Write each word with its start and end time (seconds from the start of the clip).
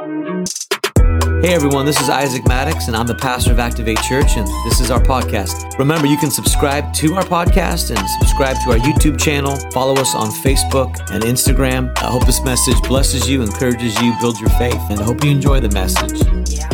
Hey 0.00 1.52
everyone, 1.52 1.84
this 1.84 2.00
is 2.00 2.08
Isaac 2.08 2.48
Maddox, 2.48 2.86
and 2.86 2.96
I'm 2.96 3.06
the 3.06 3.14
pastor 3.14 3.52
of 3.52 3.58
Activate 3.58 4.00
Church, 4.00 4.38
and 4.38 4.46
this 4.64 4.80
is 4.80 4.90
our 4.90 4.98
podcast. 4.98 5.78
Remember, 5.78 6.06
you 6.06 6.16
can 6.16 6.30
subscribe 6.30 6.94
to 6.94 7.16
our 7.16 7.22
podcast 7.22 7.94
and 7.94 8.08
subscribe 8.18 8.56
to 8.64 8.70
our 8.70 8.78
YouTube 8.78 9.20
channel. 9.20 9.56
Follow 9.72 10.00
us 10.00 10.14
on 10.14 10.28
Facebook 10.28 10.98
and 11.10 11.22
Instagram. 11.24 11.92
I 11.98 12.06
hope 12.06 12.24
this 12.24 12.42
message 12.42 12.80
blesses 12.84 13.28
you, 13.28 13.42
encourages 13.42 14.00
you, 14.00 14.14
builds 14.22 14.40
your 14.40 14.48
faith, 14.50 14.80
and 14.88 15.00
I 15.00 15.02
hope 15.02 15.22
you 15.22 15.32
enjoy 15.32 15.60
the 15.60 15.68
message. 15.68 16.18
Yeah. 16.48 16.70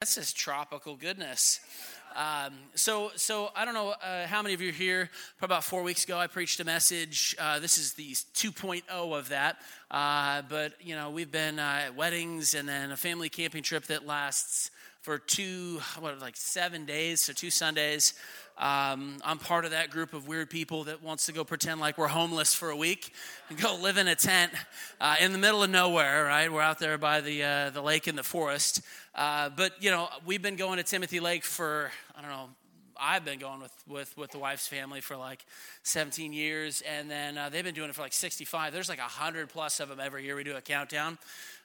This 0.00 0.16
is 0.16 0.32
tropical 0.32 0.96
goodness. 0.96 1.60
Um, 2.16 2.54
so, 2.74 3.10
so 3.16 3.50
I 3.56 3.64
don't 3.64 3.74
know 3.74 3.90
uh, 3.90 4.26
how 4.26 4.42
many 4.42 4.54
of 4.54 4.60
you 4.60 4.70
are 4.70 4.72
here. 4.72 5.10
Probably 5.38 5.54
about 5.54 5.64
four 5.64 5.82
weeks 5.82 6.04
ago, 6.04 6.18
I 6.18 6.26
preached 6.26 6.60
a 6.60 6.64
message. 6.64 7.34
Uh, 7.38 7.58
this 7.58 7.78
is 7.78 7.94
the 7.94 8.12
2.0 8.12 8.82
of 8.88 9.28
that. 9.30 9.58
Uh, 9.90 10.42
but 10.48 10.74
you 10.80 10.94
know, 10.94 11.10
we've 11.10 11.32
been 11.32 11.58
uh, 11.58 11.82
at 11.86 11.96
weddings 11.96 12.54
and 12.54 12.68
then 12.68 12.92
a 12.92 12.96
family 12.96 13.28
camping 13.28 13.62
trip 13.62 13.86
that 13.86 14.06
lasts 14.06 14.70
for 15.02 15.18
two, 15.18 15.80
what, 15.98 16.20
like 16.20 16.36
seven 16.36 16.84
days, 16.84 17.22
so 17.22 17.32
two 17.32 17.50
Sundays. 17.50 18.14
Um, 18.58 19.16
I'm 19.24 19.38
part 19.38 19.64
of 19.64 19.70
that 19.70 19.90
group 19.90 20.12
of 20.12 20.28
weird 20.28 20.50
people 20.50 20.84
that 20.84 21.02
wants 21.02 21.26
to 21.26 21.32
go 21.32 21.42
pretend 21.42 21.80
like 21.80 21.98
we're 21.98 22.08
homeless 22.08 22.54
for 22.54 22.70
a 22.70 22.76
week 22.76 23.12
and 23.48 23.58
go 23.58 23.76
live 23.76 23.96
in 23.96 24.08
a 24.08 24.14
tent 24.14 24.52
uh, 25.00 25.16
in 25.20 25.32
the 25.32 25.38
middle 25.38 25.62
of 25.62 25.70
nowhere. 25.70 26.26
Right, 26.26 26.52
we're 26.52 26.60
out 26.60 26.78
there 26.78 26.98
by 26.98 27.20
the 27.20 27.42
uh, 27.42 27.70
the 27.70 27.82
lake 27.82 28.06
in 28.08 28.14
the 28.14 28.22
forest. 28.22 28.82
Uh, 29.14 29.48
but 29.48 29.72
you 29.82 29.90
know, 29.90 30.08
we've 30.26 30.42
been 30.42 30.56
going 30.56 30.76
to 30.76 30.82
Timothy 30.82 31.18
Lake 31.18 31.44
for 31.44 31.90
I 32.16 32.20
don't 32.20 32.30
know. 32.30 32.48
I've 33.04 33.24
been 33.24 33.40
going 33.40 33.60
with, 33.60 33.72
with, 33.88 34.16
with 34.16 34.30
the 34.30 34.38
wife's 34.38 34.68
family 34.68 35.00
for 35.00 35.16
like 35.16 35.44
17 35.82 36.32
years, 36.32 36.82
and 36.82 37.10
then 37.10 37.36
uh, 37.36 37.48
they've 37.48 37.64
been 37.64 37.74
doing 37.74 37.88
it 37.88 37.96
for 37.96 38.02
like 38.02 38.12
65. 38.12 38.72
There's 38.72 38.88
like 38.88 39.00
100 39.00 39.48
plus 39.48 39.80
of 39.80 39.88
them 39.88 39.98
every 39.98 40.24
year. 40.24 40.36
We 40.36 40.44
do 40.44 40.54
a 40.54 40.60
countdown, 40.60 41.18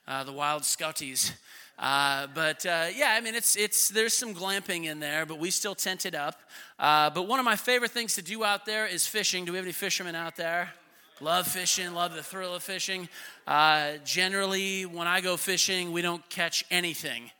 uh, 0.08 0.24
the 0.24 0.32
Wild 0.32 0.62
Scouties. 0.62 1.32
Uh, 1.78 2.26
but 2.34 2.66
uh, 2.66 2.86
yeah, 2.94 3.14
I 3.16 3.20
mean, 3.20 3.34
it's 3.34 3.56
it's 3.56 3.88
there's 3.88 4.14
some 4.14 4.34
glamping 4.34 4.84
in 4.84 4.98
there, 4.98 5.24
but 5.24 5.38
we 5.38 5.50
still 5.50 5.76
tent 5.76 6.06
it 6.06 6.14
up. 6.14 6.40
Uh, 6.78 7.08
but 7.10 7.28
one 7.28 7.38
of 7.38 7.44
my 7.44 7.56
favorite 7.56 7.92
things 7.92 8.14
to 8.16 8.22
do 8.22 8.42
out 8.42 8.66
there 8.66 8.86
is 8.86 9.06
fishing. 9.06 9.44
Do 9.44 9.52
we 9.52 9.58
have 9.58 9.64
any 9.64 9.72
fishermen 9.72 10.16
out 10.16 10.34
there? 10.34 10.72
Love 11.20 11.46
fishing, 11.46 11.94
love 11.94 12.14
the 12.14 12.22
thrill 12.22 12.54
of 12.54 12.62
fishing. 12.62 13.08
Uh, 13.46 13.94
generally, 14.04 14.86
when 14.86 15.06
I 15.06 15.20
go 15.20 15.36
fishing, 15.36 15.92
we 15.92 16.02
don't 16.02 16.28
catch 16.28 16.64
anything. 16.70 17.30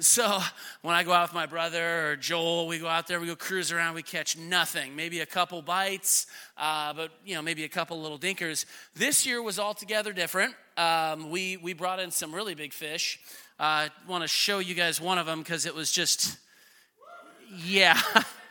So 0.00 0.40
when 0.80 0.94
I 0.94 1.04
go 1.04 1.12
out 1.12 1.28
with 1.28 1.34
my 1.34 1.44
brother 1.44 2.10
or 2.10 2.16
Joel, 2.16 2.66
we 2.66 2.78
go 2.78 2.88
out 2.88 3.06
there, 3.06 3.20
we 3.20 3.26
go 3.26 3.36
cruise 3.36 3.70
around, 3.70 3.94
we 3.94 4.02
catch 4.02 4.36
nothing. 4.36 4.96
Maybe 4.96 5.20
a 5.20 5.26
couple 5.26 5.60
bites, 5.60 6.26
uh, 6.56 6.94
but 6.94 7.12
you 7.24 7.34
know, 7.34 7.42
maybe 7.42 7.64
a 7.64 7.68
couple 7.68 8.00
little 8.00 8.18
dinkers. 8.18 8.64
This 8.94 9.26
year 9.26 9.42
was 9.42 9.58
altogether 9.58 10.14
different. 10.14 10.54
Um, 10.78 11.30
we 11.30 11.58
we 11.58 11.74
brought 11.74 12.00
in 12.00 12.10
some 12.10 12.34
really 12.34 12.54
big 12.54 12.72
fish. 12.72 13.20
I 13.62 13.90
want 14.08 14.24
to 14.24 14.28
show 14.28 14.58
you 14.58 14.74
guys 14.74 15.02
one 15.02 15.18
of 15.18 15.26
them 15.26 15.40
because 15.40 15.66
it 15.66 15.74
was 15.74 15.92
just, 15.92 16.38
yeah. 17.62 18.00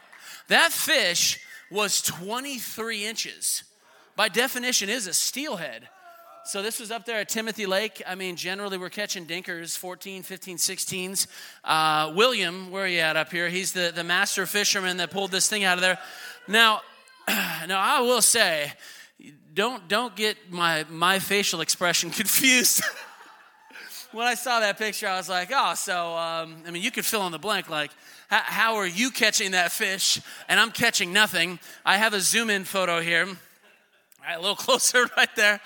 that 0.50 0.72
fish 0.72 1.40
was 1.72 2.04
23 2.04 3.06
inches. 3.06 3.64
By 4.16 4.30
definition, 4.30 4.88
is 4.88 5.08
a 5.08 5.14
steelhead. 5.14 5.90
So 6.46 6.62
this 6.62 6.80
was 6.80 6.92
up 6.92 7.06
there 7.06 7.18
at 7.18 7.28
Timothy 7.28 7.66
Lake. 7.66 8.04
I 8.08 8.14
mean, 8.14 8.36
generally 8.36 8.78
we're 8.78 8.90
catching 8.90 9.26
dinkers, 9.26 9.76
14, 9.76 10.22
15, 10.22 10.58
16s. 10.58 11.26
Uh, 11.64 12.14
William, 12.16 12.70
where 12.70 12.84
are 12.84 12.88
you 12.88 13.00
at 13.00 13.18
up 13.18 13.32
here? 13.32 13.50
He's 13.50 13.72
the, 13.72 13.92
the 13.94 14.04
master 14.04 14.46
fisherman 14.46 14.98
that 14.98 15.10
pulled 15.10 15.32
this 15.32 15.50
thing 15.50 15.64
out 15.64 15.80
of 15.80 15.82
there. 15.82 15.98
Now, 16.48 16.82
now 17.28 17.80
I 17.80 18.02
will 18.02 18.22
say, 18.22 18.74
don't 19.56 19.88
don't 19.88 20.16
get 20.16 20.38
my 20.52 20.86
my 20.90 21.18
facial 21.18 21.62
expression 21.62 22.10
confused. 22.12 22.84
When 24.12 24.28
I 24.28 24.36
saw 24.36 24.60
that 24.60 24.78
picture, 24.78 25.08
I 25.08 25.18
was 25.18 25.30
like, 25.30 25.52
oh, 25.54 25.74
so, 25.76 26.16
um, 26.16 26.64
I 26.68 26.72
mean, 26.72 26.82
you 26.82 26.92
could 26.92 27.06
fill 27.06 27.26
in 27.26 27.32
the 27.32 27.40
blank, 27.40 27.70
like, 27.70 27.92
how 28.30 28.76
are 28.76 28.88
you 28.88 29.10
catching 29.10 29.52
that 29.52 29.72
fish 29.72 30.22
and 30.48 30.60
I'm 30.60 30.72
catching 30.72 31.12
nothing? 31.12 31.60
I 31.86 31.98
have 31.98 32.14
a 32.14 32.20
zoom 32.20 32.50
in 32.50 32.64
photo 32.64 33.02
here. 33.02 33.26
All 33.26 33.36
right, 34.26 34.36
a 34.36 34.40
little 34.40 34.56
closer 34.68 35.08
right 35.18 35.36
there 35.36 35.60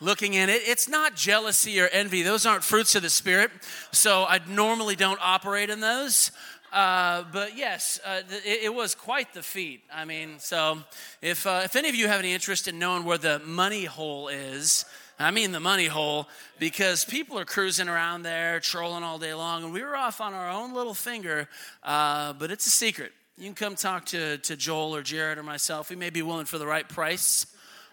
looking 0.00 0.34
in 0.34 0.48
it. 0.48 0.62
It's 0.64 0.88
not 0.88 1.16
jealousy 1.16 1.80
or 1.80 1.88
envy. 1.88 2.22
Those 2.22 2.46
aren't 2.46 2.64
fruits 2.64 2.94
of 2.94 3.02
the 3.02 3.10
Spirit. 3.10 3.50
So 3.92 4.24
I 4.24 4.40
normally 4.48 4.96
don't 4.96 5.18
operate 5.22 5.70
in 5.70 5.80
those. 5.80 6.30
Uh, 6.72 7.24
but 7.32 7.56
yes, 7.56 7.98
uh, 8.04 8.20
it, 8.44 8.64
it, 8.64 8.74
was 8.74 8.94
quite 8.94 9.32
the 9.32 9.42
feat. 9.42 9.80
I 9.92 10.04
mean, 10.04 10.38
so 10.38 10.78
if, 11.22 11.46
uh, 11.46 11.62
if 11.64 11.76
any 11.76 11.88
of 11.88 11.94
you 11.94 12.08
have 12.08 12.18
any 12.18 12.34
interest 12.34 12.68
in 12.68 12.78
knowing 12.78 13.04
where 13.04 13.16
the 13.16 13.38
money 13.38 13.86
hole 13.86 14.28
is, 14.28 14.84
I 15.20 15.32
mean 15.32 15.50
the 15.50 15.60
money 15.60 15.86
hole, 15.86 16.28
because 16.60 17.04
people 17.04 17.38
are 17.38 17.44
cruising 17.44 17.88
around 17.88 18.22
there, 18.22 18.60
trolling 18.60 19.02
all 19.02 19.18
day 19.18 19.34
long, 19.34 19.64
and 19.64 19.72
we 19.72 19.82
were 19.82 19.96
off 19.96 20.20
on 20.20 20.32
our 20.32 20.48
own 20.48 20.74
little 20.74 20.94
finger, 20.94 21.48
uh, 21.82 22.32
but 22.34 22.52
it's 22.52 22.66
a 22.66 22.70
secret. 22.70 23.12
You 23.36 23.44
can 23.46 23.54
come 23.54 23.74
talk 23.74 24.04
to, 24.06 24.38
to 24.38 24.56
Joel 24.56 24.94
or 24.94 25.02
Jared 25.02 25.38
or 25.38 25.42
myself. 25.42 25.90
We 25.90 25.96
may 25.96 26.10
be 26.10 26.22
willing 26.22 26.46
for 26.46 26.58
the 26.58 26.66
right 26.66 26.88
price. 26.88 27.46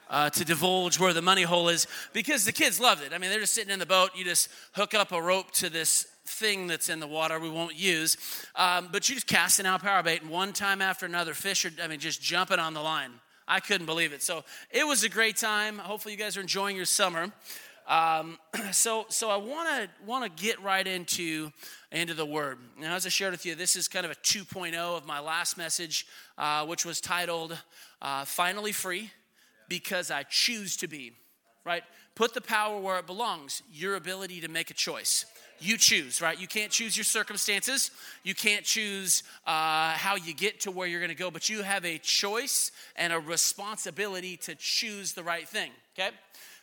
Uh, 0.07 0.29
to 0.29 0.45
divulge 0.45 0.99
where 0.99 1.13
the 1.13 1.21
money 1.21 1.41
hole 1.41 1.67
is 1.67 1.87
because 2.13 2.45
the 2.45 2.51
kids 2.51 2.79
loved 2.79 3.03
it. 3.03 3.11
I 3.11 3.17
mean, 3.17 3.31
they're 3.31 3.39
just 3.39 3.55
sitting 3.55 3.73
in 3.73 3.79
the 3.79 3.87
boat. 3.87 4.11
You 4.15 4.23
just 4.23 4.49
hook 4.73 4.93
up 4.93 5.11
a 5.11 5.19
rope 5.19 5.49
to 5.53 5.67
this 5.67 6.05
thing 6.27 6.67
that's 6.67 6.89
in 6.89 6.99
the 6.99 7.07
water 7.07 7.39
we 7.39 7.49
won't 7.49 7.75
use, 7.75 8.15
um, 8.55 8.89
but 8.91 9.09
you 9.09 9.15
just 9.15 9.25
casting 9.25 9.65
out 9.65 9.81
power 9.81 10.03
bait, 10.03 10.21
and 10.21 10.29
one 10.29 10.53
time 10.53 10.79
after 10.79 11.07
another, 11.07 11.33
fish 11.33 11.65
are, 11.65 11.71
I 11.81 11.87
mean, 11.87 11.99
just 11.99 12.21
jumping 12.21 12.59
on 12.59 12.75
the 12.75 12.81
line. 12.81 13.13
I 13.47 13.59
couldn't 13.59 13.85
believe 13.85 14.13
it. 14.13 14.23
So 14.23 14.43
it 14.71 14.85
was 14.85 15.03
a 15.03 15.09
great 15.09 15.37
time. 15.37 15.77
Hopefully, 15.77 16.13
you 16.13 16.19
guys 16.19 16.37
are 16.37 16.41
enjoying 16.41 16.75
your 16.75 16.85
summer. 16.85 17.31
Um, 17.87 18.39
so, 18.71 19.05
so 19.09 19.29
I 19.29 19.37
want 19.37 19.69
to 19.69 19.89
want 20.05 20.23
to 20.23 20.43
get 20.43 20.61
right 20.61 20.85
into 20.85 21.51
into 21.91 22.13
the 22.13 22.25
word. 22.25 22.57
Now, 22.79 22.95
as 22.95 23.05
I 23.05 23.09
shared 23.09 23.31
with 23.31 23.45
you, 23.45 23.55
this 23.55 23.75
is 23.75 23.87
kind 23.87 24.05
of 24.05 24.11
a 24.11 24.15
2.0 24.15 24.73
of 24.75 25.05
my 25.05 25.19
last 25.19 25.57
message, 25.57 26.07
uh, 26.37 26.65
which 26.65 26.85
was 26.85 26.99
titled 26.99 27.57
uh, 28.01 28.25
"Finally 28.25 28.71
Free," 28.71 29.11
because 29.69 30.09
I 30.09 30.23
choose 30.23 30.75
to 30.77 30.87
be. 30.87 31.13
Right? 31.63 31.83
Put 32.13 32.33
the 32.33 32.41
power 32.41 32.79
where 32.79 32.97
it 32.99 33.07
belongs. 33.07 33.61
Your 33.71 33.95
ability 33.95 34.41
to 34.41 34.47
make 34.47 34.69
a 34.69 34.75
choice 34.75 35.25
you 35.59 35.77
choose, 35.77 36.21
right? 36.21 36.39
You 36.39 36.47
can't 36.47 36.71
choose 36.71 36.95
your 36.97 37.03
circumstances. 37.03 37.91
You 38.23 38.35
can't 38.35 38.65
choose 38.65 39.23
uh, 39.45 39.91
how 39.93 40.15
you 40.15 40.33
get 40.33 40.61
to 40.61 40.71
where 40.71 40.87
you're 40.87 40.99
going 40.99 41.09
to 41.09 41.15
go, 41.15 41.31
but 41.31 41.49
you 41.49 41.61
have 41.61 41.85
a 41.85 41.97
choice 41.97 42.71
and 42.95 43.13
a 43.13 43.19
responsibility 43.19 44.37
to 44.37 44.55
choose 44.55 45.13
the 45.13 45.23
right 45.23 45.47
thing, 45.47 45.71
okay? 45.97 46.11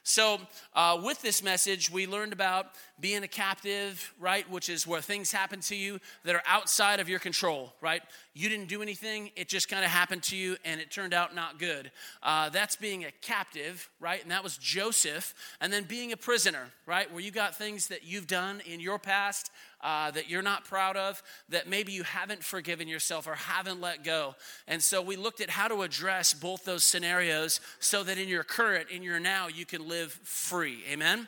So, 0.05 0.41
uh, 0.75 1.01
with 1.03 1.23
this 1.23 1.45
message, 1.45 1.89
we 1.89 2.09
learned 2.09 2.33
about 2.33 2.67
being 3.03 3.25
a 3.25 3.29
captive, 3.29 4.15
right? 4.19 4.49
Which 4.49 4.69
is 4.69 4.87
where 4.87 5.03
things 5.03 5.33
happen 5.33 5.61
to 5.63 5.77
you 5.77 5.99
that 6.25 6.37
are 6.37 6.43
outside 6.47 7.01
of 7.01 7.09
your 7.09 7.19
control, 7.19 7.75
right? 7.81 8.01
You 8.33 8.49
didn't 8.49 8.69
do 8.69 8.81
anything, 8.81 9.31
it 9.37 9.49
just 9.49 9.69
kind 9.69 9.85
of 9.85 9.91
happened 9.91 10.23
to 10.25 10.37
you 10.37 10.57
and 10.65 10.81
it 10.81 10.91
turned 10.91 11.13
out 11.13 11.35
not 11.35 11.59
good. 11.59 11.91
Uh, 12.23 12.49
that's 12.49 12.77
being 12.77 13.05
a 13.05 13.11
captive, 13.21 13.91
right? 14.01 14.23
And 14.23 14.31
that 14.31 14.45
was 14.45 14.57
Joseph. 14.57 15.35
And 15.61 15.73
then 15.73 15.83
being 15.83 16.13
a 16.13 16.17
prisoner, 16.17 16.69
right? 16.87 17.13
Where 17.13 17.21
you 17.21 17.33
got 17.33 17.57
things 17.57 17.89
that 17.89 18.05
you've 18.05 18.29
done 18.29 18.63
in 18.65 18.81
your 18.81 18.99
past 18.99 19.51
uh, 19.83 20.13
that 20.13 20.31
you're 20.31 20.43
not 20.43 20.65
proud 20.65 20.97
of, 20.97 21.23
that 21.49 21.69
maybe 21.69 21.93
you 21.93 22.05
haven't 22.05 22.45
forgiven 22.45 22.87
yourself 22.87 23.27
or 23.27 23.35
haven't 23.35 23.81
let 23.81 24.05
go. 24.05 24.37
And 24.69 24.81
so 24.81 25.03
we 25.03 25.17
looked 25.17 25.41
at 25.41 25.51
how 25.51 25.67
to 25.67 25.83
address 25.83 26.33
both 26.33 26.65
those 26.65 26.85
scenarios 26.85 27.61
so 27.81 28.05
that 28.05 28.17
in 28.17 28.29
your 28.29 28.45
current, 28.45 28.91
in 28.91 29.03
your 29.03 29.19
now, 29.19 29.49
you 29.49 29.67
can 29.67 29.89
live 29.89 30.13
free. 30.13 30.85
Amen? 30.89 31.27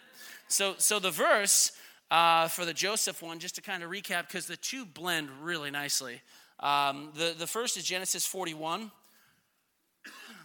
So, 0.49 0.75
so 0.78 0.99
the 0.99 1.10
verse 1.10 1.72
uh, 2.10 2.49
for 2.49 2.65
the 2.65 2.75
Joseph 2.75 3.22
one, 3.22 3.38
just 3.38 3.56
to 3.56 3.62
kind 3.62 3.82
of 3.82 3.91
recap, 3.91 4.28
because 4.28 4.47
the 4.47 4.56
two 4.56 4.84
blend 4.84 5.28
really 5.43 5.71
nicely. 5.71 6.21
Um, 6.60 7.10
the, 7.15 7.34
the 7.37 7.47
first 7.47 7.77
is 7.77 7.84
Genesis 7.84 8.27
41. 8.27 8.91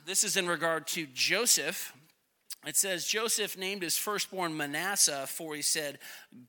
This 0.05 0.23
is 0.23 0.37
in 0.37 0.47
regard 0.47 0.87
to 0.87 1.05
Joseph. 1.13 1.93
It 2.65 2.75
says, 2.75 3.05
Joseph 3.05 3.57
named 3.57 3.83
his 3.83 3.97
firstborn 3.97 4.57
Manasseh, 4.57 5.27
for 5.27 5.55
he 5.55 5.61
said, 5.61 5.97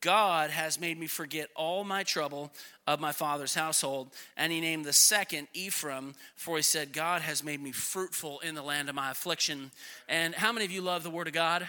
God 0.00 0.50
has 0.50 0.80
made 0.80 0.98
me 0.98 1.06
forget 1.06 1.50
all 1.54 1.84
my 1.84 2.02
trouble 2.02 2.50
of 2.86 2.98
my 2.98 3.12
father's 3.12 3.54
household. 3.54 4.12
And 4.36 4.50
he 4.50 4.60
named 4.60 4.84
the 4.84 4.92
second 4.92 5.46
Ephraim, 5.54 6.14
for 6.34 6.56
he 6.56 6.62
said, 6.62 6.92
God 6.92 7.22
has 7.22 7.44
made 7.44 7.62
me 7.62 7.70
fruitful 7.70 8.40
in 8.40 8.56
the 8.56 8.62
land 8.62 8.88
of 8.88 8.96
my 8.96 9.12
affliction. 9.12 9.70
And 10.08 10.34
how 10.34 10.50
many 10.50 10.64
of 10.64 10.72
you 10.72 10.82
love 10.82 11.04
the 11.04 11.10
word 11.10 11.28
of 11.28 11.32
God? 11.32 11.68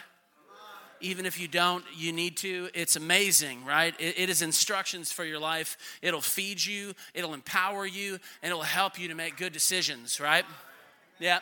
Even 1.01 1.25
if 1.25 1.39
you 1.39 1.47
don't, 1.47 1.83
you 1.95 2.11
need 2.11 2.37
to. 2.37 2.69
It's 2.73 2.95
amazing, 2.95 3.65
right? 3.65 3.93
It, 3.99 4.17
it 4.17 4.29
is 4.29 4.41
instructions 4.41 5.11
for 5.11 5.23
your 5.23 5.39
life. 5.39 5.77
It'll 6.01 6.21
feed 6.21 6.63
you, 6.63 6.93
it'll 7.13 7.33
empower 7.33 7.85
you, 7.85 8.19
and 8.41 8.51
it'll 8.51 8.61
help 8.61 8.99
you 8.99 9.07
to 9.07 9.15
make 9.15 9.37
good 9.37 9.53
decisions, 9.53 10.19
right? 10.19 10.45
Yeah. 11.19 11.39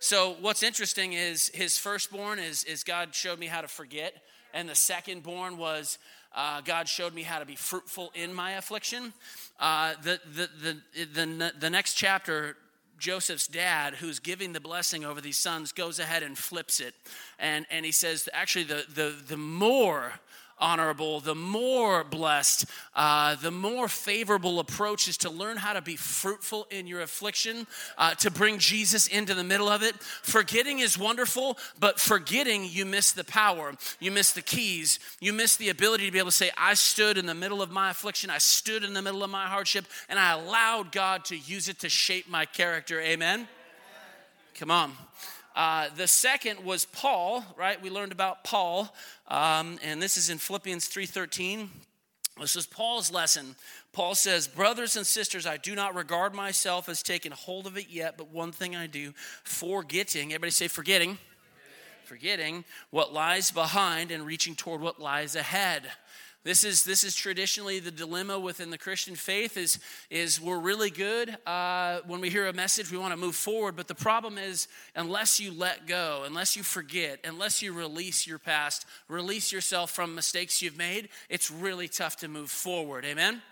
So 0.00 0.36
what's 0.40 0.62
interesting 0.62 1.14
is 1.14 1.48
his 1.48 1.76
firstborn 1.76 2.38
is, 2.38 2.62
is 2.64 2.84
God 2.84 3.14
showed 3.14 3.38
me 3.38 3.46
how 3.46 3.60
to 3.60 3.68
forget, 3.68 4.14
and 4.54 4.68
the 4.68 4.74
secondborn 4.74 5.56
was 5.56 5.98
uh, 6.36 6.60
God 6.60 6.88
showed 6.88 7.14
me 7.14 7.22
how 7.22 7.38
to 7.38 7.46
be 7.46 7.56
fruitful 7.56 8.12
in 8.14 8.32
my 8.32 8.52
affliction. 8.52 9.12
Uh, 9.58 9.94
the, 10.02 10.20
the, 10.34 10.48
the, 10.94 11.04
the, 11.04 11.52
the 11.58 11.70
next 11.70 11.94
chapter, 11.94 12.56
Joseph's 12.98 13.46
dad, 13.46 13.94
who's 13.94 14.18
giving 14.18 14.52
the 14.52 14.60
blessing 14.60 15.04
over 15.04 15.20
these 15.20 15.38
sons, 15.38 15.72
goes 15.72 15.98
ahead 15.98 16.22
and 16.22 16.36
flips 16.36 16.80
it. 16.80 16.94
And, 17.38 17.66
and 17.70 17.86
he 17.86 17.92
says, 17.92 18.28
actually, 18.32 18.64
the, 18.64 18.84
the, 18.92 19.14
the 19.26 19.36
more 19.36 20.14
honorable, 20.60 21.20
the 21.20 21.34
more 21.34 22.04
blessed, 22.04 22.66
uh, 22.94 23.34
the 23.36 23.50
more 23.50 23.88
favorable 23.88 24.60
approach 24.60 25.08
is 25.08 25.16
to 25.18 25.30
learn 25.30 25.56
how 25.56 25.72
to 25.72 25.82
be 25.82 25.96
fruitful 25.96 26.66
in 26.70 26.86
your 26.86 27.00
affliction, 27.00 27.66
uh, 27.96 28.14
to 28.14 28.30
bring 28.30 28.58
Jesus 28.58 29.06
into 29.06 29.34
the 29.34 29.44
middle 29.44 29.68
of 29.68 29.82
it. 29.82 29.94
Forgetting 30.22 30.78
is 30.80 30.98
wonderful, 30.98 31.58
but 31.78 32.00
forgetting, 32.00 32.64
you 32.68 32.84
miss 32.84 33.12
the 33.12 33.24
power, 33.24 33.72
you 34.00 34.10
miss 34.10 34.32
the 34.32 34.42
keys, 34.42 34.98
you 35.20 35.32
miss 35.32 35.56
the 35.56 35.68
ability 35.68 36.06
to 36.06 36.12
be 36.12 36.18
able 36.18 36.30
to 36.30 36.36
say, 36.36 36.50
I 36.56 36.74
stood 36.74 37.18
in 37.18 37.26
the 37.26 37.34
middle 37.34 37.62
of 37.62 37.70
my 37.70 37.90
affliction, 37.90 38.30
I 38.30 38.38
stood 38.38 38.84
in 38.84 38.94
the 38.94 39.02
middle 39.02 39.22
of 39.22 39.30
my 39.30 39.46
hardship, 39.46 39.84
and 40.08 40.18
I 40.18 40.32
allowed 40.32 40.92
God 40.92 41.24
to 41.26 41.36
use 41.36 41.68
it 41.68 41.80
to 41.80 41.88
shape 41.88 42.28
my 42.28 42.44
character. 42.44 43.00
Amen? 43.00 43.48
Come 44.54 44.70
on. 44.70 44.92
Uh, 45.54 45.88
the 45.96 46.06
second 46.06 46.64
was 46.64 46.84
Paul, 46.84 47.44
right? 47.56 47.82
We 47.82 47.90
learned 47.90 48.12
about 48.12 48.44
Paul, 48.44 48.94
um, 49.28 49.78
and 49.82 50.02
this 50.02 50.16
is 50.16 50.30
in 50.30 50.38
Philippians 50.38 50.88
3:13. 50.88 51.68
This 52.40 52.56
is 52.56 52.66
Paul's 52.66 53.10
lesson. 53.10 53.56
Paul 53.92 54.14
says, 54.14 54.46
Brothers 54.46 54.96
and 54.96 55.06
sisters, 55.06 55.44
I 55.44 55.56
do 55.56 55.74
not 55.74 55.96
regard 55.96 56.34
myself 56.34 56.88
as 56.88 57.02
taking 57.02 57.32
hold 57.32 57.66
of 57.66 57.76
it 57.76 57.88
yet, 57.90 58.16
but 58.16 58.30
one 58.30 58.52
thing 58.52 58.76
I 58.76 58.86
do, 58.86 59.12
forgetting, 59.42 60.32
everybody 60.32 60.52
say 60.52 60.68
forgetting, 60.68 61.18
forgetting 62.04 62.64
what 62.90 63.12
lies 63.12 63.50
behind 63.50 64.12
and 64.12 64.24
reaching 64.24 64.54
toward 64.54 64.80
what 64.80 65.00
lies 65.00 65.34
ahead. 65.34 65.90
This 66.48 66.64
is, 66.64 66.82
this 66.82 67.04
is 67.04 67.14
traditionally 67.14 67.78
the 67.78 67.90
dilemma 67.90 68.40
within 68.40 68.70
the 68.70 68.78
Christian 68.78 69.16
faith 69.16 69.58
is, 69.58 69.78
is 70.08 70.40
we're 70.40 70.58
really 70.58 70.88
good. 70.88 71.36
Uh, 71.46 71.98
when 72.06 72.22
we 72.22 72.30
hear 72.30 72.46
a 72.46 72.54
message, 72.54 72.90
we 72.90 72.96
want 72.96 73.12
to 73.12 73.18
move 73.18 73.36
forward. 73.36 73.76
But 73.76 73.86
the 73.86 73.94
problem 73.94 74.38
is, 74.38 74.66
unless 74.96 75.38
you 75.38 75.52
let 75.52 75.86
go, 75.86 76.22
unless 76.24 76.56
you 76.56 76.62
forget, 76.62 77.20
unless 77.22 77.60
you 77.60 77.74
release 77.74 78.26
your 78.26 78.38
past, 78.38 78.86
release 79.08 79.52
yourself 79.52 79.90
from 79.90 80.14
mistakes 80.14 80.62
you've 80.62 80.78
made, 80.78 81.10
it's 81.28 81.50
really 81.50 81.86
tough 81.86 82.16
to 82.16 82.28
move 82.28 82.50
forward. 82.50 83.04
Amen? 83.04 83.42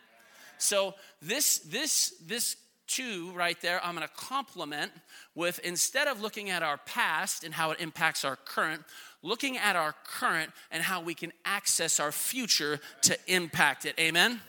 So 0.56 0.94
this, 1.20 1.58
this, 1.58 2.14
this 2.25 2.56
two 2.87 3.31
right 3.32 3.60
there, 3.60 3.84
I'm 3.84 3.94
going 3.94 4.08
to 4.08 4.14
complement 4.14 4.90
with 5.34 5.58
instead 5.58 6.08
of 6.08 6.22
looking 6.22 6.48
at 6.48 6.62
our 6.62 6.78
past 6.78 7.44
and 7.44 7.52
how 7.52 7.72
it 7.72 7.81
impacts 7.81 8.25
our 8.25 8.37
current, 8.37 8.82
looking 9.26 9.58
at 9.58 9.76
our 9.76 9.94
current 10.05 10.50
and 10.70 10.82
how 10.82 11.00
we 11.00 11.14
can 11.14 11.32
access 11.44 12.00
our 12.00 12.12
future 12.12 12.81
to 13.02 13.19
impact 13.26 13.84
it. 13.84 13.94
Amen? 13.99 14.40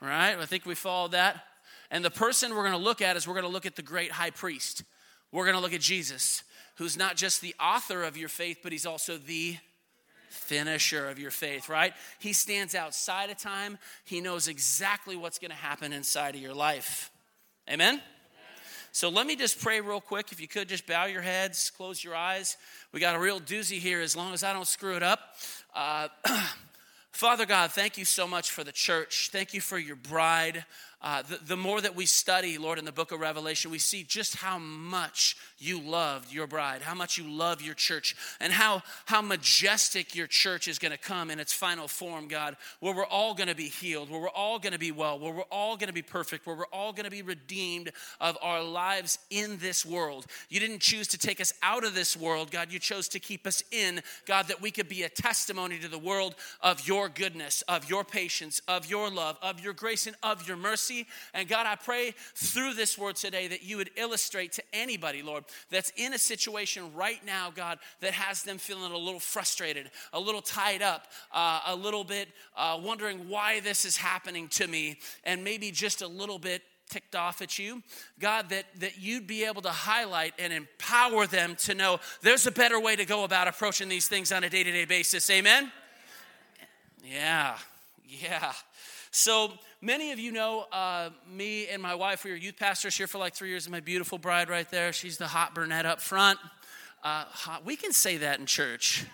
Right? 0.00 0.36
I 0.38 0.46
think 0.46 0.66
we 0.66 0.74
followed 0.74 1.12
that. 1.12 1.44
And 1.90 2.04
the 2.04 2.10
person 2.10 2.54
we're 2.54 2.62
going 2.62 2.72
to 2.72 2.78
look 2.78 3.02
at 3.02 3.16
is 3.16 3.28
we're 3.28 3.34
going 3.34 3.44
to 3.46 3.52
look 3.52 3.66
at 3.66 3.76
the 3.76 3.82
great 3.82 4.10
high 4.10 4.30
priest. 4.30 4.82
We're 5.30 5.44
going 5.44 5.56
to 5.56 5.60
look 5.60 5.74
at 5.74 5.80
Jesus, 5.80 6.42
who's 6.76 6.96
not 6.96 7.16
just 7.16 7.40
the 7.40 7.54
author 7.60 8.02
of 8.02 8.16
your 8.16 8.28
faith, 8.28 8.58
but 8.62 8.72
he's 8.72 8.86
also 8.86 9.18
the 9.18 9.56
finisher 10.28 11.08
of 11.08 11.18
your 11.18 11.30
faith, 11.30 11.68
right? 11.68 11.92
He 12.18 12.32
stands 12.32 12.74
outside 12.74 13.30
of 13.30 13.38
time. 13.38 13.78
He 14.04 14.20
knows 14.20 14.48
exactly 14.48 15.16
what's 15.16 15.38
going 15.38 15.50
to 15.50 15.56
happen 15.56 15.92
inside 15.92 16.34
of 16.34 16.40
your 16.40 16.54
life. 16.54 17.10
Amen? 17.70 18.00
So 18.94 19.08
let 19.08 19.26
me 19.26 19.34
just 19.34 19.60
pray 19.60 19.80
real 19.80 20.00
quick. 20.00 20.30
If 20.30 20.40
you 20.40 20.46
could 20.46 20.68
just 20.68 20.86
bow 20.86 21.06
your 21.06 21.20
heads, 21.20 21.68
close 21.76 22.04
your 22.04 22.14
eyes. 22.14 22.56
We 22.92 23.00
got 23.00 23.16
a 23.16 23.18
real 23.18 23.40
doozy 23.40 23.80
here 23.80 24.00
as 24.00 24.14
long 24.14 24.32
as 24.32 24.44
I 24.44 24.52
don't 24.52 24.68
screw 24.68 24.94
it 24.94 25.02
up. 25.02 25.34
Uh, 25.74 26.06
Father 27.10 27.44
God, 27.44 27.72
thank 27.72 27.98
you 27.98 28.04
so 28.04 28.28
much 28.28 28.52
for 28.52 28.62
the 28.62 28.70
church. 28.70 29.30
Thank 29.32 29.52
you 29.52 29.60
for 29.60 29.78
your 29.78 29.96
bride. 29.96 30.64
Uh, 31.02 31.22
the, 31.22 31.40
the, 31.44 31.56
more 31.56 31.80
that 31.80 31.96
we 31.96 32.06
study, 32.06 32.56
Lord, 32.56 32.78
in 32.78 32.84
the 32.84 32.92
book 32.92 33.10
of 33.10 33.18
Revelation, 33.18 33.72
we 33.72 33.80
see 33.80 34.04
just 34.04 34.36
how 34.36 34.60
much 34.60 35.36
you 35.64 35.80
loved 35.80 36.32
your 36.32 36.46
bride, 36.46 36.82
how 36.82 36.94
much 36.94 37.18
you 37.18 37.24
love 37.24 37.62
your 37.62 37.74
church, 37.74 38.16
and 38.40 38.52
how, 38.52 38.82
how 39.06 39.22
majestic 39.22 40.14
your 40.14 40.26
church 40.26 40.68
is 40.68 40.78
going 40.78 40.92
to 40.92 40.98
come 40.98 41.30
in 41.30 41.40
its 41.40 41.52
final 41.52 41.88
form, 41.88 42.28
God, 42.28 42.56
where 42.80 42.94
we're 42.94 43.06
all 43.06 43.34
going 43.34 43.48
to 43.48 43.54
be 43.54 43.68
healed, 43.68 44.10
where 44.10 44.20
we're 44.20 44.28
all 44.28 44.58
going 44.58 44.72
to 44.72 44.78
be 44.78 44.92
well, 44.92 45.18
where 45.18 45.32
we're 45.32 45.42
all 45.50 45.76
going 45.76 45.88
to 45.88 45.94
be 45.94 46.02
perfect, 46.02 46.46
where 46.46 46.56
we're 46.56 46.66
all 46.66 46.92
going 46.92 47.04
to 47.04 47.10
be 47.10 47.22
redeemed 47.22 47.90
of 48.20 48.36
our 48.42 48.62
lives 48.62 49.18
in 49.30 49.58
this 49.58 49.84
world. 49.86 50.26
You 50.48 50.60
didn't 50.60 50.80
choose 50.80 51.08
to 51.08 51.18
take 51.18 51.40
us 51.40 51.52
out 51.62 51.84
of 51.84 51.94
this 51.94 52.16
world, 52.16 52.50
God. 52.50 52.72
You 52.72 52.78
chose 52.78 53.08
to 53.08 53.20
keep 53.20 53.46
us 53.46 53.62
in, 53.70 54.02
God, 54.26 54.48
that 54.48 54.60
we 54.60 54.70
could 54.70 54.88
be 54.88 55.02
a 55.02 55.08
testimony 55.08 55.78
to 55.78 55.88
the 55.88 55.98
world 55.98 56.34
of 56.60 56.86
your 56.86 57.08
goodness, 57.08 57.62
of 57.68 57.88
your 57.88 58.04
patience, 58.04 58.60
of 58.68 58.90
your 58.90 59.10
love, 59.10 59.38
of 59.42 59.60
your 59.60 59.72
grace, 59.72 60.06
and 60.06 60.16
of 60.22 60.46
your 60.46 60.56
mercy. 60.56 61.06
And 61.32 61.48
God, 61.48 61.66
I 61.66 61.76
pray 61.76 62.14
through 62.34 62.74
this 62.74 62.98
word 62.98 63.16
today 63.16 63.48
that 63.48 63.62
you 63.62 63.76
would 63.78 63.90
illustrate 63.96 64.52
to 64.52 64.62
anybody, 64.72 65.22
Lord, 65.22 65.44
that's 65.70 65.92
in 65.96 66.14
a 66.14 66.18
situation 66.18 66.92
right 66.94 67.24
now, 67.24 67.50
God, 67.54 67.78
that 68.00 68.12
has 68.12 68.42
them 68.42 68.58
feeling 68.58 68.92
a 68.92 68.96
little 68.96 69.20
frustrated, 69.20 69.90
a 70.12 70.20
little 70.20 70.42
tied 70.42 70.82
up, 70.82 71.06
uh, 71.32 71.60
a 71.66 71.76
little 71.76 72.04
bit 72.04 72.28
uh, 72.56 72.78
wondering 72.82 73.28
why 73.28 73.60
this 73.60 73.84
is 73.84 73.96
happening 73.96 74.48
to 74.48 74.66
me, 74.66 74.98
and 75.24 75.44
maybe 75.44 75.70
just 75.70 76.02
a 76.02 76.06
little 76.08 76.38
bit 76.38 76.62
ticked 76.88 77.16
off 77.16 77.42
at 77.42 77.58
you. 77.58 77.82
God, 78.20 78.50
that, 78.50 78.66
that 78.80 78.98
you'd 78.98 79.26
be 79.26 79.44
able 79.44 79.62
to 79.62 79.70
highlight 79.70 80.34
and 80.38 80.52
empower 80.52 81.26
them 81.26 81.56
to 81.60 81.74
know 81.74 81.98
there's 82.22 82.46
a 82.46 82.52
better 82.52 82.78
way 82.78 82.96
to 82.96 83.04
go 83.04 83.24
about 83.24 83.48
approaching 83.48 83.88
these 83.88 84.08
things 84.08 84.32
on 84.32 84.44
a 84.44 84.50
day 84.50 84.62
to 84.62 84.70
day 84.70 84.84
basis. 84.84 85.28
Amen? 85.30 85.72
Yeah, 87.04 87.56
yeah. 88.06 88.52
So 89.16 89.52
many 89.80 90.10
of 90.10 90.18
you 90.18 90.32
know 90.32 90.66
uh, 90.72 91.10
me 91.30 91.68
and 91.68 91.80
my 91.80 91.94
wife. 91.94 92.24
We 92.24 92.32
were 92.32 92.36
youth 92.36 92.56
pastors 92.58 92.96
here 92.96 93.06
for 93.06 93.18
like 93.18 93.32
three 93.32 93.48
years. 93.48 93.64
And 93.64 93.70
my 93.70 93.78
beautiful 93.78 94.18
bride 94.18 94.48
right 94.48 94.68
there. 94.68 94.92
She's 94.92 95.18
the 95.18 95.28
hot 95.28 95.54
brunette 95.54 95.86
up 95.86 96.00
front. 96.00 96.40
Uh, 97.04 97.22
hot. 97.26 97.64
We 97.64 97.76
can 97.76 97.92
say 97.92 98.16
that 98.16 98.40
in 98.40 98.46
church. 98.46 99.06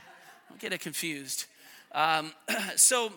Don't 0.48 0.58
get 0.58 0.72
it 0.72 0.80
confused. 0.80 1.44
Um, 1.92 2.32
so 2.76 3.12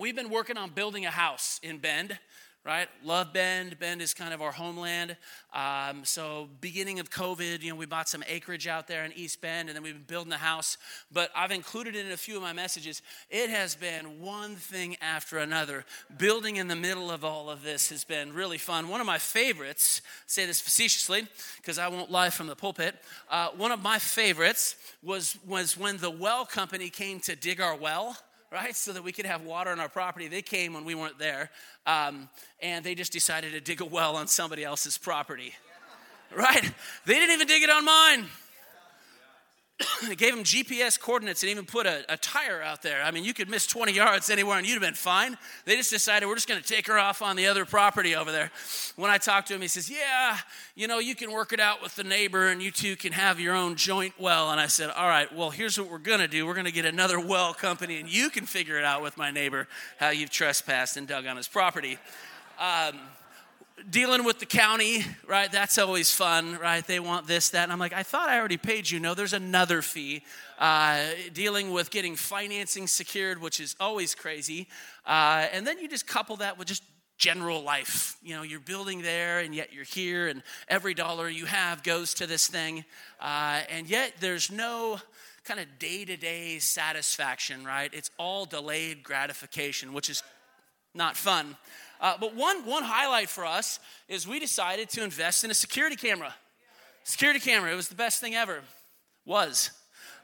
we've 0.00 0.16
been 0.16 0.30
working 0.30 0.56
on 0.56 0.70
building 0.70 1.06
a 1.06 1.12
house 1.12 1.60
in 1.62 1.78
Bend 1.78 2.18
right? 2.64 2.88
Love 3.02 3.32
Bend. 3.32 3.78
Bend 3.78 4.02
is 4.02 4.12
kind 4.12 4.34
of 4.34 4.42
our 4.42 4.52
homeland. 4.52 5.16
Um, 5.54 6.04
so, 6.04 6.48
beginning 6.60 7.00
of 7.00 7.10
COVID, 7.10 7.62
you 7.62 7.70
know, 7.70 7.76
we 7.76 7.86
bought 7.86 8.08
some 8.08 8.22
acreage 8.28 8.66
out 8.66 8.86
there 8.86 9.04
in 9.04 9.12
East 9.14 9.40
Bend, 9.40 9.68
and 9.68 9.76
then 9.76 9.82
we've 9.82 9.94
been 9.94 10.02
building 10.02 10.30
the 10.30 10.36
house. 10.36 10.76
But 11.10 11.30
I've 11.34 11.50
included 11.52 11.96
it 11.96 12.04
in 12.04 12.12
a 12.12 12.16
few 12.16 12.36
of 12.36 12.42
my 12.42 12.52
messages. 12.52 13.00
It 13.30 13.48
has 13.48 13.74
been 13.74 14.20
one 14.20 14.56
thing 14.56 14.96
after 15.00 15.38
another. 15.38 15.84
Building 16.18 16.56
in 16.56 16.68
the 16.68 16.76
middle 16.76 17.10
of 17.10 17.24
all 17.24 17.48
of 17.48 17.62
this 17.62 17.88
has 17.88 18.04
been 18.04 18.32
really 18.32 18.58
fun. 18.58 18.88
One 18.88 19.00
of 19.00 19.06
my 19.06 19.18
favorites, 19.18 20.02
say 20.26 20.44
this 20.44 20.60
facetiously, 20.60 21.26
because 21.56 21.78
I 21.78 21.88
won't 21.88 22.10
lie 22.10 22.30
from 22.30 22.46
the 22.46 22.56
pulpit. 22.56 22.94
Uh, 23.30 23.48
one 23.56 23.72
of 23.72 23.82
my 23.82 23.98
favorites 23.98 24.76
was 25.02 25.38
was 25.46 25.78
when 25.78 25.96
the 25.96 26.10
well 26.10 26.44
company 26.44 26.90
came 26.90 27.20
to 27.20 27.34
dig 27.34 27.60
our 27.60 27.76
well 27.76 28.16
right? 28.50 28.74
So 28.74 28.92
that 28.92 29.02
we 29.02 29.12
could 29.12 29.26
have 29.26 29.42
water 29.42 29.70
on 29.70 29.80
our 29.80 29.88
property. 29.88 30.28
They 30.28 30.42
came 30.42 30.74
when 30.74 30.84
we 30.84 30.94
weren't 30.94 31.18
there, 31.18 31.50
um, 31.86 32.28
and 32.60 32.84
they 32.84 32.94
just 32.94 33.12
decided 33.12 33.52
to 33.52 33.60
dig 33.60 33.80
a 33.80 33.84
well 33.84 34.16
on 34.16 34.26
somebody 34.26 34.64
else's 34.64 34.98
property, 34.98 35.54
right? 36.36 36.72
They 37.06 37.14
didn't 37.14 37.34
even 37.34 37.46
dig 37.46 37.62
it 37.62 37.70
on 37.70 37.84
mine. 37.84 38.26
They 40.08 40.14
gave 40.16 40.34
him 40.34 40.44
GPS 40.44 40.98
coordinates 41.00 41.42
and 41.42 41.50
even 41.50 41.64
put 41.64 41.86
a, 41.86 42.04
a, 42.08 42.16
tire 42.16 42.62
out 42.62 42.82
there. 42.82 43.02
I 43.02 43.10
mean, 43.10 43.24
you 43.24 43.32
could 43.32 43.48
miss 43.48 43.66
20 43.66 43.92
yards 43.92 44.30
anywhere 44.30 44.58
and 44.58 44.66
you'd 44.66 44.74
have 44.74 44.82
been 44.82 44.94
fine. 44.94 45.38
They 45.64 45.76
just 45.76 45.90
decided 45.90 46.26
we're 46.26 46.34
just 46.34 46.48
going 46.48 46.60
to 46.60 46.66
take 46.66 46.86
her 46.86 46.98
off 46.98 47.22
on 47.22 47.36
the 47.36 47.46
other 47.46 47.64
property 47.64 48.14
over 48.14 48.30
there. 48.30 48.50
When 48.96 49.10
I 49.10 49.18
talked 49.18 49.48
to 49.48 49.54
him, 49.54 49.62
he 49.62 49.68
says, 49.68 49.90
Yeah, 49.90 50.38
you 50.74 50.86
know, 50.86 50.98
you 50.98 51.14
can 51.14 51.32
work 51.32 51.52
it 51.52 51.60
out 51.60 51.82
with 51.82 51.94
the 51.96 52.04
neighbor 52.04 52.48
and 52.48 52.62
you 52.62 52.70
two 52.70 52.96
can 52.96 53.12
have 53.12 53.40
your 53.40 53.54
own 53.54 53.76
joint 53.76 54.14
well. 54.18 54.50
And 54.50 54.60
I 54.60 54.66
said, 54.66 54.90
All 54.90 55.08
right, 55.08 55.34
well, 55.34 55.50
here's 55.50 55.78
what 55.78 55.90
we're 55.90 55.98
going 55.98 56.20
to 56.20 56.28
do 56.28 56.46
we're 56.46 56.54
going 56.54 56.66
to 56.66 56.72
get 56.72 56.84
another 56.84 57.18
well 57.20 57.54
company 57.54 57.98
and 57.98 58.12
you 58.12 58.30
can 58.30 58.46
figure 58.46 58.78
it 58.78 58.84
out 58.84 59.02
with 59.02 59.16
my 59.16 59.30
neighbor 59.30 59.66
how 59.98 60.10
you've 60.10 60.30
trespassed 60.30 60.96
and 60.96 61.06
dug 61.06 61.26
on 61.26 61.36
his 61.36 61.48
property. 61.48 61.98
Um, 62.58 62.98
dealing 63.88 64.24
with 64.24 64.38
the 64.38 64.46
county, 64.46 65.04
right? 65.26 65.50
That's 65.50 65.78
always 65.78 66.14
fun, 66.14 66.58
right? 66.58 66.86
They 66.86 67.00
want 67.00 67.26
this, 67.26 67.50
that. 67.50 67.64
And 67.64 67.72
I'm 67.72 67.78
like, 67.78 67.92
I 67.92 68.02
thought 68.02 68.28
I 68.28 68.38
already 68.38 68.56
paid 68.56 68.90
you. 68.90 69.00
No, 69.00 69.14
there's 69.14 69.32
another 69.32 69.82
fee. 69.82 70.22
Uh, 70.58 71.04
dealing 71.32 71.70
with 71.72 71.90
getting 71.90 72.16
financing 72.16 72.86
secured, 72.86 73.40
which 73.40 73.60
is 73.60 73.76
always 73.80 74.14
crazy. 74.14 74.68
Uh, 75.06 75.46
and 75.52 75.66
then 75.66 75.78
you 75.78 75.88
just 75.88 76.06
couple 76.06 76.36
that 76.36 76.58
with 76.58 76.68
just 76.68 76.82
general 77.16 77.62
life. 77.62 78.16
You 78.22 78.34
know, 78.36 78.42
you're 78.42 78.60
building 78.60 79.02
there 79.02 79.40
and 79.40 79.54
yet 79.54 79.72
you're 79.72 79.84
here, 79.84 80.28
and 80.28 80.42
every 80.68 80.94
dollar 80.94 81.28
you 81.28 81.46
have 81.46 81.82
goes 81.82 82.14
to 82.14 82.26
this 82.26 82.46
thing. 82.46 82.84
Uh, 83.20 83.60
and 83.70 83.88
yet 83.88 84.14
there's 84.20 84.50
no 84.50 84.98
kind 85.44 85.60
of 85.60 85.78
day 85.78 86.04
to 86.04 86.16
day 86.16 86.58
satisfaction, 86.58 87.64
right? 87.64 87.90
It's 87.92 88.10
all 88.18 88.44
delayed 88.44 89.02
gratification, 89.02 89.92
which 89.92 90.10
is 90.10 90.22
not 90.94 91.16
fun. 91.16 91.56
Uh, 92.00 92.16
but 92.18 92.34
one, 92.34 92.64
one 92.64 92.82
highlight 92.82 93.28
for 93.28 93.44
us 93.44 93.78
is 94.08 94.26
we 94.26 94.40
decided 94.40 94.88
to 94.90 95.04
invest 95.04 95.44
in 95.44 95.50
a 95.50 95.54
security 95.54 95.96
camera. 95.96 96.34
Security 97.04 97.40
camera, 97.40 97.72
it 97.72 97.76
was 97.76 97.88
the 97.88 97.94
best 97.94 98.20
thing 98.20 98.34
ever. 98.34 98.60
Was. 99.26 99.70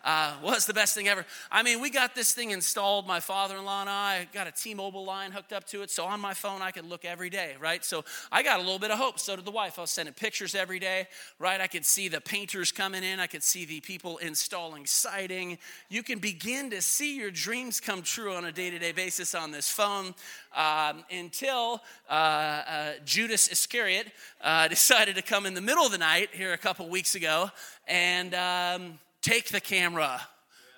Uh, 0.06 0.34
was 0.40 0.66
the 0.66 0.72
best 0.72 0.94
thing 0.94 1.08
ever. 1.08 1.26
I 1.50 1.64
mean, 1.64 1.80
we 1.80 1.90
got 1.90 2.14
this 2.14 2.32
thing 2.32 2.52
installed. 2.52 3.08
My 3.08 3.18
father-in-law 3.18 3.80
and 3.80 3.90
I 3.90 4.28
got 4.32 4.46
a 4.46 4.52
T-Mobile 4.52 5.04
line 5.04 5.32
hooked 5.32 5.52
up 5.52 5.64
to 5.66 5.82
it, 5.82 5.90
so 5.90 6.04
on 6.04 6.20
my 6.20 6.32
phone 6.32 6.62
I 6.62 6.70
could 6.70 6.88
look 6.88 7.04
every 7.04 7.28
day, 7.28 7.56
right? 7.60 7.84
So 7.84 8.04
I 8.30 8.44
got 8.44 8.60
a 8.60 8.62
little 8.62 8.78
bit 8.78 8.92
of 8.92 8.98
hope. 8.98 9.18
So 9.18 9.34
did 9.34 9.44
the 9.44 9.50
wife. 9.50 9.78
I 9.78 9.82
was 9.82 9.90
sending 9.90 10.14
pictures 10.14 10.54
every 10.54 10.78
day, 10.78 11.08
right? 11.40 11.60
I 11.60 11.66
could 11.66 11.84
see 11.84 12.06
the 12.06 12.20
painters 12.20 12.70
coming 12.70 13.02
in. 13.02 13.18
I 13.18 13.26
could 13.26 13.42
see 13.42 13.64
the 13.64 13.80
people 13.80 14.18
installing 14.18 14.86
siding. 14.86 15.58
You 15.88 16.04
can 16.04 16.20
begin 16.20 16.70
to 16.70 16.80
see 16.80 17.16
your 17.16 17.32
dreams 17.32 17.80
come 17.80 18.02
true 18.02 18.32
on 18.32 18.44
a 18.44 18.52
day-to-day 18.52 18.92
basis 18.92 19.34
on 19.34 19.50
this 19.50 19.68
phone 19.68 20.14
um, 20.54 21.04
until 21.10 21.82
uh, 22.08 22.12
uh, 22.12 22.92
Judas 23.04 23.48
Iscariot 23.48 24.06
uh, 24.40 24.68
decided 24.76 25.16
to 25.16 25.22
come 25.22 25.46
in 25.46 25.54
the 25.54 25.60
middle 25.60 25.84
of 25.84 25.90
the 25.90 25.98
night 25.98 26.28
here 26.32 26.52
a 26.52 26.58
couple 26.58 26.88
weeks 26.88 27.16
ago 27.16 27.50
and. 27.88 28.32
Um, 28.32 28.98
take 29.26 29.48
the 29.48 29.60
camera. 29.60 30.20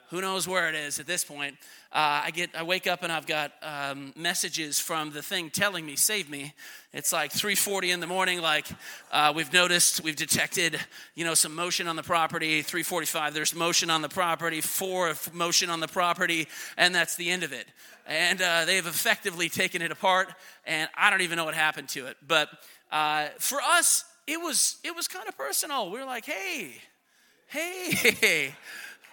Who 0.08 0.22
knows 0.22 0.48
where 0.48 0.70
it 0.70 0.74
is 0.74 0.98
at 0.98 1.06
this 1.06 1.22
point? 1.22 1.58
Uh, 1.92 2.24
I 2.24 2.30
get, 2.30 2.48
I 2.56 2.62
wake 2.62 2.86
up 2.86 3.02
and 3.02 3.12
I've 3.12 3.26
got 3.26 3.52
um, 3.62 4.14
messages 4.16 4.80
from 4.80 5.10
the 5.10 5.20
thing 5.20 5.50
telling 5.50 5.84
me, 5.84 5.96
"Save 5.96 6.30
me." 6.30 6.54
It's 6.94 7.12
like 7.12 7.30
3:40 7.30 7.92
in 7.92 8.00
the 8.00 8.06
morning. 8.06 8.40
Like 8.40 8.66
uh, 9.12 9.34
we've 9.36 9.52
noticed, 9.52 10.02
we've 10.02 10.16
detected, 10.16 10.80
you 11.14 11.26
know, 11.26 11.34
some 11.34 11.54
motion 11.54 11.88
on 11.88 11.96
the 11.96 12.02
property. 12.02 12.62
3:45, 12.62 13.34
there's 13.34 13.54
motion 13.54 13.90
on 13.90 14.00
the 14.00 14.08
property. 14.08 14.62
Four 14.62 15.14
motion 15.34 15.68
on 15.68 15.80
the 15.80 15.88
property, 15.88 16.48
and 16.78 16.94
that's 16.94 17.16
the 17.16 17.28
end 17.28 17.42
of 17.42 17.52
it. 17.52 17.66
And 18.06 18.40
uh, 18.40 18.64
they've 18.64 18.86
effectively 18.86 19.50
taken 19.50 19.82
it 19.82 19.92
apart, 19.92 20.32
and 20.64 20.88
I 20.96 21.10
don't 21.10 21.20
even 21.20 21.36
know 21.36 21.44
what 21.44 21.54
happened 21.54 21.90
to 21.90 22.06
it. 22.06 22.16
But 22.26 22.48
uh, 22.90 23.26
for 23.38 23.60
us, 23.60 24.04
it 24.26 24.40
was 24.40 24.78
it 24.84 24.96
was 24.96 25.06
kind 25.06 25.28
of 25.28 25.36
personal. 25.36 25.90
We 25.90 25.98
were 25.98 26.06
like, 26.06 26.24
"Hey." 26.24 26.80
Hey, 27.48 28.54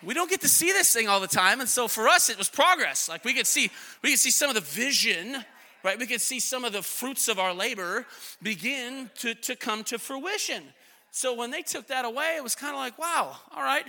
we 0.04 0.14
don't 0.14 0.30
get 0.30 0.42
to 0.42 0.50
see 0.50 0.72
this 0.72 0.94
thing 0.94 1.08
all 1.08 1.20
the 1.20 1.28
time. 1.28 1.60
And 1.60 1.70
so 1.70 1.88
for 1.88 2.08
us, 2.08 2.30
it 2.30 2.38
was 2.38 2.50
progress. 2.50 3.10
Like 3.10 3.26
we 3.26 3.34
could 3.34 3.48
see, 3.48 3.72
we 4.02 4.12
could 4.12 4.20
see 4.20 4.32
some 4.32 4.50
of 4.50 4.56
the 4.56 4.62
vision, 4.62 5.44
right? 5.84 5.98
We 5.98 6.06
could 6.06 6.22
see 6.22 6.40
some 6.40 6.64
of 6.64 6.74
the 6.74 6.82
fruits 6.82 7.28
of 7.28 7.40
our 7.40 7.54
labor 7.54 8.06
begin 8.42 9.10
to, 9.20 9.34
to 9.36 9.56
come 9.56 9.84
to 9.86 9.98
fruition. 9.98 10.64
So 11.12 11.34
when 11.34 11.50
they 11.50 11.62
took 11.62 11.88
that 11.88 12.04
away, 12.06 12.36
it 12.36 12.44
was 12.44 12.56
kind 12.56 12.74
of 12.74 12.80
like, 12.80 13.00
wow, 13.00 13.38
all 13.56 13.64
right, 13.64 13.86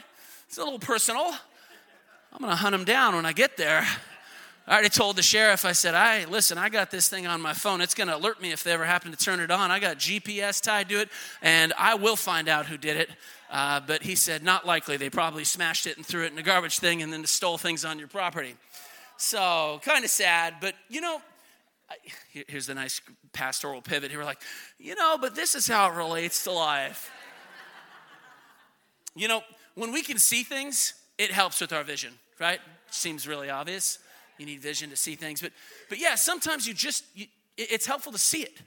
it's 0.47 0.59
a 0.59 0.65
little 0.65 0.79
personal. 0.79 1.33
I'm 2.33 2.41
gonna 2.41 2.55
hunt 2.55 2.73
them 2.73 2.85
down 2.85 3.17
when 3.17 3.27
I 3.27 3.33
get 3.33 3.57
there. 3.57 3.87
I 4.69 4.73
already 4.73 4.89
told 4.89 5.15
the 5.15 5.23
sheriff, 5.23 5.65
I 5.65 5.71
said, 5.71 5.95
I 5.95 6.25
listen, 6.25 6.59
I 6.59 6.69
got 6.71 6.91
this 6.91 7.09
thing 7.09 7.29
on 7.29 7.41
my 7.41 7.53
phone. 7.53 7.81
It's 7.81 7.95
gonna 7.95 8.17
alert 8.17 8.43
me 8.43 8.51
if 8.51 8.65
they 8.65 8.73
ever 8.73 8.85
happen 8.85 9.13
to 9.13 9.17
turn 9.17 9.39
it 9.39 9.53
on. 9.53 9.71
I 9.71 9.79
got 9.79 9.99
GPS 9.99 10.61
tied 10.61 10.89
to 10.89 11.01
it, 11.01 11.09
and 11.41 11.73
I 11.79 11.95
will 11.95 12.17
find 12.17 12.49
out 12.49 12.67
who 12.67 12.77
did 12.77 12.97
it. 12.97 13.11
Uh, 13.49 13.79
but 13.87 14.03
he 14.03 14.17
said, 14.17 14.43
not 14.43 14.67
likely. 14.67 14.97
They 14.97 15.09
probably 15.09 15.45
smashed 15.45 15.87
it 15.87 15.97
and 15.97 16.05
threw 16.05 16.25
it 16.25 16.33
in 16.33 16.39
a 16.39 16.43
garbage 16.43 16.81
thing 16.81 17.01
and 17.01 17.13
then 17.13 17.25
stole 17.27 17.59
things 17.59 17.85
on 17.85 18.01
your 18.01 18.09
property. 18.09 18.57
So, 19.19 19.81
kind 19.85 20.05
of 20.05 20.11
sad, 20.11 20.57
but 20.61 20.75
you 20.89 21.01
know, 21.01 21.21
here's 22.49 22.67
the 22.67 22.75
nice 22.75 23.01
pastoral 23.33 23.81
pivot 23.81 24.11
here. 24.11 24.19
We're 24.19 24.25
like, 24.25 24.43
you 24.79 24.97
know, 24.97 25.17
but 25.21 25.37
this 25.37 25.55
is 25.55 25.69
how 25.69 25.93
it 25.93 25.97
relates 25.97 26.43
to 26.43 26.51
life. 26.51 27.09
you 29.15 29.29
know, 29.29 29.43
when 29.77 29.93
we 29.93 30.03
can 30.03 30.19
see 30.19 30.43
things, 30.43 30.95
it 31.19 31.31
helps 31.31 31.61
with 31.61 31.73
our 31.73 31.85
vision, 31.85 32.15
right? 32.41 32.59
Seems 32.91 33.29
really 33.29 33.49
obvious. 33.49 34.01
You 34.39 34.47
need 34.47 34.61
vision 34.61 34.91
to 34.91 34.97
see 34.97 35.15
things, 35.15 35.41
but 35.41 35.53
but 35.89 35.99
yeah, 35.99 36.15
sometimes 36.15 36.67
you 36.67 36.75
just 36.75 37.05
you, 37.15 37.27
it's 37.57 37.87
helpful 37.87 38.13
to 38.13 38.19
see 38.19 38.43
it. 38.43 38.61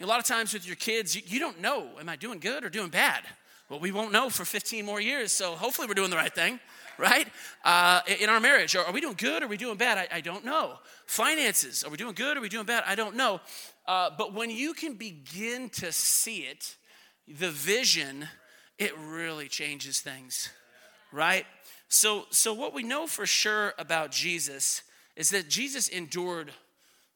A 0.00 0.06
lot 0.06 0.18
of 0.18 0.26
times 0.26 0.52
with 0.52 0.66
your 0.66 0.76
kids, 0.76 1.14
you, 1.14 1.22
you 1.26 1.38
don't 1.38 1.60
know, 1.60 1.88
am 2.00 2.08
I 2.08 2.16
doing 2.16 2.40
good 2.40 2.64
or 2.64 2.68
doing 2.68 2.90
bad? 2.90 3.22
Well, 3.70 3.80
we 3.80 3.92
won't 3.92 4.12
know 4.12 4.28
for 4.28 4.44
15 4.44 4.84
more 4.84 5.00
years, 5.00 5.32
so 5.32 5.52
hopefully 5.52 5.88
we're 5.88 5.94
doing 5.94 6.10
the 6.10 6.16
right 6.16 6.34
thing, 6.34 6.60
right? 6.98 7.26
Uh, 7.64 8.00
in 8.20 8.28
our 8.28 8.40
marriage, 8.40 8.76
are, 8.76 8.92
we 8.92 9.00
doing 9.00 9.14
good 9.16 9.42
or 9.42 9.46
are 9.46 9.48
we 9.48 9.56
doing 9.56 9.76
bad? 9.76 9.96
I, 9.96 10.16
I, 10.16 10.20
don't 10.20 10.44
know. 10.44 10.74
Finances, 11.06 11.82
are 11.84 11.90
we 11.90 11.96
doing 11.96 12.14
good 12.14 12.36
or 12.36 12.40
are 12.40 12.42
we 12.42 12.48
doing 12.48 12.66
bad? 12.66 12.84
I 12.86 12.94
don't 12.94 13.16
know. 13.16 13.40
Uh, 13.86 14.10
but 14.18 14.34
when 14.34 14.50
you 14.50 14.74
can 14.74 14.94
begin 14.94 15.70
to 15.70 15.92
see 15.92 16.40
it, 16.40 16.76
the 17.26 17.50
vision, 17.50 18.28
it 18.78 18.92
really 18.98 19.48
changes 19.48 20.00
things, 20.00 20.50
right? 21.10 21.46
So, 21.88 22.24
so 22.30 22.52
what 22.52 22.74
we 22.74 22.82
know 22.82 23.06
for 23.06 23.24
sure 23.24 23.72
about 23.78 24.10
Jesus 24.10 24.82
is 25.16 25.30
that 25.30 25.48
Jesus 25.48 25.88
endured 25.88 26.50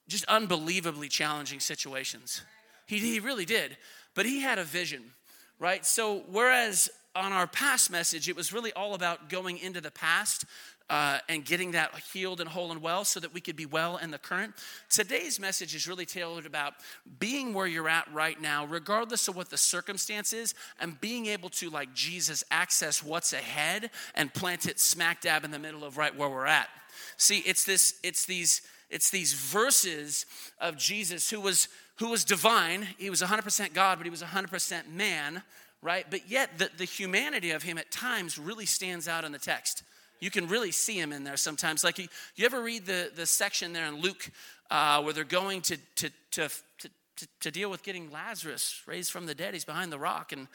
just 0.08 0.24
unbelievably 0.26 1.08
challenging 1.08 1.60
situations. 1.60 2.42
He, 2.86 2.98
he 2.98 3.20
really 3.20 3.44
did. 3.44 3.76
But 4.14 4.26
he 4.26 4.40
had 4.40 4.58
a 4.58 4.64
vision 4.64 5.12
right? 5.58 5.84
So, 5.84 6.22
whereas 6.30 6.88
on 7.14 7.32
our 7.32 7.46
past 7.46 7.90
message, 7.90 8.28
it 8.28 8.36
was 8.36 8.52
really 8.52 8.72
all 8.72 8.94
about 8.94 9.28
going 9.28 9.58
into 9.58 9.80
the 9.80 9.90
past 9.90 10.44
uh, 10.90 11.18
and 11.28 11.44
getting 11.44 11.72
that 11.72 11.92
healed 12.12 12.40
and 12.40 12.48
whole 12.48 12.72
and 12.72 12.80
well 12.80 13.04
so 13.04 13.20
that 13.20 13.34
we 13.34 13.40
could 13.40 13.56
be 13.56 13.66
well 13.66 13.98
in 13.98 14.10
the 14.10 14.18
current. 14.18 14.54
Today's 14.88 15.38
message 15.38 15.74
is 15.74 15.86
really 15.86 16.06
tailored 16.06 16.46
about 16.46 16.74
being 17.18 17.52
where 17.52 17.66
you're 17.66 17.88
at 17.88 18.10
right 18.12 18.40
now, 18.40 18.64
regardless 18.64 19.28
of 19.28 19.36
what 19.36 19.50
the 19.50 19.58
circumstance 19.58 20.32
is, 20.32 20.54
and 20.80 20.98
being 21.00 21.26
able 21.26 21.50
to, 21.50 21.68
like 21.68 21.92
Jesus, 21.92 22.42
access 22.50 23.02
what's 23.02 23.32
ahead 23.32 23.90
and 24.14 24.32
plant 24.32 24.66
it 24.66 24.80
smack 24.80 25.20
dab 25.20 25.44
in 25.44 25.50
the 25.50 25.58
middle 25.58 25.84
of 25.84 25.98
right 25.98 26.16
where 26.16 26.28
we're 26.28 26.46
at. 26.46 26.68
See, 27.16 27.38
it's 27.40 27.64
this, 27.64 27.94
it's 28.02 28.26
these, 28.26 28.62
it's 28.90 29.10
these 29.10 29.32
verses 29.32 30.26
of 30.60 30.76
Jesus 30.76 31.30
who 31.30 31.40
was 31.40 31.68
who 31.98 32.10
was 32.10 32.24
divine. 32.24 32.86
He 32.96 33.10
was 33.10 33.22
100% 33.22 33.74
God, 33.74 33.98
but 33.98 34.06
he 34.06 34.10
was 34.10 34.22
100% 34.22 34.88
man, 34.92 35.42
right? 35.82 36.06
But 36.08 36.30
yet, 36.30 36.58
the, 36.58 36.70
the 36.76 36.84
humanity 36.84 37.50
of 37.50 37.62
him 37.62 37.76
at 37.76 37.90
times 37.90 38.38
really 38.38 38.66
stands 38.66 39.08
out 39.08 39.24
in 39.24 39.32
the 39.32 39.38
text. 39.38 39.82
You 40.20 40.30
can 40.30 40.48
really 40.48 40.72
see 40.72 40.98
him 40.98 41.12
in 41.12 41.24
there 41.24 41.36
sometimes. 41.36 41.84
Like, 41.84 41.98
you, 41.98 42.08
you 42.36 42.44
ever 42.46 42.62
read 42.62 42.86
the, 42.86 43.10
the 43.14 43.26
section 43.26 43.72
there 43.72 43.86
in 43.86 44.00
Luke 44.00 44.30
uh, 44.70 45.02
where 45.02 45.12
they're 45.12 45.24
going 45.24 45.60
to, 45.62 45.76
to, 45.96 46.10
to, 46.32 46.48
to, 46.78 47.28
to 47.40 47.50
deal 47.50 47.70
with 47.70 47.82
getting 47.82 48.10
Lazarus 48.10 48.80
raised 48.86 49.10
from 49.10 49.26
the 49.26 49.34
dead? 49.34 49.54
He's 49.54 49.64
behind 49.64 49.90
the 49.92 49.98
rock, 49.98 50.32
and 50.32 50.46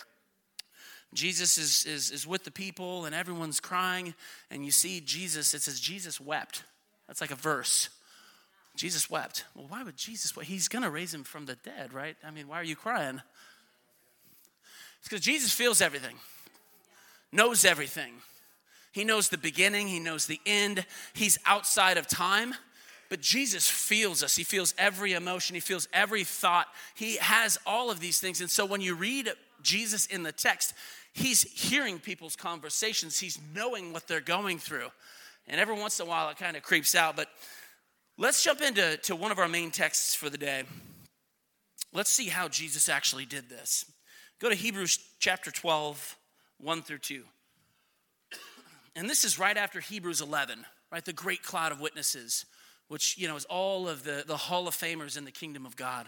Jesus 1.13 1.57
is, 1.57 1.85
is, 1.85 2.11
is 2.11 2.27
with 2.27 2.43
the 2.43 2.51
people, 2.51 3.05
and 3.05 3.13
everyone's 3.13 3.59
crying. 3.59 4.13
And 4.49 4.65
you 4.65 4.71
see 4.71 4.99
Jesus, 4.99 5.53
it 5.53 5.61
says, 5.61 5.79
Jesus 5.79 6.19
wept. 6.19 6.63
That's 7.07 7.21
like 7.21 7.31
a 7.31 7.35
verse. 7.35 7.89
Jesus 8.75 9.09
wept. 9.09 9.45
Well, 9.55 9.67
why 9.67 9.83
would 9.83 9.97
Jesus 9.97 10.35
weep? 10.35 10.47
He's 10.47 10.67
going 10.67 10.83
to 10.83 10.89
raise 10.89 11.13
him 11.13 11.23
from 11.23 11.45
the 11.45 11.55
dead, 11.55 11.93
right? 11.93 12.15
I 12.25 12.31
mean, 12.31 12.47
why 12.47 12.59
are 12.59 12.63
you 12.63 12.75
crying? 12.75 13.21
It's 14.99 15.09
because 15.09 15.21
Jesus 15.21 15.51
feels 15.51 15.81
everything, 15.81 16.15
knows 17.31 17.65
everything. 17.65 18.13
He 18.93 19.03
knows 19.03 19.29
the 19.29 19.37
beginning, 19.37 19.87
He 19.87 19.99
knows 19.99 20.27
the 20.27 20.39
end. 20.45 20.85
He's 21.13 21.37
outside 21.45 21.97
of 21.97 22.07
time, 22.07 22.53
but 23.09 23.21
Jesus 23.21 23.67
feels 23.67 24.23
us. 24.23 24.35
He 24.35 24.43
feels 24.43 24.73
every 24.77 25.13
emotion, 25.13 25.55
He 25.55 25.59
feels 25.59 25.87
every 25.91 26.23
thought. 26.23 26.67
He 26.95 27.17
has 27.17 27.59
all 27.65 27.91
of 27.91 27.99
these 27.99 28.19
things. 28.19 28.39
And 28.39 28.49
so 28.49 28.65
when 28.65 28.81
you 28.81 28.95
read 28.95 29.31
Jesus 29.63 30.05
in 30.05 30.23
the 30.23 30.31
text, 30.31 30.73
He's 31.13 31.41
hearing 31.43 31.99
people's 31.99 32.35
conversations, 32.35 33.19
He's 33.19 33.39
knowing 33.55 33.93
what 33.93 34.07
they're 34.07 34.21
going 34.21 34.59
through. 34.59 34.89
And 35.47 35.59
every 35.59 35.75
once 35.75 35.99
in 35.99 36.05
a 36.05 36.09
while, 36.09 36.29
it 36.29 36.37
kind 36.37 36.55
of 36.55 36.63
creeps 36.63 36.95
out, 36.95 37.15
but 37.15 37.27
Let's 38.17 38.43
jump 38.43 38.61
into 38.61 38.97
to 38.97 39.15
one 39.15 39.31
of 39.31 39.39
our 39.39 39.47
main 39.47 39.71
texts 39.71 40.13
for 40.13 40.29
the 40.29 40.37
day. 40.37 40.63
Let's 41.93 42.11
see 42.11 42.27
how 42.27 42.47
Jesus 42.47 42.87
actually 42.87 43.25
did 43.25 43.49
this. 43.49 43.85
Go 44.39 44.49
to 44.49 44.55
Hebrews 44.55 44.99
chapter 45.19 45.49
12, 45.49 46.15
1 46.59 46.81
through 46.83 46.99
2. 46.99 47.23
And 48.95 49.09
this 49.09 49.25
is 49.25 49.39
right 49.39 49.57
after 49.57 49.79
Hebrews 49.79 50.21
11, 50.21 50.63
right? 50.91 51.03
The 51.03 51.13
great 51.13 51.41
cloud 51.41 51.71
of 51.71 51.81
witnesses, 51.81 52.45
which, 52.87 53.17
you 53.17 53.27
know, 53.27 53.35
is 53.35 53.45
all 53.45 53.89
of 53.89 54.03
the, 54.03 54.23
the 54.27 54.37
Hall 54.37 54.67
of 54.67 54.75
Famers 54.75 55.17
in 55.17 55.25
the 55.25 55.31
kingdom 55.31 55.65
of 55.65 55.75
God. 55.75 56.07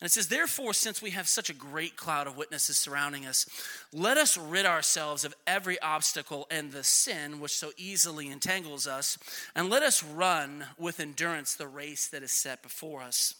And 0.00 0.06
it 0.06 0.12
says, 0.12 0.28
Therefore, 0.28 0.74
since 0.74 1.00
we 1.00 1.10
have 1.10 1.28
such 1.28 1.50
a 1.50 1.54
great 1.54 1.96
cloud 1.96 2.26
of 2.26 2.36
witnesses 2.36 2.76
surrounding 2.76 3.26
us, 3.26 3.46
let 3.92 4.16
us 4.16 4.36
rid 4.36 4.66
ourselves 4.66 5.24
of 5.24 5.34
every 5.46 5.80
obstacle 5.80 6.46
and 6.50 6.72
the 6.72 6.84
sin 6.84 7.40
which 7.40 7.52
so 7.52 7.70
easily 7.76 8.28
entangles 8.28 8.86
us, 8.86 9.18
and 9.54 9.70
let 9.70 9.82
us 9.82 10.02
run 10.02 10.66
with 10.78 11.00
endurance 11.00 11.54
the 11.54 11.68
race 11.68 12.08
that 12.08 12.22
is 12.22 12.32
set 12.32 12.62
before 12.62 13.02
us. 13.02 13.34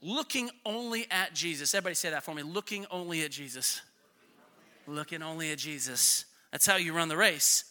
Looking 0.00 0.50
only 0.64 1.06
at 1.10 1.34
Jesus. 1.34 1.74
Everybody 1.74 1.96
say 1.96 2.10
that 2.10 2.22
for 2.22 2.34
me. 2.34 2.42
Looking 2.42 2.86
only 2.90 3.24
at 3.24 3.32
Jesus. 3.32 3.82
Looking 4.86 5.22
only 5.22 5.50
at 5.50 5.58
Jesus. 5.58 6.24
That's 6.52 6.66
how 6.66 6.76
you 6.76 6.94
run 6.94 7.08
the 7.08 7.16
race. 7.16 7.64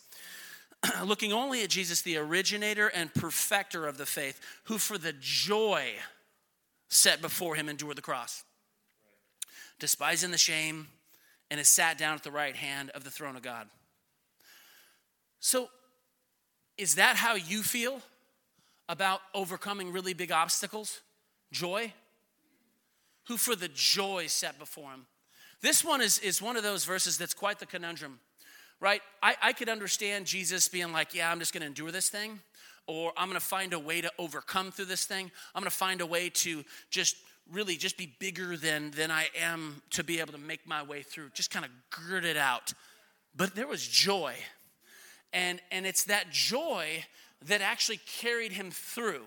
Looking 1.06 1.32
only 1.34 1.64
at 1.64 1.70
Jesus, 1.70 2.02
the 2.02 2.18
originator 2.18 2.88
and 2.90 3.14
perfecter 3.14 3.88
of 3.88 3.98
the 3.98 4.06
faith, 4.06 4.40
who 4.66 4.78
for 4.78 4.98
the 4.98 5.14
joy 5.20 5.94
set 6.90 7.22
before 7.22 7.56
him 7.56 7.70
endured 7.70 7.98
the 7.98 8.02
cross, 8.02 8.44
despising 9.80 10.32
the 10.32 10.38
shame, 10.38 10.88
and 11.50 11.60
is 11.60 11.70
sat 11.70 11.98
down 11.98 12.16
at 12.16 12.24
the 12.24 12.32
right 12.32 12.56
hand 12.56 12.90
of 12.92 13.04
the 13.04 13.12
throne 13.12 13.36
of 13.36 13.42
God. 13.42 13.68
So, 15.40 15.70
is 16.78 16.96
that 16.96 17.16
how 17.16 17.36
you 17.36 17.64
feel 17.64 18.02
about 18.90 19.22
overcoming 19.34 19.92
really 19.92 20.14
big 20.14 20.32
obstacles? 20.32 21.02
Joy? 21.52 21.94
Who 23.28 23.38
for 23.38 23.56
the 23.56 23.70
joy 23.70 24.28
set 24.28 24.58
before 24.60 24.92
him. 24.92 25.06
This 25.62 25.84
one 25.84 26.02
is, 26.02 26.20
is 26.20 26.42
one 26.42 26.56
of 26.56 26.64
those 26.64 26.86
verses 26.86 27.18
that's 27.18 27.34
quite 27.34 27.60
the 27.60 27.66
conundrum, 27.66 28.20
right? 28.80 29.02
I, 29.24 29.36
I 29.42 29.54
could 29.54 29.70
understand 29.70 30.26
Jesus 30.26 30.68
being 30.68 30.92
like, 30.92 31.16
yeah, 31.16 31.32
I'm 31.32 31.40
just 31.40 31.52
going 31.52 31.62
to 31.62 31.68
endure 31.68 31.92
this 31.92 32.10
thing, 32.10 32.40
or 32.88 33.12
I'm 33.18 33.28
going 33.28 33.40
to 33.40 33.46
find 33.46 33.74
a 33.74 33.80
way 33.80 34.02
to 34.02 34.12
overcome 34.18 34.72
through 34.72 34.86
this 34.86 35.06
thing. 35.06 35.30
I'm 35.54 35.62
going 35.62 35.70
to 35.70 35.76
find 35.76 36.02
a 36.02 36.06
way 36.06 36.30
to 36.30 36.64
just 36.90 37.18
really 37.52 37.76
just 37.76 37.98
be 37.98 38.14
bigger 38.20 38.58
than 38.58 38.92
than 38.92 39.12
I 39.12 39.28
am 39.40 39.82
to 39.92 40.04
be 40.04 40.20
able 40.20 40.34
to 40.34 40.40
make 40.40 40.68
my 40.68 40.84
way 40.84 41.02
through. 41.02 41.30
Just 41.34 41.52
kind 41.52 41.66
of 41.66 41.72
gird 41.92 42.26
it 42.26 42.38
out. 42.38 42.74
But 43.36 43.56
there 43.56 43.68
was 43.68 43.86
joy. 43.86 44.36
And 45.34 45.62
and 45.72 45.86
it's 45.86 46.06
that 46.06 46.32
joy 46.32 47.06
that 47.46 47.62
actually 47.62 48.00
carried 48.20 48.54
him 48.54 48.72
through. 48.72 49.24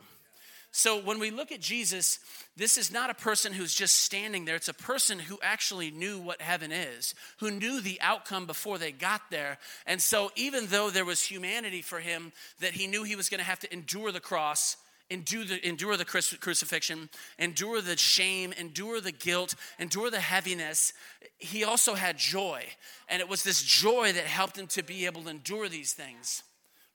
So 0.72 1.00
when 1.00 1.18
we 1.18 1.30
look 1.30 1.50
at 1.50 1.60
Jesus, 1.60 2.20
this 2.56 2.78
is 2.78 2.92
not 2.92 3.10
a 3.10 3.14
person 3.14 3.52
who's 3.52 3.74
just 3.74 3.96
standing 3.96 4.44
there. 4.44 4.54
It's 4.54 4.68
a 4.68 4.74
person 4.74 5.18
who 5.18 5.38
actually 5.42 5.90
knew 5.90 6.20
what 6.20 6.40
heaven 6.40 6.70
is, 6.70 7.14
who 7.38 7.50
knew 7.50 7.80
the 7.80 8.00
outcome 8.00 8.46
before 8.46 8.78
they 8.78 8.92
got 8.92 9.22
there. 9.30 9.58
And 9.86 10.00
so 10.00 10.30
even 10.36 10.66
though 10.66 10.90
there 10.90 11.04
was 11.04 11.22
humanity 11.22 11.82
for 11.82 11.98
him, 11.98 12.32
that 12.60 12.72
he 12.72 12.86
knew 12.86 13.02
he 13.02 13.16
was 13.16 13.28
going 13.28 13.40
to 13.40 13.44
have 13.44 13.58
to 13.60 13.72
endure 13.72 14.12
the 14.12 14.20
cross, 14.20 14.76
endure 15.10 15.44
the, 15.44 15.66
endure 15.66 15.96
the 15.96 16.04
crucifixion, 16.04 17.08
endure 17.38 17.80
the 17.80 17.96
shame, 17.96 18.52
endure 18.52 19.00
the 19.00 19.12
guilt, 19.12 19.56
endure 19.80 20.08
the 20.08 20.20
heaviness, 20.20 20.92
he 21.38 21.64
also 21.64 21.94
had 21.94 22.16
joy. 22.16 22.64
And 23.08 23.20
it 23.20 23.28
was 23.28 23.42
this 23.42 23.62
joy 23.62 24.12
that 24.12 24.24
helped 24.24 24.56
him 24.56 24.68
to 24.68 24.84
be 24.84 25.06
able 25.06 25.22
to 25.24 25.30
endure 25.30 25.68
these 25.68 25.92
things, 25.92 26.44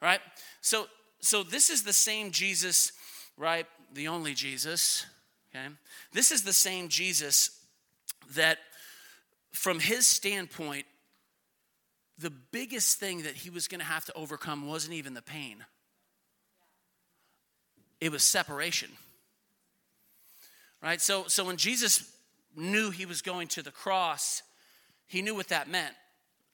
right? 0.02 0.22
So, 0.62 0.86
so 1.20 1.44
this 1.44 1.70
is 1.70 1.84
the 1.84 1.94
same 1.94 2.32
Jesus 2.32 2.94
right? 3.38 3.66
The 3.94 4.08
only 4.08 4.34
Jesus, 4.34 5.06
okay? 5.50 5.68
This 6.14 6.32
is 6.32 6.44
the 6.44 6.54
same 6.54 6.90
Jesus 6.90 7.60
that, 8.34 8.58
from 9.52 9.80
his 9.80 10.08
standpoint, 10.08 10.86
the 12.18 12.30
biggest 12.30 13.00
thing 13.00 13.24
that 13.24 13.36
he 13.36 13.50
was 13.50 13.68
going 13.68 13.80
to 13.80 13.86
have 13.86 14.06
to 14.06 14.14
overcome 14.14 14.68
wasn't 14.68 14.94
even 14.94 15.14
the 15.14 15.22
pain, 15.22 15.66
it 18.02 18.12
was 18.12 18.24
separation. 18.24 18.90
Right? 20.82 21.02
So, 21.02 21.24
so 21.28 21.44
when 21.46 21.58
Jesus 21.58 22.12
knew 22.56 22.92
he 22.92 23.06
was 23.06 23.22
going 23.22 23.48
to 23.50 23.64
the 23.64 23.72
cross, 23.72 24.44
he 25.08 25.22
knew 25.22 25.34
what 25.34 25.48
that 25.48 25.68
meant. 25.68 25.94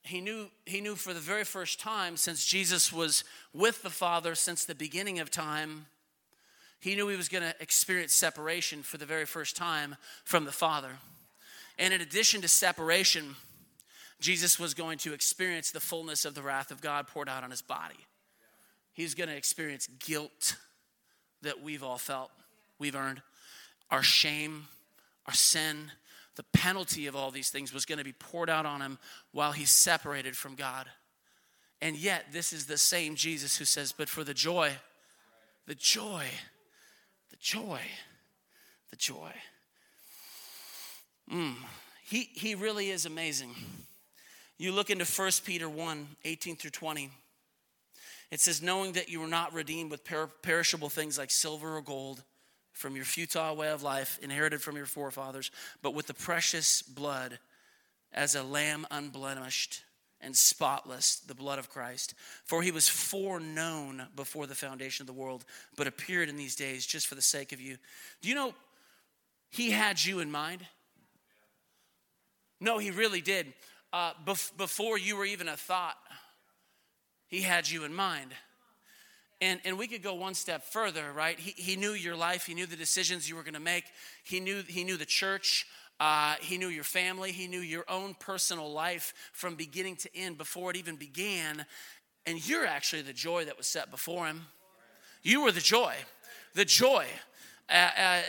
He 0.04 0.20
knew, 0.20 0.46
he 0.64 0.80
knew 0.80 0.96
for 0.96 1.12
the 1.12 1.20
very 1.20 1.44
first 1.44 1.78
time 1.78 2.16
since 2.16 2.44
Jesus 2.44 2.92
was 2.92 3.24
with 3.52 3.82
the 3.82 3.90
Father 3.90 4.34
since 4.34 4.64
the 4.64 4.74
beginning 4.74 5.20
of 5.20 5.30
time 5.30 5.86
he 6.82 6.96
knew 6.96 7.06
he 7.06 7.16
was 7.16 7.28
going 7.28 7.44
to 7.44 7.54
experience 7.62 8.12
separation 8.12 8.82
for 8.82 8.98
the 8.98 9.06
very 9.06 9.24
first 9.24 9.56
time 9.56 9.94
from 10.24 10.44
the 10.44 10.50
Father. 10.50 10.90
And 11.78 11.94
in 11.94 12.00
addition 12.00 12.40
to 12.40 12.48
separation, 12.48 13.36
Jesus 14.18 14.58
was 14.58 14.74
going 14.74 14.98
to 14.98 15.12
experience 15.12 15.70
the 15.70 15.78
fullness 15.78 16.24
of 16.24 16.34
the 16.34 16.42
wrath 16.42 16.72
of 16.72 16.80
God 16.80 17.06
poured 17.06 17.28
out 17.28 17.44
on 17.44 17.52
his 17.52 17.62
body. 17.62 17.94
He's 18.94 19.14
going 19.14 19.28
to 19.28 19.36
experience 19.36 19.86
guilt 20.00 20.56
that 21.42 21.62
we've 21.62 21.84
all 21.84 21.98
felt, 21.98 22.32
we've 22.80 22.96
earned, 22.96 23.22
our 23.88 24.02
shame, 24.02 24.66
our 25.28 25.34
sin. 25.34 25.92
The 26.34 26.42
penalty 26.52 27.06
of 27.06 27.14
all 27.14 27.30
these 27.30 27.50
things 27.50 27.72
was 27.72 27.84
going 27.84 27.98
to 27.98 28.04
be 28.04 28.12
poured 28.12 28.50
out 28.50 28.66
on 28.66 28.80
him 28.80 28.98
while 29.30 29.52
he's 29.52 29.70
separated 29.70 30.36
from 30.36 30.56
God. 30.56 30.88
And 31.80 31.96
yet, 31.96 32.24
this 32.32 32.52
is 32.52 32.66
the 32.66 32.76
same 32.76 33.14
Jesus 33.14 33.56
who 33.56 33.66
says, 33.66 33.92
But 33.92 34.08
for 34.08 34.24
the 34.24 34.34
joy, 34.34 34.72
the 35.68 35.76
joy 35.76 36.26
joy. 37.38 37.80
The 38.90 38.96
joy. 38.96 39.32
Mm. 41.32 41.54
He, 42.04 42.28
he 42.32 42.54
really 42.54 42.90
is 42.90 43.06
amazing. 43.06 43.54
You 44.58 44.72
look 44.72 44.90
into 44.90 45.04
1 45.04 45.30
Peter 45.44 45.68
1 45.68 46.08
18 46.24 46.56
through 46.56 46.70
20. 46.70 47.10
It 48.30 48.40
says, 48.40 48.62
Knowing 48.62 48.92
that 48.92 49.08
you 49.08 49.20
were 49.20 49.26
not 49.26 49.52
redeemed 49.52 49.90
with 49.90 50.04
per- 50.04 50.26
perishable 50.26 50.88
things 50.88 51.18
like 51.18 51.30
silver 51.30 51.76
or 51.76 51.82
gold 51.82 52.22
from 52.72 52.96
your 52.96 53.04
futile 53.04 53.56
way 53.56 53.70
of 53.70 53.82
life, 53.82 54.18
inherited 54.22 54.62
from 54.62 54.76
your 54.76 54.86
forefathers, 54.86 55.50
but 55.82 55.94
with 55.94 56.06
the 56.06 56.14
precious 56.14 56.82
blood 56.82 57.38
as 58.12 58.34
a 58.34 58.42
lamb 58.42 58.86
unblemished 58.90 59.82
and 60.22 60.36
spotless, 60.36 61.16
the 61.16 61.34
blood 61.34 61.58
of 61.58 61.68
Christ. 61.68 62.14
For 62.44 62.62
he 62.62 62.70
was 62.70 62.88
foreknown 62.88 64.06
before 64.14 64.46
the 64.46 64.54
foundation 64.54 65.02
of 65.02 65.06
the 65.06 65.20
world, 65.20 65.44
but 65.76 65.86
appeared 65.86 66.28
in 66.28 66.36
these 66.36 66.56
days 66.56 66.86
just 66.86 67.06
for 67.06 67.14
the 67.14 67.22
sake 67.22 67.52
of 67.52 67.60
you. 67.60 67.76
Do 68.20 68.28
you 68.28 68.34
know 68.34 68.54
he 69.50 69.70
had 69.70 70.02
you 70.02 70.20
in 70.20 70.30
mind? 70.30 70.64
No, 72.60 72.78
he 72.78 72.90
really 72.90 73.20
did. 73.20 73.52
Uh, 73.92 74.12
bef- 74.24 74.56
before 74.56 74.96
you 74.96 75.16
were 75.16 75.24
even 75.24 75.48
a 75.48 75.56
thought, 75.56 75.96
he 77.26 77.42
had 77.42 77.68
you 77.68 77.84
in 77.84 77.92
mind. 77.92 78.32
And, 79.40 79.60
and 79.64 79.76
we 79.76 79.88
could 79.88 80.02
go 80.02 80.14
one 80.14 80.34
step 80.34 80.64
further, 80.64 81.12
right? 81.12 81.38
He, 81.38 81.50
he 81.60 81.76
knew 81.76 81.92
your 81.92 82.14
life, 82.14 82.46
he 82.46 82.54
knew 82.54 82.66
the 82.66 82.76
decisions 82.76 83.28
you 83.28 83.34
were 83.34 83.42
going 83.42 83.54
to 83.54 83.60
make, 83.60 83.84
he 84.22 84.38
knew, 84.38 84.62
he 84.66 84.84
knew 84.84 84.96
the 84.96 85.04
church. 85.04 85.66
Uh, 86.02 86.34
he 86.40 86.58
knew 86.58 86.66
your 86.66 86.82
family. 86.82 87.30
He 87.30 87.46
knew 87.46 87.60
your 87.60 87.84
own 87.88 88.14
personal 88.18 88.72
life 88.72 89.14
from 89.32 89.54
beginning 89.54 89.94
to 89.98 90.10
end 90.16 90.36
before 90.36 90.72
it 90.72 90.76
even 90.76 90.96
began. 90.96 91.64
And 92.26 92.44
you're 92.44 92.66
actually 92.66 93.02
the 93.02 93.12
joy 93.12 93.44
that 93.44 93.56
was 93.56 93.68
set 93.68 93.88
before 93.88 94.26
him. 94.26 94.46
You 95.22 95.44
were 95.44 95.52
the 95.52 95.60
joy. 95.60 95.94
The 96.54 96.64
joy. 96.64 97.06
Uh, 97.70 97.90
uh, 97.96 98.20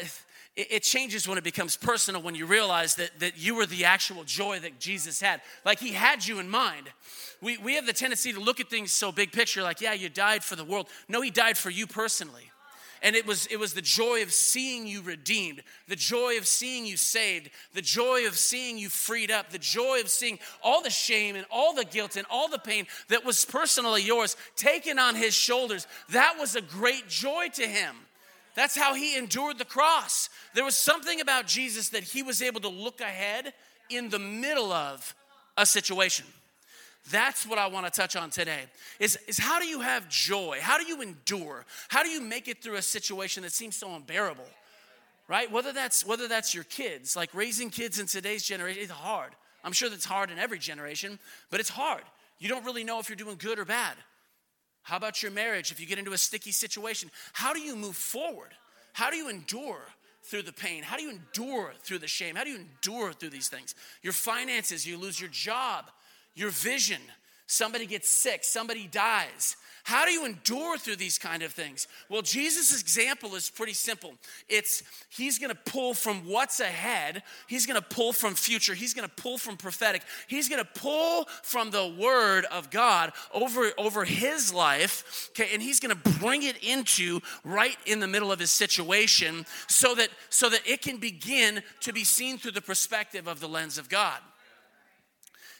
it, 0.56 0.68
it 0.70 0.84
changes 0.84 1.28
when 1.28 1.40
it 1.40 1.44
becomes 1.44 1.76
personal 1.76 2.22
when 2.22 2.36
you 2.36 2.46
realize 2.46 2.94
that, 2.98 3.10
that 3.22 3.40
you 3.40 3.56
were 3.56 3.66
the 3.66 3.86
actual 3.86 4.24
joy 4.24 4.60
that 4.60 4.80
Jesus 4.80 5.20
had. 5.20 5.42
Like 5.66 5.80
he 5.80 5.94
had 5.94 6.28
you 6.28 6.38
in 6.38 6.48
mind. 6.48 6.92
We, 7.42 7.58
we 7.58 7.74
have 7.74 7.88
the 7.88 7.94
tendency 7.94 8.34
to 8.34 8.40
look 8.40 8.60
at 8.60 8.70
things 8.70 8.92
so 8.92 9.12
big 9.12 9.32
picture, 9.32 9.64
like, 9.64 9.82
yeah, 9.82 9.94
you 9.94 10.10
died 10.10 10.44
for 10.44 10.56
the 10.56 10.64
world. 10.64 10.90
No, 11.10 11.22
he 11.22 11.32
died 11.32 11.58
for 11.58 11.72
you 11.72 11.88
personally 11.88 12.52
and 13.04 13.16
it 13.16 13.28
was 13.28 13.46
it 13.48 13.60
was 13.60 13.74
the 13.74 13.82
joy 13.82 14.24
of 14.24 14.34
seeing 14.34 14.88
you 14.88 15.02
redeemed 15.02 15.62
the 15.88 15.96
joy 15.96 16.38
of 16.38 16.48
seeing 16.48 16.86
you 16.86 16.98
saved 16.98 17.50
the 17.74 17.82
joy 17.82 18.26
of 18.26 18.38
seeing 18.38 18.78
you 18.78 18.89
freed 18.89 19.30
up 19.30 19.52
the 19.52 19.60
joy 19.60 20.00
of 20.00 20.10
seeing 20.10 20.39
all 20.63 20.82
the 20.82 20.89
shame 20.89 21.36
and 21.36 21.46
all 21.52 21.74
the 21.74 21.86
guilt 21.86 22.16
and 22.16 22.26
all 22.30 22.48
the 22.48 22.58
pain 22.58 22.88
that 23.10 23.26
was 23.26 23.46
personally 23.46 24.02
yours 24.02 24.36
taken 24.56 24.98
on 24.98 25.16
his 25.16 25.34
shoulders. 25.34 25.88
That 26.10 26.38
was 26.39 26.56
a 26.56 26.62
great 26.62 27.08
joy 27.08 27.50
to 27.54 27.68
him. 27.68 27.96
That's 28.56 28.78
how 28.78 28.94
he 28.94 29.18
endured 29.18 29.58
the 29.58 29.66
cross. 29.66 30.30
There 30.54 30.63
was 30.63 30.78
something 30.78 31.22
about 31.22 31.48
jesus 31.48 31.89
that 31.89 32.04
he 32.04 32.24
was 32.24 32.42
able 32.42 32.62
to 32.62 32.70
look 32.70 33.02
ahead 33.02 33.54
in 33.89 34.10
the 34.10 34.20
middle 34.20 34.72
of 34.72 35.13
a 35.58 35.66
situation 35.66 36.26
that's 37.12 37.46
what 37.46 37.60
I 37.60 37.68
want 37.68 37.86
to 37.86 37.92
touch 37.92 38.16
on 38.16 38.30
today. 38.30 38.62
Is, 39.00 39.18
is 39.28 39.38
how 39.38 39.60
do 39.60 39.66
you 39.66 39.82
have 39.82 40.08
joy? 40.08 40.60
How 40.62 40.78
do 40.78 40.86
you 40.86 41.02
endure? 41.02 41.66
How 41.89 42.04
do 42.04 42.10
you 42.10 42.22
make 42.22 42.48
it 42.48 42.63
through 42.63 42.76
a 42.76 42.82
situation 42.82 43.44
that 43.44 43.52
seems 43.52 43.76
so 43.76 43.94
unbearable? 43.94 44.48
Right? 45.28 45.52
Whether 45.52 45.74
that's 45.74 46.06
whether 46.06 46.28
that's 46.28 46.54
your 46.54 46.66
kids, 46.66 47.16
like 47.16 47.34
raising 47.34 47.70
kids 47.70 48.00
in 48.00 48.08
today's 48.08 48.44
generation, 48.44 48.82
it's 48.84 48.92
hard. 48.92 49.32
I'm 49.63 49.72
sure 49.72 49.89
that's 49.89 50.06
hard 50.06 50.32
in 50.32 50.39
every 50.39 50.60
generation, 50.60 51.20
but 51.50 51.60
it's 51.60 51.70
hard. 51.70 52.04
You 52.39 52.50
don't 52.50 52.66
really 52.66 52.84
know 52.84 53.00
if 53.00 53.10
you're 53.10 53.16
doing 53.16 53.38
good 53.38 53.58
or 53.58 53.66
bad. 53.66 53.96
How 54.82 54.98
about 54.98 55.24
your 55.24 55.32
marriage 55.32 55.72
if 55.72 55.80
you 55.80 55.86
get 55.86 55.98
into 55.98 56.12
a 56.12 56.18
sticky 56.18 56.52
situation? 56.52 57.10
How 57.32 57.54
do 57.54 57.62
you 57.62 57.76
move 57.76 57.96
forward? 57.96 58.52
How 58.94 59.10
do 59.10 59.18
you 59.18 59.30
endure? 59.30 59.82
through 60.26 60.42
the 60.42 60.54
pain? 60.54 60.84
How 60.84 60.96
do 60.96 61.04
you 61.04 61.10
endure 61.10 61.74
through 61.82 62.00
the 62.00 62.08
shame? 62.08 62.36
How 62.36 62.46
do 62.46 62.50
you 62.50 62.56
endure 62.56 63.12
through 63.12 63.32
these 63.32 63.50
things? 63.50 63.76
Your 64.02 64.13
finances, 64.13 64.88
you 64.88 64.98
lose 64.98 65.20
your 65.20 65.30
job 65.30 65.92
your 66.36 66.50
vision. 66.50 67.02
Somebody 67.48 67.86
gets 67.86 68.10
sick, 68.10 68.43
somebody 68.43 68.88
dies. 68.88 69.56
How 69.86 70.06
do 70.06 70.12
you 70.12 70.26
endure 70.26 70.78
through 70.78 70.96
these 70.96 71.17
kind 71.17 71.43
of 71.43 71.52
things? 71.52 71.89
Well, 72.08 72.22
Jesus' 72.22 72.80
example 72.80 73.36
is 73.36 73.50
pretty 73.50 73.74
simple. 73.74 74.13
It's 74.48 74.82
he's 75.10 75.38
gonna 75.38 75.56
pull 75.56 75.93
from 75.93 76.26
what's 76.26 76.62
ahead, 76.62 77.22
he's 77.48 77.65
gonna 77.65 77.82
pull 77.82 78.13
from 78.13 78.34
future, 78.36 78.74
he's 78.74 78.93
gonna 78.93 79.10
pull 79.10 79.38
from 79.38 79.58
prophetic, 79.58 80.04
he's 80.28 80.48
gonna 80.48 80.63
pull 80.63 81.26
from 81.41 81.69
the 81.69 81.93
word 82.00 82.46
of 82.46 82.69
God 82.69 83.12
over, 83.34 83.72
over 83.78 84.06
his 84.06 84.54
life, 84.54 85.30
okay, 85.32 85.50
and 85.54 85.62
he's 85.62 85.82
gonna 85.82 85.96
bring 85.96 86.43
it 86.43 86.63
into 86.63 87.19
right 87.43 87.78
in 87.86 88.00
the 88.00 88.08
middle 88.08 88.32
of 88.32 88.39
his 88.39 88.52
situation 88.52 89.46
so 89.67 89.93
that 89.96 90.08
so 90.30 90.50
that 90.50 90.62
it 90.65 90.82
can 90.82 90.96
begin 90.96 91.62
to 91.82 91.91
be 91.91 92.06
seen 92.06 92.38
through 92.38 92.52
the 92.52 92.62
perspective 92.62 93.28
of 93.28 93.41
the 93.41 93.50
lens 93.50 93.78
of 93.78 93.89
God 93.89 94.19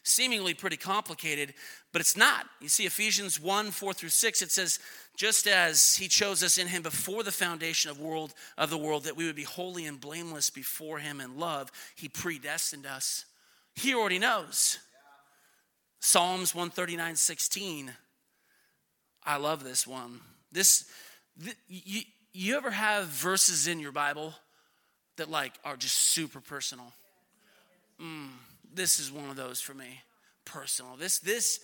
seemingly 0.04 0.54
pretty 0.54 0.78
complicated, 0.78 1.54
but 1.92 2.02
it's 2.02 2.18
not. 2.18 2.46
You 2.62 2.68
see, 2.68 2.86
Ephesians 2.86 3.40
1 3.40 3.72
4 3.72 3.94
through 3.94 4.10
6, 4.10 4.42
it 4.42 4.52
says, 4.52 4.80
just 5.16 5.48
as 5.48 5.96
he 5.96 6.08
chose 6.08 6.44
us 6.44 6.58
in 6.58 6.68
him 6.68 6.82
before 6.82 7.24
the 7.24 7.32
foundation 7.32 7.90
of 7.90 8.00
world 8.00 8.34
of 8.58 8.70
the 8.70 8.78
world 8.78 9.04
that 9.04 9.16
we 9.16 9.26
would 9.26 9.36
be 9.36 9.44
holy 9.44 9.86
and 9.86 10.02
blameless 10.02 10.50
before 10.50 10.98
him 11.00 11.22
in 11.22 11.40
love 11.40 11.72
he 11.96 12.10
predestined 12.10 12.86
us. 12.86 13.26
He 13.76 13.94
already 13.94 14.20
knows. 14.20 14.80
Psalms 16.00 16.54
139 16.54 17.16
16 17.16 17.92
i 19.26 19.38
love 19.38 19.64
this 19.64 19.88
one. 19.88 20.20
This, 20.52 20.86
this 21.38 21.56
you, 21.70 22.02
you 22.34 22.58
ever 22.58 22.72
have 22.72 23.06
verses 23.06 23.68
in 23.68 23.80
your 23.80 23.94
bible 23.94 24.34
that 25.16 25.30
like 25.30 25.54
are 25.64 25.78
just 25.78 25.96
super 25.96 26.42
personal? 26.42 26.92
Mm 28.02 28.30
this 28.74 29.00
is 29.00 29.12
one 29.12 29.30
of 29.30 29.36
those 29.36 29.62
for 29.62 29.74
me, 29.74 30.02
personal. 30.46 30.96
This, 30.96 31.20
this, 31.20 31.60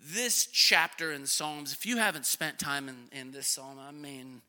this 0.00 0.46
chapter 0.46 1.12
in 1.12 1.26
Psalms, 1.26 1.72
if 1.72 1.86
you 1.86 1.96
haven't 1.96 2.26
spent 2.26 2.58
time 2.58 2.88
in, 2.88 3.18
in 3.18 3.32
this 3.32 3.46
psalm, 3.48 3.78
I 3.78 3.92
mean, 3.92 4.42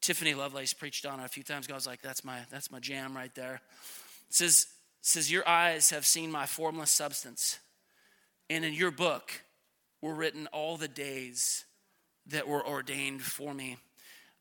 Tiffany 0.00 0.34
Lovelace 0.34 0.72
preached 0.72 1.04
on 1.04 1.20
it 1.20 1.24
a 1.24 1.28
few 1.28 1.42
times 1.42 1.66
ago. 1.66 1.74
I 1.74 1.76
was 1.76 1.86
like, 1.86 2.00
that's 2.02 2.24
my, 2.24 2.38
that's 2.50 2.70
my 2.70 2.78
jam 2.78 3.14
right 3.14 3.34
there. 3.34 3.60
It 4.28 4.34
says, 4.34 4.66
says, 5.02 5.30
Your 5.30 5.46
eyes 5.48 5.90
have 5.90 6.06
seen 6.06 6.30
my 6.30 6.46
formless 6.46 6.90
substance, 6.90 7.58
and 8.48 8.64
in 8.64 8.72
your 8.72 8.90
book 8.90 9.42
were 10.00 10.14
written 10.14 10.46
all 10.48 10.76
the 10.76 10.88
days 10.88 11.64
that 12.26 12.48
were 12.48 12.66
ordained 12.66 13.22
for 13.22 13.52
me, 13.52 13.76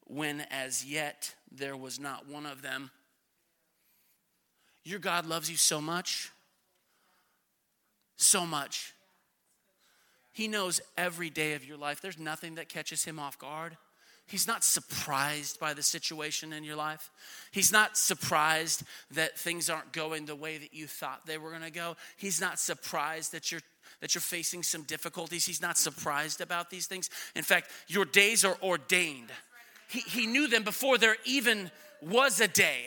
when 0.05 0.41
as 0.49 0.86
yet 0.86 1.36
there 1.51 1.75
was 1.75 1.99
not 1.99 2.27
one 2.27 2.45
of 2.45 2.62
them. 2.62 2.91
Your 4.84 4.99
God 4.99 5.25
loves 5.25 5.51
you 5.51 5.58
so 5.58 5.82
much, 5.82 6.32
so 8.19 8.45
much. 8.45 8.93
He 10.32 10.47
knows 10.47 10.82
every 10.97 11.29
day 11.29 11.53
of 11.53 11.65
your 11.65 11.77
life. 11.77 12.01
There's 12.01 12.19
nothing 12.19 12.55
that 12.55 12.69
catches 12.69 13.03
him 13.03 13.19
off 13.19 13.38
guard. 13.39 13.75
He's 14.27 14.45
not 14.45 14.63
surprised 14.63 15.60
by 15.60 15.73
the 15.73 15.82
situation 15.82 16.53
in 16.53 16.63
your 16.63 16.75
life. 16.75 17.10
He's 17.51 17.71
not 17.71 17.97
surprised 17.97 18.84
that 19.12 19.39
things 19.39 19.69
aren't 19.71 19.91
going 19.91 20.27
the 20.27 20.36
way 20.36 20.60
that 20.60 20.73
you 20.73 20.86
thought 20.86 21.25
they 21.25 21.39
were 21.39 21.49
going 21.49 21.63
to 21.63 21.71
go. 21.71 21.97
He's 22.15 22.39
not 22.39 22.60
surprised 22.60 23.32
that 23.32 23.51
you're 23.51 23.62
that 24.01 24.15
you're 24.15 24.21
facing 24.21 24.63
some 24.63 24.84
difficulties. 24.84 25.45
He's 25.45 25.62
not 25.62 25.77
surprised 25.77 26.39
about 26.39 26.69
these 26.69 26.86
things. 26.86 27.10
In 27.36 27.43
fact, 27.43 27.69
your 27.88 28.05
days 28.05 28.45
are 28.45 28.55
ordained. 28.63 29.29
He, 29.89 29.99
he 30.01 30.25
knew 30.25 30.47
them 30.47 30.63
before 30.63 30.97
there 30.97 31.17
even 31.25 31.69
was 32.01 32.39
a 32.39 32.47
day, 32.47 32.86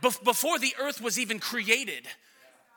before 0.00 0.60
the 0.60 0.74
earth 0.78 1.00
was 1.00 1.18
even 1.18 1.40
created 1.40 2.06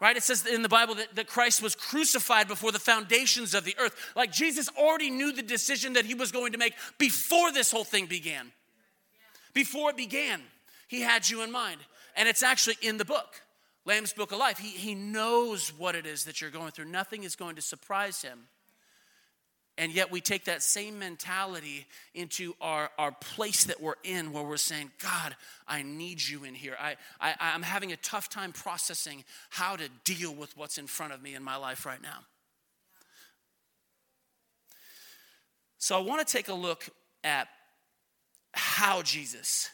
right? 0.01 0.17
It 0.17 0.23
says 0.23 0.45
in 0.45 0.63
the 0.63 0.69
Bible 0.69 0.95
that, 0.95 1.15
that 1.15 1.27
Christ 1.27 1.61
was 1.61 1.75
crucified 1.75 2.47
before 2.47 2.71
the 2.71 2.79
foundations 2.79 3.53
of 3.53 3.63
the 3.63 3.75
earth. 3.79 3.95
Like 4.15 4.31
Jesus 4.31 4.67
already 4.75 5.11
knew 5.11 5.31
the 5.31 5.43
decision 5.43 5.93
that 5.93 6.05
he 6.05 6.15
was 6.15 6.31
going 6.31 6.51
to 6.53 6.57
make 6.57 6.73
before 6.97 7.53
this 7.53 7.71
whole 7.71 7.83
thing 7.83 8.07
began. 8.07 8.51
Before 9.53 9.91
it 9.91 9.97
began, 9.97 10.41
he 10.87 11.01
had 11.01 11.29
you 11.29 11.43
in 11.43 11.51
mind. 11.51 11.79
And 12.17 12.27
it's 12.27 12.43
actually 12.43 12.77
in 12.81 12.97
the 12.97 13.05
book, 13.05 13.41
Lamb's 13.85 14.11
Book 14.11 14.31
of 14.31 14.39
Life. 14.39 14.57
He, 14.57 14.69
he 14.69 14.95
knows 14.95 15.71
what 15.77 15.95
it 15.95 16.05
is 16.05 16.25
that 16.25 16.41
you're 16.41 16.49
going 16.49 16.71
through, 16.71 16.85
nothing 16.85 17.23
is 17.23 17.35
going 17.35 17.55
to 17.55 17.61
surprise 17.61 18.21
him. 18.21 18.47
And 19.77 19.91
yet 19.93 20.11
we 20.11 20.21
take 20.21 20.45
that 20.45 20.61
same 20.61 20.99
mentality 20.99 21.87
into 22.13 22.53
our, 22.61 22.91
our 22.97 23.11
place 23.11 23.63
that 23.65 23.81
we're 23.81 23.95
in 24.03 24.33
where 24.33 24.43
we're 24.43 24.57
saying, 24.57 24.91
God, 25.01 25.35
I 25.67 25.81
need 25.81 26.21
you 26.21 26.43
in 26.43 26.53
here. 26.53 26.75
I, 26.79 26.97
I, 27.19 27.33
I'm 27.39 27.63
having 27.63 27.91
a 27.91 27.97
tough 27.97 28.29
time 28.29 28.51
processing 28.51 29.23
how 29.49 29.77
to 29.77 29.89
deal 30.03 30.33
with 30.33 30.55
what's 30.57 30.77
in 30.77 30.87
front 30.87 31.13
of 31.13 31.21
me 31.21 31.35
in 31.35 31.43
my 31.43 31.55
life 31.55 31.85
right 31.85 32.01
now. 32.01 32.19
So 35.77 35.97
I 35.97 36.01
want 36.01 36.25
to 36.25 36.31
take 36.31 36.49
a 36.49 36.53
look 36.53 36.87
at 37.23 37.47
how 38.53 39.01
Jesus 39.01 39.69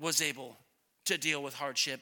was 0.00 0.20
able 0.22 0.56
to 1.04 1.18
deal 1.18 1.42
with 1.42 1.54
hardship. 1.54 2.00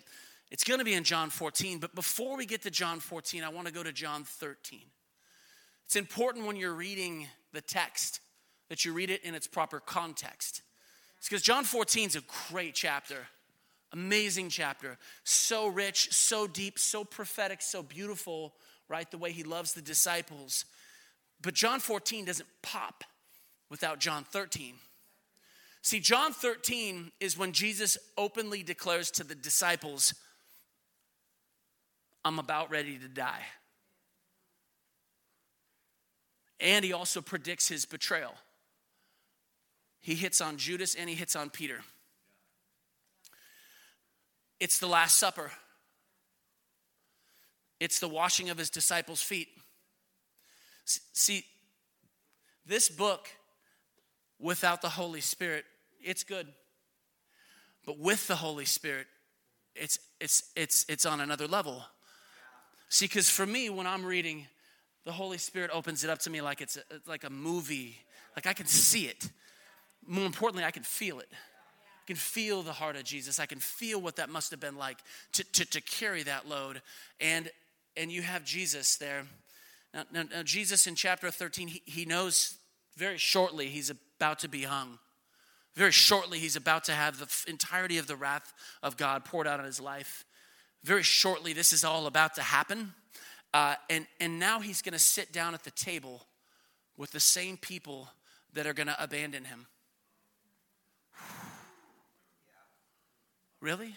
It's 0.50 0.64
going 0.64 0.78
to 0.78 0.84
be 0.84 0.94
in 0.94 1.04
John 1.04 1.30
14, 1.30 1.78
but 1.78 1.94
before 1.94 2.36
we 2.36 2.46
get 2.46 2.62
to 2.62 2.70
John 2.70 3.00
14, 3.00 3.42
I 3.42 3.48
want 3.48 3.66
to 3.66 3.72
go 3.72 3.82
to 3.82 3.92
John 3.92 4.24
13. 4.24 4.80
It's 5.94 6.00
important 6.00 6.44
when 6.48 6.56
you're 6.56 6.74
reading 6.74 7.28
the 7.52 7.60
text 7.60 8.18
that 8.68 8.84
you 8.84 8.92
read 8.92 9.10
it 9.10 9.22
in 9.22 9.36
its 9.36 9.46
proper 9.46 9.78
context. 9.78 10.62
It's 11.18 11.28
because 11.28 11.40
John 11.40 11.62
14 11.62 12.08
is 12.08 12.16
a 12.16 12.22
great 12.50 12.74
chapter, 12.74 13.28
amazing 13.92 14.48
chapter, 14.48 14.98
so 15.22 15.68
rich, 15.68 16.12
so 16.12 16.48
deep, 16.48 16.80
so 16.80 17.04
prophetic, 17.04 17.62
so 17.62 17.80
beautiful, 17.80 18.54
right? 18.88 19.08
The 19.08 19.18
way 19.18 19.30
he 19.30 19.44
loves 19.44 19.72
the 19.72 19.82
disciples. 19.82 20.64
But 21.40 21.54
John 21.54 21.78
14 21.78 22.24
doesn't 22.24 22.48
pop 22.60 23.04
without 23.70 24.00
John 24.00 24.24
13. 24.24 24.74
See, 25.80 26.00
John 26.00 26.32
13 26.32 27.12
is 27.20 27.38
when 27.38 27.52
Jesus 27.52 27.98
openly 28.18 28.64
declares 28.64 29.12
to 29.12 29.22
the 29.22 29.36
disciples, 29.36 30.12
I'm 32.24 32.40
about 32.40 32.72
ready 32.72 32.98
to 32.98 33.06
die. 33.06 33.44
And 36.60 36.84
he 36.84 36.92
also 36.92 37.20
predicts 37.20 37.68
his 37.68 37.84
betrayal. 37.84 38.34
He 40.00 40.14
hits 40.14 40.40
on 40.40 40.56
Judas 40.58 40.94
and 40.94 41.08
he 41.08 41.14
hits 41.14 41.34
on 41.34 41.50
Peter. 41.50 41.80
It's 44.60 44.78
the 44.78 44.86
Last 44.86 45.18
Supper, 45.18 45.50
it's 47.80 47.98
the 47.98 48.08
washing 48.08 48.50
of 48.50 48.58
his 48.58 48.70
disciples' 48.70 49.22
feet. 49.22 49.48
See, 50.84 51.44
this 52.66 52.88
book, 52.88 53.28
without 54.38 54.80
the 54.80 54.90
Holy 54.90 55.20
Spirit, 55.20 55.64
it's 56.02 56.22
good. 56.22 56.46
But 57.84 57.98
with 57.98 58.26
the 58.26 58.36
Holy 58.36 58.64
Spirit, 58.64 59.06
it's, 59.74 59.98
it's, 60.20 60.50
it's, 60.56 60.84
it's 60.88 61.04
on 61.04 61.20
another 61.20 61.46
level. 61.46 61.82
See, 62.88 63.06
because 63.06 63.28
for 63.28 63.44
me, 63.44 63.70
when 63.70 63.86
I'm 63.86 64.04
reading 64.04 64.46
the 65.04 65.12
Holy 65.12 65.38
Spirit 65.38 65.70
opens 65.72 66.04
it 66.04 66.10
up 66.10 66.18
to 66.20 66.30
me 66.30 66.40
like 66.40 66.60
it's 66.60 66.76
a, 66.76 66.82
like 67.06 67.24
a 67.24 67.30
movie. 67.30 67.98
Like 68.36 68.46
I 68.46 68.52
can 68.52 68.66
see 68.66 69.06
it. 69.06 69.28
More 70.06 70.26
importantly, 70.26 70.64
I 70.64 70.70
can 70.70 70.82
feel 70.82 71.18
it. 71.18 71.28
I 71.32 72.06
can 72.06 72.16
feel 72.16 72.62
the 72.62 72.72
heart 72.72 72.96
of 72.96 73.04
Jesus. 73.04 73.38
I 73.38 73.46
can 73.46 73.58
feel 73.58 74.00
what 74.00 74.16
that 74.16 74.28
must 74.28 74.50
have 74.50 74.60
been 74.60 74.76
like 74.76 74.98
to, 75.32 75.44
to, 75.44 75.64
to 75.66 75.80
carry 75.80 76.22
that 76.24 76.48
load. 76.48 76.82
And, 77.20 77.50
and 77.96 78.10
you 78.10 78.22
have 78.22 78.44
Jesus 78.44 78.96
there. 78.96 79.24
Now, 79.92 80.04
now, 80.12 80.24
now 80.30 80.42
Jesus 80.42 80.86
in 80.86 80.94
chapter 80.94 81.30
13, 81.30 81.68
he, 81.68 81.82
he 81.84 82.04
knows 82.04 82.56
very 82.96 83.18
shortly 83.18 83.68
he's 83.68 83.90
about 83.90 84.40
to 84.40 84.48
be 84.48 84.64
hung. 84.64 84.98
Very 85.74 85.90
shortly, 85.90 86.38
he's 86.38 86.54
about 86.54 86.84
to 86.84 86.92
have 86.92 87.18
the 87.18 87.50
entirety 87.50 87.98
of 87.98 88.06
the 88.06 88.14
wrath 88.14 88.52
of 88.82 88.96
God 88.96 89.24
poured 89.24 89.48
out 89.48 89.58
on 89.58 89.66
his 89.66 89.80
life. 89.80 90.24
Very 90.84 91.02
shortly, 91.02 91.52
this 91.52 91.72
is 91.72 91.84
all 91.84 92.06
about 92.06 92.34
to 92.36 92.42
happen. 92.42 92.94
Uh, 93.54 93.76
and, 93.88 94.04
and 94.18 94.40
now 94.40 94.58
he's 94.58 94.82
going 94.82 94.94
to 94.94 94.98
sit 94.98 95.32
down 95.32 95.54
at 95.54 95.62
the 95.62 95.70
table 95.70 96.26
with 96.96 97.12
the 97.12 97.20
same 97.20 97.56
people 97.56 98.08
that 98.52 98.66
are 98.66 98.72
going 98.72 98.88
to 98.88 99.02
abandon 99.02 99.44
him. 99.44 99.66
Really? 103.60 103.94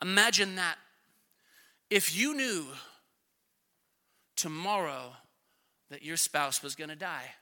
Imagine 0.00 0.56
that. 0.56 0.76
If 1.90 2.16
you 2.16 2.34
knew 2.34 2.64
tomorrow 4.36 5.12
that 5.90 6.02
your 6.02 6.16
spouse 6.16 6.62
was 6.62 6.74
going 6.74 6.90
to 6.90 6.96
die, 6.96 7.34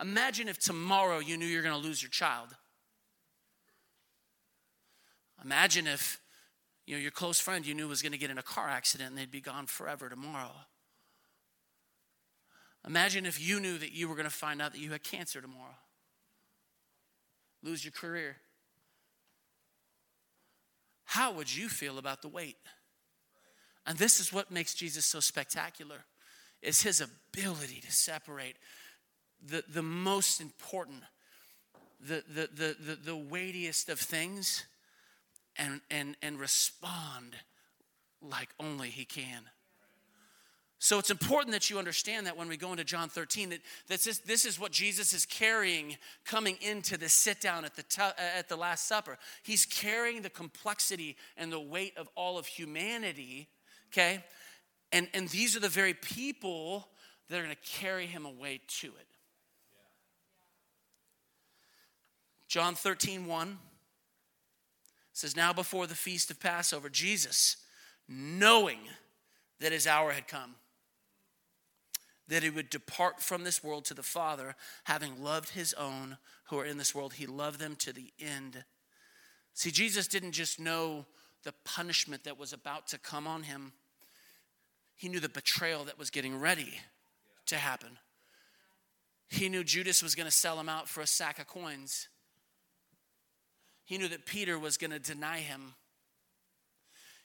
imagine 0.00 0.46
if 0.48 0.60
tomorrow 0.60 1.18
you 1.18 1.36
knew 1.36 1.46
you're 1.46 1.62
going 1.62 1.80
to 1.80 1.86
lose 1.86 2.00
your 2.00 2.10
child. 2.10 2.54
Imagine 5.44 5.88
if 5.88 6.20
you 6.86 6.94
know, 6.94 7.02
your 7.02 7.10
close 7.10 7.40
friend 7.40 7.66
you 7.66 7.74
knew 7.74 7.88
was 7.88 8.00
going 8.00 8.12
to 8.12 8.18
get 8.18 8.30
in 8.30 8.38
a 8.38 8.42
car 8.42 8.68
accident 8.68 9.10
and 9.10 9.18
they'd 9.18 9.30
be 9.30 9.40
gone 9.40 9.66
forever 9.66 10.08
tomorrow. 10.08 10.52
Imagine 12.86 13.26
if 13.26 13.40
you 13.44 13.58
knew 13.58 13.76
that 13.78 13.92
you 13.92 14.08
were 14.08 14.14
going 14.14 14.28
to 14.28 14.30
find 14.30 14.62
out 14.62 14.72
that 14.72 14.80
you 14.80 14.92
had 14.92 15.02
cancer 15.02 15.40
tomorrow, 15.40 15.74
lose 17.62 17.84
your 17.84 17.90
career. 17.90 18.36
How 21.04 21.32
would 21.32 21.54
you 21.54 21.68
feel 21.68 21.98
about 21.98 22.22
the 22.22 22.28
weight? 22.28 22.56
And 23.84 23.98
this 23.98 24.20
is 24.20 24.32
what 24.32 24.52
makes 24.52 24.74
Jesus 24.74 25.04
so 25.04 25.18
spectacular 25.18 26.04
is 26.62 26.82
his 26.82 27.00
ability 27.00 27.80
to 27.80 27.92
separate 27.92 28.56
the, 29.44 29.64
the 29.68 29.82
most 29.82 30.40
important, 30.40 31.02
the, 32.00 32.22
the, 32.28 32.48
the, 32.54 32.76
the, 32.78 32.94
the 32.96 33.16
weightiest 33.16 33.88
of 33.88 33.98
things 33.98 34.64
and, 35.58 35.80
and, 35.90 36.16
and 36.22 36.38
respond 36.38 37.36
like 38.22 38.48
only 38.58 38.88
He 38.88 39.04
can. 39.04 39.42
So 40.78 40.98
it's 40.98 41.10
important 41.10 41.52
that 41.52 41.70
you 41.70 41.78
understand 41.78 42.26
that 42.26 42.36
when 42.36 42.48
we 42.48 42.56
go 42.58 42.70
into 42.70 42.84
John 42.84 43.08
13, 43.08 43.48
that 43.48 43.60
this 43.88 44.06
is, 44.06 44.18
this 44.20 44.44
is 44.44 44.60
what 44.60 44.72
Jesus 44.72 45.14
is 45.14 45.24
carrying 45.24 45.96
coming 46.24 46.58
into 46.60 46.98
the 46.98 47.08
sit 47.08 47.40
down 47.40 47.64
at 47.64 47.74
the, 47.74 47.82
t- 47.82 48.02
uh, 48.02 48.12
at 48.18 48.48
the 48.48 48.56
Last 48.56 48.86
Supper. 48.86 49.16
He's 49.42 49.64
carrying 49.64 50.20
the 50.20 50.30
complexity 50.30 51.16
and 51.36 51.50
the 51.50 51.60
weight 51.60 51.96
of 51.96 52.10
all 52.14 52.36
of 52.36 52.46
humanity, 52.46 53.48
okay? 53.90 54.22
And, 54.92 55.08
and 55.14 55.28
these 55.30 55.56
are 55.56 55.60
the 55.60 55.68
very 55.68 55.94
people 55.94 56.88
that 57.30 57.40
are 57.40 57.48
to 57.48 57.56
carry 57.56 58.06
him 58.06 58.26
away 58.26 58.60
to 58.80 58.88
it. 58.88 59.06
John 62.48 62.74
13, 62.74 63.26
1 63.26 63.58
says, 65.16 65.34
Now 65.34 65.54
before 65.54 65.86
the 65.86 65.94
feast 65.94 66.30
of 66.30 66.38
Passover, 66.38 66.90
Jesus, 66.90 67.56
knowing 68.06 68.80
that 69.60 69.72
his 69.72 69.86
hour 69.86 70.12
had 70.12 70.28
come, 70.28 70.56
that 72.28 72.42
he 72.42 72.50
would 72.50 72.68
depart 72.68 73.22
from 73.22 73.42
this 73.42 73.64
world 73.64 73.86
to 73.86 73.94
the 73.94 74.02
Father, 74.02 74.54
having 74.84 75.22
loved 75.22 75.50
his 75.50 75.72
own 75.74 76.18
who 76.50 76.58
are 76.58 76.66
in 76.66 76.76
this 76.76 76.94
world, 76.94 77.14
he 77.14 77.24
loved 77.24 77.58
them 77.58 77.76
to 77.76 77.94
the 77.94 78.12
end. 78.20 78.64
See, 79.54 79.70
Jesus 79.70 80.06
didn't 80.06 80.32
just 80.32 80.60
know 80.60 81.06
the 81.44 81.54
punishment 81.64 82.24
that 82.24 82.38
was 82.38 82.52
about 82.52 82.86
to 82.88 82.98
come 82.98 83.26
on 83.26 83.44
him, 83.44 83.72
he 84.96 85.08
knew 85.08 85.20
the 85.20 85.28
betrayal 85.30 85.84
that 85.84 85.98
was 85.98 86.10
getting 86.10 86.38
ready 86.38 86.80
to 87.46 87.56
happen. 87.56 87.98
He 89.28 89.48
knew 89.48 89.64
Judas 89.64 90.02
was 90.02 90.14
going 90.14 90.26
to 90.26 90.32
sell 90.32 90.60
him 90.60 90.68
out 90.68 90.88
for 90.88 91.00
a 91.00 91.06
sack 91.06 91.38
of 91.38 91.46
coins. 91.46 92.08
He 93.86 93.96
knew 93.96 94.08
that 94.08 94.26
Peter 94.26 94.58
was 94.58 94.76
going 94.76 94.90
to 94.90 94.98
deny 94.98 95.38
him. 95.38 95.74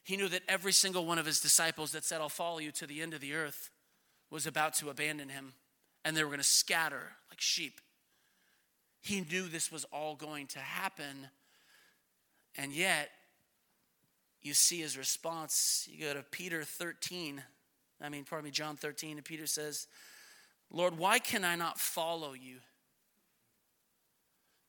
He 0.03 0.15
knew 0.15 0.29
that 0.29 0.43
every 0.47 0.71
single 0.71 1.05
one 1.05 1.19
of 1.19 1.25
his 1.25 1.41
disciples 1.41 1.91
that 1.91 2.05
said, 2.05 2.21
I'll 2.21 2.29
follow 2.29 2.59
you 2.59 2.71
to 2.73 2.87
the 2.87 3.01
end 3.01 3.13
of 3.13 3.19
the 3.19 3.33
earth, 3.33 3.69
was 4.29 4.47
about 4.47 4.75
to 4.75 4.89
abandon 4.89 5.29
him 5.29 5.53
and 6.03 6.15
they 6.15 6.23
were 6.23 6.29
going 6.29 6.39
to 6.39 6.43
scatter 6.43 7.11
like 7.29 7.39
sheep. 7.39 7.79
He 9.01 9.21
knew 9.21 9.47
this 9.47 9.71
was 9.71 9.85
all 9.91 10.15
going 10.15 10.47
to 10.47 10.59
happen. 10.59 11.29
And 12.55 12.71
yet, 12.71 13.09
you 14.41 14.53
see 14.53 14.81
his 14.81 14.97
response. 14.97 15.87
You 15.91 16.05
go 16.05 16.13
to 16.13 16.23
Peter 16.23 16.63
13. 16.63 17.41
I 18.01 18.09
mean, 18.09 18.25
pardon 18.25 18.45
me, 18.45 18.51
John 18.51 18.75
13. 18.75 19.17
And 19.17 19.25
Peter 19.25 19.47
says, 19.47 19.87
Lord, 20.71 20.97
why 20.97 21.19
can 21.19 21.43
I 21.43 21.55
not 21.55 21.79
follow 21.79 22.33
you? 22.33 22.57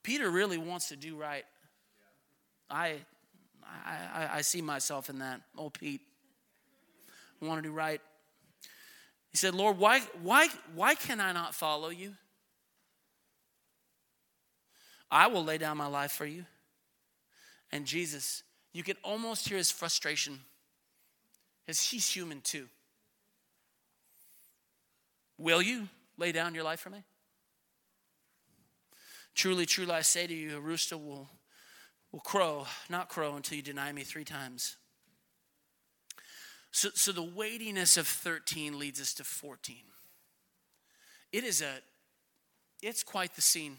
Peter 0.02 0.30
really 0.30 0.58
wants 0.58 0.88
to 0.88 0.96
do 0.96 1.16
right. 1.16 1.44
I, 2.72 2.96
I, 3.64 4.28
I 4.38 4.40
see 4.40 4.62
myself 4.62 5.10
in 5.10 5.18
that. 5.18 5.42
Oh, 5.56 5.70
Pete. 5.70 6.00
I 7.40 7.46
want 7.46 7.62
to 7.62 7.70
right. 7.70 8.00
He 9.30 9.36
said, 9.36 9.54
Lord, 9.54 9.78
why, 9.78 10.00
why, 10.22 10.48
why 10.74 10.94
can 10.94 11.20
I 11.20 11.32
not 11.32 11.54
follow 11.54 11.90
you? 11.90 12.14
I 15.10 15.26
will 15.26 15.44
lay 15.44 15.58
down 15.58 15.76
my 15.76 15.86
life 15.86 16.12
for 16.12 16.26
you. 16.26 16.46
And 17.70 17.84
Jesus, 17.84 18.42
you 18.72 18.82
can 18.82 18.96
almost 19.02 19.48
hear 19.48 19.58
his 19.58 19.70
frustration 19.70 20.40
because 21.60 21.82
he's 21.82 22.08
human 22.08 22.40
too. 22.40 22.68
Will 25.38 25.60
you 25.60 25.88
lay 26.16 26.32
down 26.32 26.54
your 26.54 26.64
life 26.64 26.80
for 26.80 26.90
me? 26.90 27.02
Truly, 29.34 29.66
truly, 29.66 29.92
I 29.92 30.02
say 30.02 30.26
to 30.26 30.34
you, 30.34 30.56
a 30.56 30.60
rooster 30.60 30.96
will, 30.96 31.28
will 32.12 32.20
crow, 32.20 32.66
not 32.90 33.08
crow 33.08 33.36
until 33.36 33.56
you 33.56 33.62
deny 33.62 33.90
me 33.90 34.02
three 34.02 34.24
times. 34.24 34.76
So, 36.70 36.90
so 36.94 37.12
the 37.12 37.22
weightiness 37.22 37.96
of 37.96 38.06
13 38.06 38.78
leads 38.78 39.00
us 39.00 39.14
to 39.14 39.24
14. 39.24 39.76
It 41.32 41.44
is 41.44 41.62
a, 41.62 41.80
it's 42.82 43.02
quite 43.02 43.34
the 43.34 43.42
scene. 43.42 43.76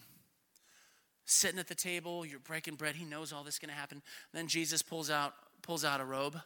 Sitting 1.26 1.60
at 1.60 1.68
the 1.68 1.76
table, 1.76 2.26
you're 2.26 2.40
breaking 2.40 2.76
bread. 2.76 2.96
He 2.96 3.06
knows 3.06 3.32
all 3.32 3.44
this 3.44 3.56
is 3.56 3.60
going 3.60 3.70
to 3.70 3.76
happen. 3.76 4.02
Then 4.34 4.48
Jesus 4.48 4.82
pulls 4.82 5.10
out, 5.10 5.34
pulls 5.62 5.86
out 5.86 6.02
a 6.02 6.06
robe, 6.06 6.40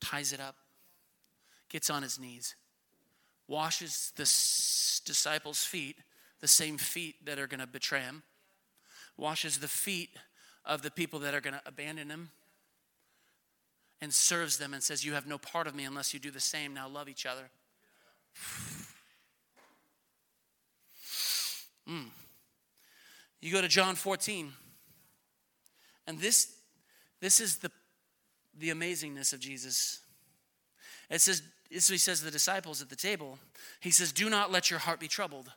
ties 0.00 0.32
it 0.32 0.40
up, 0.40 0.56
gets 1.70 1.88
on 1.88 2.02
his 2.02 2.18
knees, 2.18 2.54
washes 3.48 4.12
the 4.16 4.22
disciples' 5.06 5.64
feet, 5.64 5.96
the 6.40 6.48
same 6.48 6.76
feet 6.76 7.24
that 7.24 7.38
are 7.38 7.46
going 7.46 7.60
to 7.60 7.66
betray 7.66 8.00
him, 8.00 8.22
washes 9.16 9.58
the 9.58 9.68
feet 9.68 10.10
of 10.64 10.82
the 10.82 10.90
people 10.90 11.18
that 11.20 11.34
are 11.34 11.40
going 11.40 11.54
to 11.54 11.62
abandon 11.66 12.10
him 12.10 12.30
and 14.00 14.12
serves 14.12 14.58
them 14.58 14.74
and 14.74 14.82
says, 14.82 15.04
You 15.04 15.14
have 15.14 15.26
no 15.26 15.38
part 15.38 15.66
of 15.66 15.74
me 15.74 15.84
unless 15.84 16.14
you 16.14 16.20
do 16.20 16.30
the 16.30 16.40
same. 16.40 16.74
Now 16.74 16.88
love 16.88 17.08
each 17.08 17.26
other. 17.26 17.50
Mm. 21.86 22.06
You 23.42 23.52
go 23.52 23.60
to 23.60 23.68
John 23.68 23.94
14, 23.94 24.54
and 26.06 26.18
this, 26.18 26.50
this 27.20 27.40
is 27.40 27.56
the, 27.56 27.70
the 28.58 28.70
amazingness 28.70 29.34
of 29.34 29.40
Jesus. 29.40 30.00
It 31.10 31.20
says, 31.20 31.42
this 31.70 31.88
he 31.88 31.98
says 31.98 32.20
to 32.20 32.24
the 32.24 32.30
disciples 32.30 32.80
at 32.80 32.88
the 32.88 32.96
table. 32.96 33.38
He 33.80 33.90
says, 33.90 34.12
Do 34.12 34.30
not 34.30 34.50
let 34.50 34.70
your 34.70 34.78
heart 34.78 34.98
be 34.98 35.08
troubled. 35.08 35.52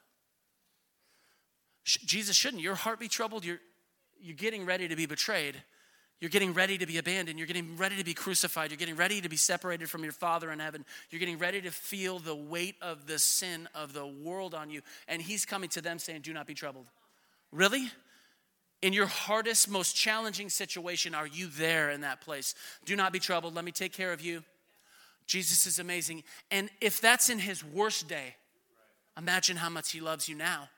Jesus 1.86 2.36
shouldn't 2.36 2.62
your 2.62 2.76
heart 2.76 3.00
be 3.00 3.08
troubled. 3.08 3.46
You're, 3.46 3.60
you're 4.22 4.36
getting 4.36 4.66
ready 4.66 4.88
to 4.88 4.96
be 4.96 5.06
betrayed. 5.06 5.56
You're 6.20 6.30
getting 6.30 6.54
ready 6.54 6.80
to 6.80 6.86
be 6.88 6.98
abandoned. 6.98 7.38
You're 7.38 7.48
getting 7.48 7.78
ready 7.78 7.96
to 7.98 8.04
be 8.04 8.16
crucified. 8.16 8.72
You're 8.72 8.78
getting 8.78 8.96
ready 8.96 9.22
to 9.22 9.30
be 9.30 9.38
separated 9.38 9.88
from 9.90 10.04
your 10.04 10.14
Father 10.14 10.52
in 10.52 10.60
heaven. 10.60 10.84
You're 11.12 11.20
getting 11.20 11.38
ready 11.38 11.62
to 11.62 11.70
feel 11.70 12.18
the 12.18 12.36
weight 12.36 12.76
of 12.82 13.06
the 13.06 13.20
sin 13.20 13.70
of 13.76 13.94
the 13.94 14.06
world 14.06 14.56
on 14.56 14.72
you. 14.72 14.82
And 15.08 15.22
He's 15.22 15.46
coming 15.46 15.70
to 15.70 15.82
them 15.82 16.00
saying, 16.00 16.22
Do 16.22 16.34
not 16.34 16.48
be 16.48 16.56
troubled. 16.56 16.88
Really? 17.52 17.92
In 18.82 18.94
your 18.94 19.06
hardest, 19.06 19.70
most 19.70 19.96
challenging 19.96 20.50
situation, 20.50 21.14
are 21.14 21.28
you 21.28 21.48
there 21.48 21.92
in 21.92 22.02
that 22.02 22.22
place? 22.22 22.56
Do 22.86 22.96
not 22.96 23.14
be 23.14 23.20
troubled. 23.20 23.56
Let 23.56 23.66
me 23.66 23.72
take 23.72 23.94
care 23.94 24.12
of 24.14 24.22
you. 24.22 24.44
Jesus 25.28 25.68
is 25.68 25.78
amazing. 25.78 26.24
And 26.50 26.70
if 26.82 27.00
that's 27.00 27.30
in 27.30 27.38
His 27.38 27.64
worst 27.64 28.08
day, 28.08 28.36
imagine 29.18 29.58
how 29.58 29.70
much 29.70 29.92
He 29.92 30.00
loves 30.00 30.28
you 30.28 30.36
now. 30.36 30.70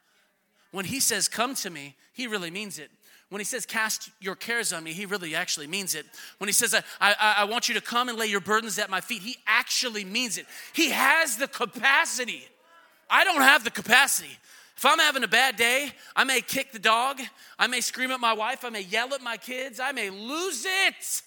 When 0.72 0.86
He 0.86 1.00
says, 1.00 1.30
Come 1.30 1.56
to 1.56 1.70
me, 1.70 1.96
He 2.12 2.28
really 2.28 2.52
means 2.52 2.78
it. 2.78 2.92
When 3.30 3.40
he 3.40 3.46
says, 3.46 3.66
Cast 3.66 4.10
your 4.20 4.36
cares 4.36 4.74
on 4.74 4.84
me, 4.84 4.92
he 4.92 5.06
really 5.06 5.36
actually 5.36 5.68
means 5.68 5.96
it. 5.96 6.06
When 6.40 6.48
he 6.48 6.54
says, 6.54 6.74
I, 6.74 6.84
I, 7.00 7.36
I, 7.40 7.44
want 7.46 7.70
you 7.70 7.76
to 7.76 7.82
come 7.82 8.10
and 8.10 8.18
lay 8.18 8.26
your 8.26 8.42
burdens 8.42 8.80
at 8.80 8.90
my 8.90 9.02
feet, 9.02 9.22
he 9.22 9.38
actually 9.46 10.04
means 10.04 10.38
it. 10.38 10.48
He 10.74 10.90
has 10.90 11.38
the 11.38 11.48
capacity. 11.48 12.44
I 13.10 13.24
don't 13.24 13.42
have 13.42 13.64
the 13.64 13.72
capacity. 13.72 14.38
If 14.76 14.86
I'm 14.86 15.00
having 15.00 15.24
a 15.24 15.28
bad 15.28 15.58
day, 15.58 15.92
I 16.16 16.24
may 16.24 16.42
kick 16.42 16.72
the 16.72 16.80
dog, 16.80 17.20
I 17.60 17.68
may 17.68 17.82
scream 17.82 18.12
at 18.12 18.20
my 18.20 18.34
wife, 18.34 18.64
I 18.64 18.70
may 18.70 18.82
yell 18.82 19.14
at 19.14 19.22
my 19.22 19.36
kids, 19.36 19.80
I 19.80 19.92
may 19.92 20.10
lose 20.10 20.66
it. 20.66 21.22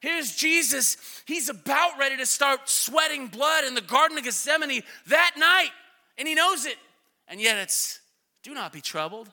Here's 0.00 0.34
Jesus. 0.34 0.96
He's 1.26 1.48
about 1.48 1.98
ready 1.98 2.16
to 2.16 2.26
start 2.26 2.68
sweating 2.68 3.26
blood 3.26 3.64
in 3.64 3.74
the 3.74 3.80
Garden 3.80 4.16
of 4.16 4.24
Gethsemane 4.24 4.82
that 5.08 5.32
night, 5.36 5.70
and 6.16 6.26
he 6.26 6.34
knows 6.34 6.66
it. 6.66 6.76
And 7.28 7.40
yet 7.40 7.58
it's, 7.58 8.00
do 8.42 8.54
not 8.54 8.72
be 8.72 8.80
troubled. 8.80 9.28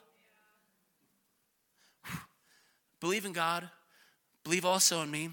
Believe 3.06 3.24
in 3.24 3.32
God, 3.32 3.70
believe 4.42 4.64
also 4.64 5.00
in 5.00 5.12
me. 5.12 5.30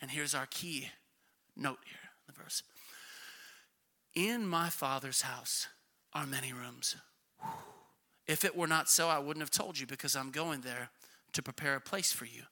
And 0.00 0.10
here's 0.10 0.34
our 0.34 0.46
key 0.46 0.88
note 1.56 1.78
here 1.84 2.00
in 2.26 2.34
the 2.34 2.42
verse 2.42 2.64
In 4.16 4.44
my 4.44 4.68
Father's 4.68 5.22
house 5.22 5.68
are 6.12 6.26
many 6.26 6.52
rooms. 6.52 6.96
If 8.26 8.44
it 8.44 8.56
were 8.56 8.66
not 8.66 8.88
so, 8.88 9.06
I 9.08 9.20
wouldn't 9.20 9.40
have 9.40 9.52
told 9.52 9.78
you 9.78 9.86
because 9.86 10.16
I'm 10.16 10.32
going 10.32 10.62
there 10.62 10.90
to 11.34 11.42
prepare 11.44 11.76
a 11.76 11.80
place 11.80 12.10
for 12.10 12.24
you. 12.24 12.42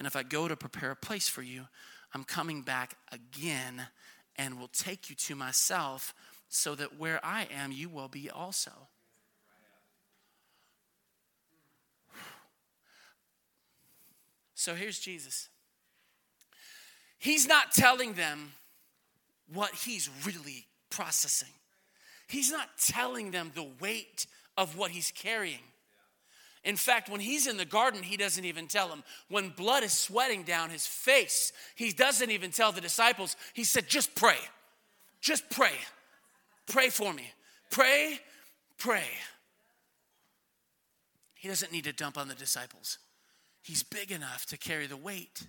And 0.00 0.08
if 0.08 0.16
I 0.16 0.24
go 0.24 0.48
to 0.48 0.56
prepare 0.56 0.90
a 0.90 0.96
place 0.96 1.28
for 1.28 1.42
you, 1.42 1.68
I'm 2.12 2.24
coming 2.24 2.62
back 2.62 2.96
again 3.12 3.86
and 4.34 4.58
will 4.58 4.66
take 4.66 5.08
you 5.08 5.14
to 5.14 5.36
myself 5.36 6.12
so 6.48 6.74
that 6.74 6.98
where 6.98 7.24
I 7.24 7.46
am, 7.56 7.70
you 7.70 7.88
will 7.88 8.08
be 8.08 8.28
also. 8.28 8.88
So 14.58 14.74
here's 14.74 14.98
Jesus. 14.98 15.50
He's 17.16 17.46
not 17.46 17.70
telling 17.70 18.14
them 18.14 18.50
what 19.54 19.72
he's 19.72 20.10
really 20.26 20.66
processing. 20.90 21.52
He's 22.26 22.50
not 22.50 22.66
telling 22.76 23.30
them 23.30 23.52
the 23.54 23.68
weight 23.80 24.26
of 24.56 24.76
what 24.76 24.90
he's 24.90 25.12
carrying. 25.12 25.62
In 26.64 26.74
fact, 26.74 27.08
when 27.08 27.20
he's 27.20 27.46
in 27.46 27.56
the 27.56 27.64
garden, 27.64 28.02
he 28.02 28.16
doesn't 28.16 28.44
even 28.44 28.66
tell 28.66 28.88
them. 28.88 29.04
When 29.28 29.50
blood 29.50 29.84
is 29.84 29.92
sweating 29.92 30.42
down 30.42 30.70
his 30.70 30.88
face, 30.88 31.52
he 31.76 31.92
doesn't 31.92 32.32
even 32.32 32.50
tell 32.50 32.72
the 32.72 32.80
disciples. 32.80 33.36
He 33.54 33.62
said, 33.62 33.86
Just 33.86 34.16
pray. 34.16 34.38
Just 35.20 35.48
pray. 35.50 35.76
Pray 36.66 36.88
for 36.88 37.12
me. 37.12 37.30
Pray, 37.70 38.18
pray. 38.76 39.06
He 41.36 41.46
doesn't 41.46 41.70
need 41.70 41.84
to 41.84 41.92
dump 41.92 42.18
on 42.18 42.26
the 42.26 42.34
disciples. 42.34 42.98
He's 43.62 43.82
big 43.82 44.10
enough 44.10 44.46
to 44.46 44.56
carry 44.56 44.86
the 44.86 44.96
weight. 44.96 45.42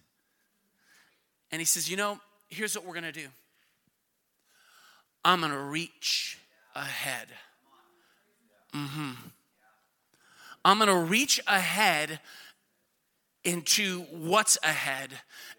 And 1.51 1.59
he 1.59 1.65
says, 1.65 1.89
You 1.89 1.97
know, 1.97 2.19
here's 2.49 2.75
what 2.75 2.85
we're 2.85 2.93
going 2.93 3.03
to 3.03 3.11
do 3.11 3.27
I'm 5.23 5.39
going 5.39 5.51
to 5.51 5.59
reach 5.59 6.37
ahead. 6.75 7.27
Mm-hmm. 8.73 9.11
I'm 10.63 10.77
going 10.77 10.89
to 10.89 11.09
reach 11.09 11.39
ahead 11.47 12.19
into 13.43 14.01
what's 14.11 14.57
ahead 14.63 15.11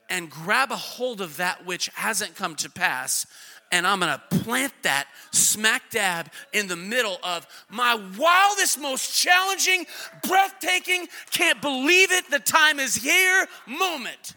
and 0.08 0.30
grab 0.30 0.70
a 0.70 0.76
hold 0.76 1.20
of 1.20 1.38
that 1.38 1.64
which 1.64 1.88
hasn't 1.94 2.36
come 2.36 2.54
to 2.56 2.70
pass 2.70 3.26
and 3.70 3.86
I'm 3.86 4.00
gonna 4.00 4.22
plant 4.30 4.72
that 4.82 5.06
smack 5.30 5.90
dab 5.90 6.30
in 6.52 6.66
the 6.66 6.76
middle 6.76 7.18
of 7.22 7.46
my 7.68 7.94
wildest, 8.18 8.80
most 8.80 9.16
challenging, 9.16 9.86
breathtaking, 10.26 11.06
can't 11.30 11.60
believe 11.62 12.10
it, 12.10 12.30
the 12.30 12.40
time 12.40 12.80
is 12.80 12.94
here 12.94 13.46
moment. 13.66 14.34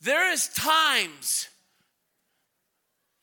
There 0.00 0.30
is 0.32 0.48
times 0.48 1.48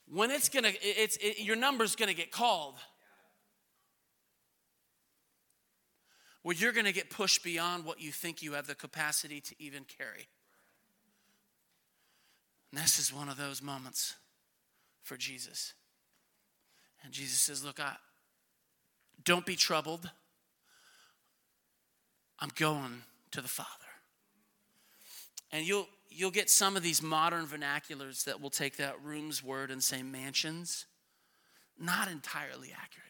when 0.07 0.31
it's 0.31 0.49
gonna, 0.49 0.71
it's 0.81 1.17
it, 1.17 1.39
your 1.39 1.55
number's 1.55 1.95
gonna 1.95 2.13
get 2.13 2.31
called. 2.31 2.75
Where 6.41 6.55
you're 6.55 6.73
gonna 6.73 6.91
get 6.91 7.09
pushed 7.09 7.43
beyond 7.43 7.85
what 7.85 8.01
you 8.01 8.11
think 8.11 8.41
you 8.41 8.53
have 8.53 8.67
the 8.67 8.75
capacity 8.75 9.39
to 9.41 9.55
even 9.59 9.85
carry. 9.85 10.27
And 12.73 12.81
this 12.81 12.97
is 12.97 13.13
one 13.13 13.29
of 13.29 13.37
those 13.37 13.61
moments 13.61 14.15
for 15.03 15.15
Jesus. 15.15 15.75
And 17.03 17.13
Jesus 17.13 17.39
says, 17.39 17.63
Look, 17.63 17.79
I, 17.79 17.93
don't 19.23 19.45
be 19.45 19.55
troubled. 19.55 20.09
I'm 22.39 22.49
going 22.55 23.03
to 23.29 23.41
the 23.41 23.47
Father. 23.47 23.69
And 25.51 25.67
you'll, 25.67 25.87
you'll 26.09 26.31
get 26.31 26.49
some 26.49 26.75
of 26.75 26.81
these 26.81 26.99
modern 26.99 27.45
vernaculars 27.45 28.23
that 28.23 28.41
will 28.41 28.49
take 28.49 28.77
that 28.77 28.95
room's 29.03 29.43
word 29.43 29.69
and 29.69 29.83
say 29.83 30.01
mansions. 30.01 30.87
Not 31.79 32.07
entirely 32.07 32.69
accurate. 32.71 33.03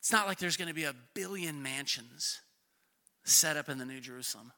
It's 0.00 0.10
not 0.10 0.26
like 0.26 0.38
there's 0.38 0.56
going 0.56 0.66
to 0.66 0.74
be 0.74 0.84
a 0.84 0.94
billion 1.14 1.62
mansions 1.62 2.40
set 3.22 3.56
up 3.56 3.68
in 3.68 3.78
the 3.78 3.84
New 3.84 4.00
Jerusalem. 4.00 4.50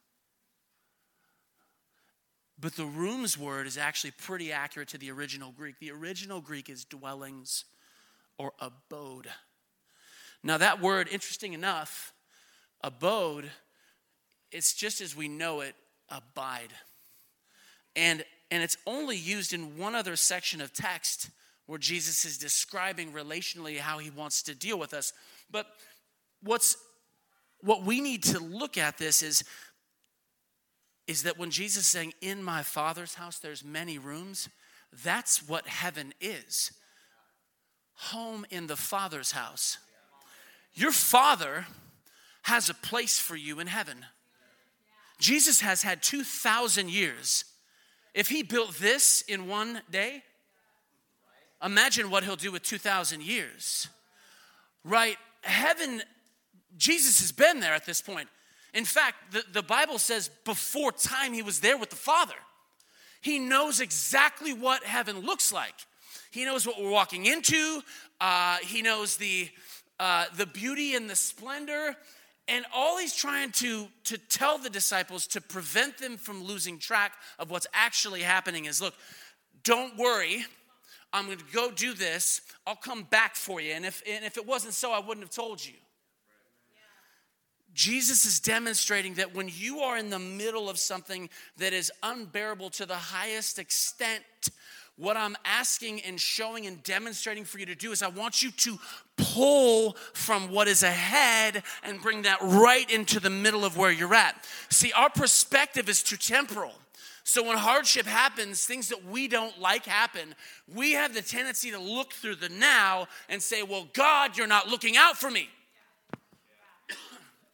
But 2.62 2.77
the 2.77 2.87
room's 2.87 3.37
word 3.37 3.66
is 3.66 3.77
actually 3.77 4.12
pretty 4.12 4.53
accurate 4.53 4.88
to 4.90 4.98
the 4.98 5.11
original 5.11 5.51
Greek. 5.51 5.81
The 5.81 5.90
original 5.90 6.40
Greek 6.40 6.70
is 6.70 6.85
dwellings 6.85 7.64
or 8.38 8.53
abode. 8.61 9.27
Now, 10.44 10.59
that 10.59 10.81
word, 10.81 11.09
interesting 11.11 11.55
enough, 11.55 12.12
abode, 12.81 13.51
it's 14.53 14.75
just 14.75 15.01
as 15.01 15.16
we 15.16 15.27
know 15.27 15.61
it, 15.61 15.75
abide. 16.09 16.72
And, 17.96 18.25
and 18.53 18.62
it's 18.62 18.77
only 18.87 19.16
used 19.16 19.53
in 19.53 19.77
one 19.77 19.96
other 19.96 20.14
section 20.14 20.61
of 20.61 20.72
text 20.72 21.31
where 21.66 21.81
Jesus 21.81 22.25
is 22.25 22.38
describing 22.38 23.11
relationally 23.11 23.79
how 23.79 23.98
he 23.98 24.11
wants 24.11 24.40
to 24.44 24.55
deal 24.55 24.79
with 24.79 24.94
us. 24.94 25.12
But 25.51 25.66
what's 26.44 26.77
what 27.61 27.85
we 27.85 28.01
need 28.01 28.25
to 28.25 28.40
look 28.40 28.77
at 28.77 28.98
this 28.98 29.22
is 29.22 29.44
is 31.07 31.25
that 31.25 31.38
when 31.38 31.51
Jesus 31.51 31.85
is 31.85 31.88
saying 31.88 32.15
in 32.21 32.43
my 32.43 32.62
father's 32.62 33.15
house 33.15 33.38
there's 33.38 33.65
many 33.65 33.99
rooms, 33.99 34.49
that's 35.05 35.47
what 35.49 35.67
heaven 35.67 36.12
is. 36.21 36.73
Home 37.95 38.47
in 38.51 38.67
the 38.67 38.77
father's 38.77 39.33
house. 39.33 39.79
Your 40.75 40.93
father 40.93 41.67
has 42.43 42.69
a 42.69 42.75
place 42.75 43.19
for 43.19 43.37
you 43.37 43.61
in 43.61 43.67
heaven. 43.67 44.05
Jesus 45.19 45.61
has 45.61 45.83
had 45.83 46.03
2,000 46.03 46.91
years. 46.91 47.45
If 48.15 48.29
he 48.29 48.43
built 48.43 48.75
this 48.75 49.23
in 49.23 49.47
one 49.47 49.83
day, 49.91 50.23
imagine 51.62 52.11
what 52.11 52.25
he'll 52.25 52.37
do 52.37 52.51
with 52.51 52.62
2,000 52.62 53.23
years. 53.23 53.88
Right? 54.85 55.17
Heaven, 55.43 56.03
Jesus 56.77 57.21
has 57.21 57.33
been 57.33 57.61
there 57.61 57.75
at 57.75 57.87
this 57.87 58.03
point. 58.03 58.29
In 58.75 58.85
fact, 58.85 59.33
the, 59.33 59.45
the 59.53 59.63
Bible 59.63 59.99
says 59.99 60.31
before 60.45 60.93
time 60.93 61.33
he 61.33 61.43
was 61.43 61.61
there 61.61 61.77
with 61.77 61.91
the 61.91 61.97
Father. 61.97 62.35
He 63.21 63.39
knows 63.39 63.81
exactly 63.81 64.53
what 64.53 64.83
heaven 64.83 65.21
looks 65.21 65.53
like. 65.53 65.75
He 66.31 66.45
knows 66.45 66.67
what 66.67 66.81
we're 66.81 66.91
walking 66.91 67.27
into. 67.27 67.83
Uh, 68.21 68.57
he 68.63 68.83
knows 68.83 69.17
the, 69.17 69.49
uh, 70.01 70.27
the 70.37 70.47
beauty 70.47 70.95
and 70.95 71.09
the 71.09 71.17
splendor 71.17 71.97
and 72.49 72.65
all 72.75 72.99
he's 72.99 73.15
trying 73.15 73.51
to, 73.53 73.87
to 74.05 74.19
tell 74.19 74.59
the 74.59 74.71
disciples 74.71 75.27
to 75.29 75.41
prevent 75.41 75.99
them 75.99 76.17
from 76.17 76.43
losing 76.43 76.79
track 76.79 77.13
of 77.39 77.51
what's 77.51 77.67
actually 77.73 78.23
happening 78.23 78.65
is 78.65 78.81
look, 78.81 78.95
don't 79.63 79.97
worry. 79.97 80.45
I'm 81.13 81.27
going 81.27 81.39
to 81.39 81.45
go 81.53 81.71
do 81.71 81.95
this. 81.95 82.41
I'll 82.67 82.75
come 82.75 83.05
back 83.05 83.37
for 83.37 83.61
you. 83.61 83.73
And 83.73 83.85
if, 83.85 84.03
and 84.09 84.25
if 84.25 84.37
it 84.37 84.47
wasn't 84.47 84.75
so, 84.75 84.93
I 84.93 84.99
wouldn't 84.99 85.25
have 85.25 85.35
told 85.35 85.65
you. 85.65 85.75
Jesus 87.75 88.27
is 88.27 88.41
demonstrating 88.41 89.15
that 89.15 89.35
when 89.35 89.51
you 89.53 89.81
are 89.81 89.97
in 89.97 90.11
the 90.11 90.19
middle 90.19 90.69
of 90.69 90.79
something 90.79 91.31
that 91.59 91.73
is 91.73 91.91
unbearable 92.03 92.71
to 92.71 92.87
the 92.87 92.95
highest 92.95 93.59
extent, 93.59 94.23
what 94.97 95.17
I'm 95.17 95.37
asking 95.45 96.03
and 96.03 96.21
showing 96.21 96.67
and 96.67 96.83
demonstrating 96.83 97.45
for 97.45 97.59
you 97.59 97.67
to 97.67 97.75
do 97.75 97.93
is 97.93 98.03
I 98.03 98.09
want 98.09 98.43
you 98.43 98.51
to 98.51 98.79
pull 99.17 99.97
from 100.13 100.51
what 100.51 100.69
is 100.69 100.83
ahead 100.83 101.63
and 101.83 102.01
bring 102.01 102.23
that 102.23 102.39
right 102.43 102.89
into 102.91 103.19
the 103.19 103.31
middle 103.31 103.65
of 103.65 103.77
where 103.77 103.91
you're 103.91 104.15
at. 104.15 104.45
See, 104.69 104.93
our 104.93 105.09
perspective 105.09 105.89
is 105.89 106.03
too 106.03 106.17
temporal. 106.17 106.75
So 107.25 107.43
when 107.47 107.57
hardship 107.57 108.05
happens, 108.05 108.65
things 108.65 108.89
that 108.89 109.05
we 109.05 109.29
don't 109.29 109.59
like 109.59 109.87
happen, 109.87 110.35
we 110.73 110.93
have 110.93 111.15
the 111.15 111.23
tendency 111.23 111.71
to 111.71 111.79
look 111.79 112.13
through 112.13 112.37
the 112.37 112.49
now 112.49 113.07
and 113.29 113.41
say, 113.41 113.63
Well, 113.63 113.89
God, 113.93 114.37
you're 114.37 114.47
not 114.47 114.69
looking 114.69 114.97
out 114.97 115.17
for 115.17 115.31
me. 115.31 115.49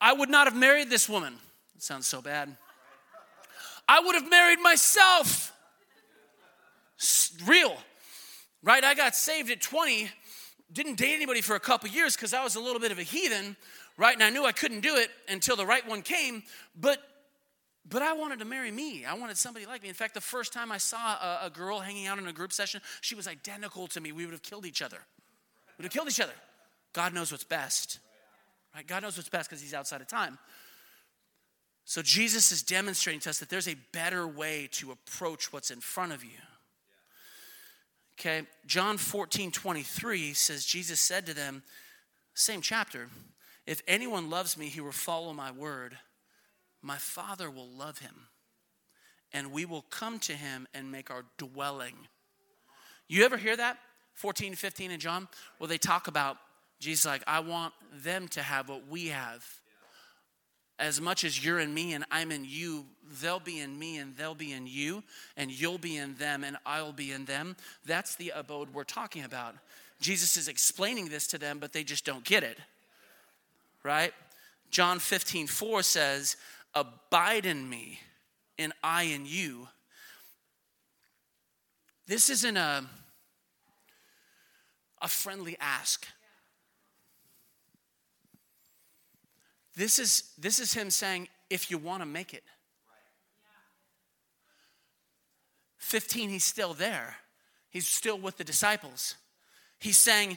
I 0.00 0.12
would 0.12 0.28
not 0.28 0.46
have 0.46 0.56
married 0.56 0.90
this 0.90 1.08
woman. 1.08 1.34
It 1.76 1.82
sounds 1.82 2.06
so 2.06 2.22
bad. 2.22 2.56
I 3.88 4.00
would 4.00 4.14
have 4.14 4.28
married 4.28 4.60
myself 4.60 5.52
real, 7.46 7.76
right? 8.62 8.84
I 8.84 8.94
got 8.94 9.14
saved 9.14 9.50
at 9.50 9.60
20, 9.60 10.10
didn't 10.72 10.98
date 10.98 11.14
anybody 11.14 11.40
for 11.40 11.56
a 11.56 11.60
couple 11.60 11.88
years 11.88 12.14
because 12.14 12.34
I 12.34 12.42
was 12.42 12.56
a 12.56 12.60
little 12.60 12.80
bit 12.80 12.92
of 12.92 12.98
a 12.98 13.02
heathen, 13.02 13.56
right? 13.96 14.14
And 14.14 14.22
I 14.22 14.30
knew 14.30 14.44
I 14.44 14.52
couldn't 14.52 14.80
do 14.80 14.96
it 14.96 15.10
until 15.28 15.56
the 15.56 15.66
right 15.66 15.86
one 15.88 16.02
came, 16.02 16.42
but 16.78 17.02
but 17.90 18.02
I 18.02 18.12
wanted 18.12 18.40
to 18.40 18.44
marry 18.44 18.70
me. 18.70 19.06
I 19.06 19.14
wanted 19.14 19.38
somebody 19.38 19.64
like 19.64 19.82
me. 19.82 19.88
In 19.88 19.94
fact, 19.94 20.12
the 20.12 20.20
first 20.20 20.52
time 20.52 20.70
I 20.70 20.76
saw 20.76 21.14
a, 21.14 21.46
a 21.46 21.50
girl 21.50 21.80
hanging 21.80 22.06
out 22.06 22.18
in 22.18 22.26
a 22.26 22.34
group 22.34 22.52
session, 22.52 22.82
she 23.00 23.14
was 23.14 23.26
identical 23.26 23.86
to 23.88 24.00
me. 24.02 24.12
We 24.12 24.26
would 24.26 24.32
have 24.32 24.42
killed 24.42 24.66
each 24.66 24.82
other. 24.82 24.98
We 24.98 25.82
would 25.82 25.84
have 25.84 25.92
killed 25.92 26.08
each 26.08 26.20
other. 26.20 26.34
God 26.92 27.14
knows 27.14 27.32
what's 27.32 27.44
best. 27.44 27.98
Right? 28.74 28.86
God 28.86 29.02
knows 29.02 29.16
what's 29.16 29.28
best 29.28 29.48
because 29.48 29.62
he's 29.62 29.74
outside 29.74 30.00
of 30.00 30.08
time. 30.08 30.38
So 31.84 32.02
Jesus 32.02 32.52
is 32.52 32.62
demonstrating 32.62 33.20
to 33.20 33.30
us 33.30 33.38
that 33.38 33.48
there's 33.48 33.68
a 33.68 33.76
better 33.92 34.28
way 34.28 34.68
to 34.72 34.92
approach 34.92 35.52
what's 35.52 35.70
in 35.70 35.80
front 35.80 36.12
of 36.12 36.22
you. 36.22 36.38
Okay, 38.20 38.42
John 38.66 38.98
14, 38.98 39.52
23 39.52 40.34
says, 40.34 40.64
Jesus 40.64 41.00
said 41.00 41.24
to 41.26 41.34
them, 41.34 41.62
same 42.34 42.60
chapter, 42.60 43.08
if 43.66 43.80
anyone 43.86 44.28
loves 44.28 44.56
me, 44.56 44.66
he 44.66 44.80
will 44.80 44.92
follow 44.92 45.32
my 45.32 45.50
word. 45.50 45.96
My 46.82 46.96
Father 46.96 47.50
will 47.50 47.68
love 47.68 47.98
him, 47.98 48.28
and 49.32 49.52
we 49.52 49.64
will 49.64 49.82
come 49.82 50.18
to 50.20 50.32
him 50.32 50.66
and 50.74 50.92
make 50.92 51.10
our 51.10 51.24
dwelling. 51.36 51.94
You 53.08 53.24
ever 53.24 53.36
hear 53.36 53.56
that? 53.56 53.78
14, 54.14 54.54
15 54.54 54.90
in 54.90 55.00
John, 55.00 55.28
where 55.58 55.68
they 55.68 55.78
talk 55.78 56.08
about 56.08 56.36
Jesus, 56.80 57.04
like, 57.04 57.22
I 57.26 57.40
want 57.40 57.74
them 57.92 58.28
to 58.28 58.42
have 58.42 58.68
what 58.68 58.86
we 58.88 59.08
have 59.08 59.44
as 60.78 61.00
much 61.00 61.24
as 61.24 61.44
you're 61.44 61.58
in 61.58 61.74
me 61.74 61.94
and 61.94 62.04
I'm 62.10 62.30
in 62.30 62.44
you, 62.44 62.86
they'll 63.20 63.40
be 63.40 63.58
in 63.58 63.78
me 63.78 63.98
and 63.98 64.16
they'll 64.16 64.34
be 64.34 64.52
in 64.52 64.66
you, 64.66 65.02
and 65.36 65.50
you'll 65.50 65.78
be 65.78 65.96
in 65.96 66.14
them 66.14 66.44
and 66.44 66.56
I'll 66.64 66.92
be 66.92 67.12
in 67.12 67.24
them. 67.24 67.56
That's 67.84 68.14
the 68.14 68.32
abode 68.34 68.72
we're 68.72 68.84
talking 68.84 69.24
about. 69.24 69.54
Jesus 70.00 70.36
is 70.36 70.46
explaining 70.46 71.08
this 71.08 71.26
to 71.28 71.38
them, 71.38 71.58
but 71.58 71.72
they 71.72 71.82
just 71.82 72.04
don't 72.04 72.24
get 72.24 72.44
it. 72.44 72.58
Right? 73.82 74.12
John 74.70 74.98
15, 74.98 75.46
4 75.48 75.82
says, 75.82 76.36
Abide 76.74 77.46
in 77.46 77.68
me, 77.68 77.98
and 78.58 78.72
I 78.84 79.04
in 79.04 79.26
you. 79.26 79.66
This 82.06 82.30
isn't 82.30 82.56
a, 82.56 82.84
a 85.02 85.08
friendly 85.08 85.56
ask. 85.60 86.06
This 89.78 90.00
is, 90.00 90.24
this 90.36 90.58
is 90.58 90.74
him 90.74 90.90
saying, 90.90 91.28
if 91.48 91.70
you 91.70 91.78
want 91.78 92.02
to 92.02 92.06
make 92.06 92.34
it. 92.34 92.42
15, 95.76 96.28
he's 96.28 96.42
still 96.42 96.74
there. 96.74 97.14
He's 97.70 97.86
still 97.86 98.18
with 98.18 98.38
the 98.38 98.44
disciples. 98.44 99.14
He's 99.78 99.96
saying, 99.96 100.36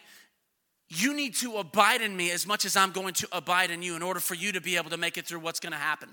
You 0.89 1.15
need 1.15 1.33
to 1.37 1.57
abide 1.57 2.03
in 2.03 2.15
me 2.15 2.29
as 2.29 2.45
much 2.45 2.65
as 2.65 2.77
I'm 2.77 2.91
going 2.91 3.15
to 3.15 3.27
abide 3.31 3.71
in 3.71 3.81
you 3.81 3.95
in 3.95 4.03
order 4.03 4.19
for 4.19 4.35
you 4.35 4.51
to 4.51 4.61
be 4.61 4.77
able 4.77 4.91
to 4.91 4.97
make 4.97 5.17
it 5.17 5.25
through 5.25 5.39
what's 5.39 5.59
going 5.59 5.73
to 5.73 5.79
happen. 5.79 6.09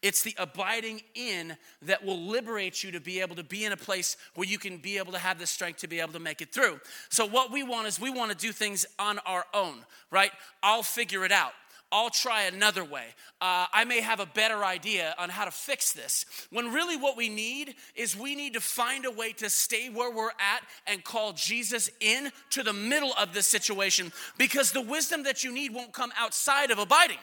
It's 0.00 0.22
the 0.22 0.36
abiding 0.38 1.00
in 1.16 1.56
that 1.82 2.04
will 2.04 2.20
liberate 2.20 2.84
you 2.84 2.92
to 2.92 3.00
be 3.00 3.20
able 3.20 3.34
to 3.34 3.44
be 3.44 3.64
in 3.64 3.72
a 3.72 3.76
place 3.76 4.16
where 4.36 4.46
you 4.46 4.58
can 4.58 4.78
be 4.78 4.98
able 4.98 5.12
to 5.12 5.18
have 5.18 5.40
the 5.40 5.46
strength 5.46 5.80
to 5.80 5.88
be 5.88 5.98
able 5.98 6.12
to 6.12 6.20
make 6.20 6.40
it 6.40 6.52
through. 6.52 6.78
So, 7.08 7.26
what 7.26 7.50
we 7.50 7.64
want 7.64 7.88
is 7.88 7.98
we 7.98 8.10
want 8.10 8.30
to 8.30 8.36
do 8.36 8.52
things 8.52 8.86
on 9.00 9.18
our 9.26 9.44
own, 9.52 9.84
right? 10.12 10.30
I'll 10.62 10.84
figure 10.84 11.24
it 11.24 11.32
out. 11.32 11.52
I'll 11.92 12.08
try 12.08 12.44
another 12.44 12.84
way. 12.84 13.04
Uh, 13.38 13.66
I 13.70 13.84
may 13.84 14.00
have 14.00 14.18
a 14.18 14.24
better 14.24 14.64
idea 14.64 15.14
on 15.18 15.28
how 15.28 15.44
to 15.44 15.50
fix 15.50 15.92
this. 15.92 16.24
When 16.50 16.72
really 16.72 16.96
what 16.96 17.18
we 17.18 17.28
need 17.28 17.74
is 17.94 18.16
we 18.16 18.34
need 18.34 18.54
to 18.54 18.60
find 18.60 19.04
a 19.04 19.10
way 19.10 19.32
to 19.34 19.50
stay 19.50 19.90
where 19.90 20.10
we're 20.10 20.30
at 20.30 20.62
and 20.86 21.04
call 21.04 21.34
Jesus 21.34 21.90
in 22.00 22.30
to 22.50 22.62
the 22.62 22.72
middle 22.72 23.12
of 23.18 23.34
this 23.34 23.46
situation 23.46 24.10
because 24.38 24.72
the 24.72 24.80
wisdom 24.80 25.24
that 25.24 25.44
you 25.44 25.52
need 25.52 25.74
won't 25.74 25.92
come 25.92 26.12
outside 26.18 26.70
of 26.70 26.78
abiding. 26.78 27.18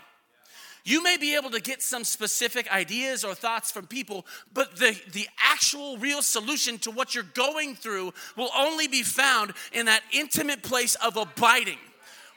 You 0.85 1.03
may 1.03 1.17
be 1.17 1.35
able 1.35 1.49
to 1.49 1.59
get 1.59 1.81
some 1.81 2.03
specific 2.03 2.71
ideas 2.71 3.23
or 3.23 3.33
thoughts 3.33 3.71
from 3.71 3.87
people, 3.87 4.25
but 4.53 4.77
the, 4.77 4.97
the 5.11 5.27
actual 5.39 5.97
real 5.97 6.21
solution 6.21 6.77
to 6.79 6.91
what 6.91 7.15
you're 7.15 7.23
going 7.23 7.75
through 7.75 8.13
will 8.37 8.49
only 8.55 8.87
be 8.87 9.03
found 9.03 9.53
in 9.73 9.87
that 9.87 10.03
intimate 10.13 10.61
place 10.61 10.95
of 10.95 11.17
abiding 11.17 11.79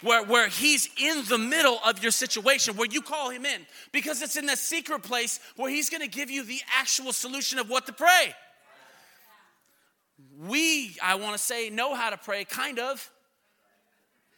where, 0.02 0.24
where 0.24 0.48
he's 0.48 0.88
in 1.00 1.24
the 1.28 1.38
middle 1.38 1.78
of 1.84 2.02
your 2.02 2.12
situation, 2.12 2.76
where 2.76 2.88
you 2.90 3.00
call 3.00 3.30
him 3.30 3.46
in, 3.46 3.66
because 3.92 4.22
it's 4.22 4.36
in 4.36 4.46
that 4.46 4.58
secret 4.58 5.02
place 5.02 5.40
where 5.56 5.70
he's 5.70 5.88
gonna 5.88 6.08
give 6.08 6.30
you 6.30 6.44
the 6.44 6.60
actual 6.78 7.12
solution 7.12 7.58
of 7.58 7.70
what 7.70 7.86
to 7.86 7.92
pray. 7.92 8.34
we, 10.38 10.96
I 11.02 11.14
want 11.16 11.36
to 11.36 11.42
say, 11.42 11.70
know 11.70 11.94
how 11.94 12.10
to 12.10 12.16
pray, 12.16 12.44
kind 12.44 12.78
of. 12.78 13.10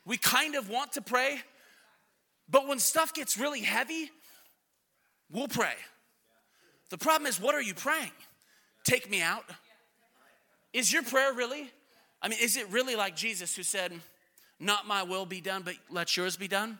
We 0.06 0.16
kind 0.16 0.54
of 0.54 0.68
want 0.68 0.92
to 0.92 1.02
pray. 1.02 1.40
But 2.48 2.68
when 2.68 2.78
stuff 2.78 3.14
gets 3.14 3.38
really 3.38 3.60
heavy, 3.60 4.10
we'll 5.30 5.48
pray. 5.48 5.74
The 6.90 6.98
problem 6.98 7.26
is, 7.26 7.40
what 7.40 7.54
are 7.54 7.62
you 7.62 7.74
praying? 7.74 8.12
Take 8.84 9.10
me 9.10 9.22
out? 9.22 9.44
Is 10.72 10.92
your 10.92 11.02
prayer 11.02 11.32
really? 11.32 11.70
I 12.20 12.28
mean, 12.28 12.38
is 12.40 12.56
it 12.56 12.70
really 12.70 12.96
like 12.96 13.16
Jesus 13.16 13.56
who 13.56 13.62
said, 13.62 13.92
Not 14.60 14.86
my 14.86 15.02
will 15.02 15.26
be 15.26 15.40
done, 15.40 15.62
but 15.62 15.74
let 15.90 16.16
yours 16.16 16.36
be 16.36 16.48
done? 16.48 16.78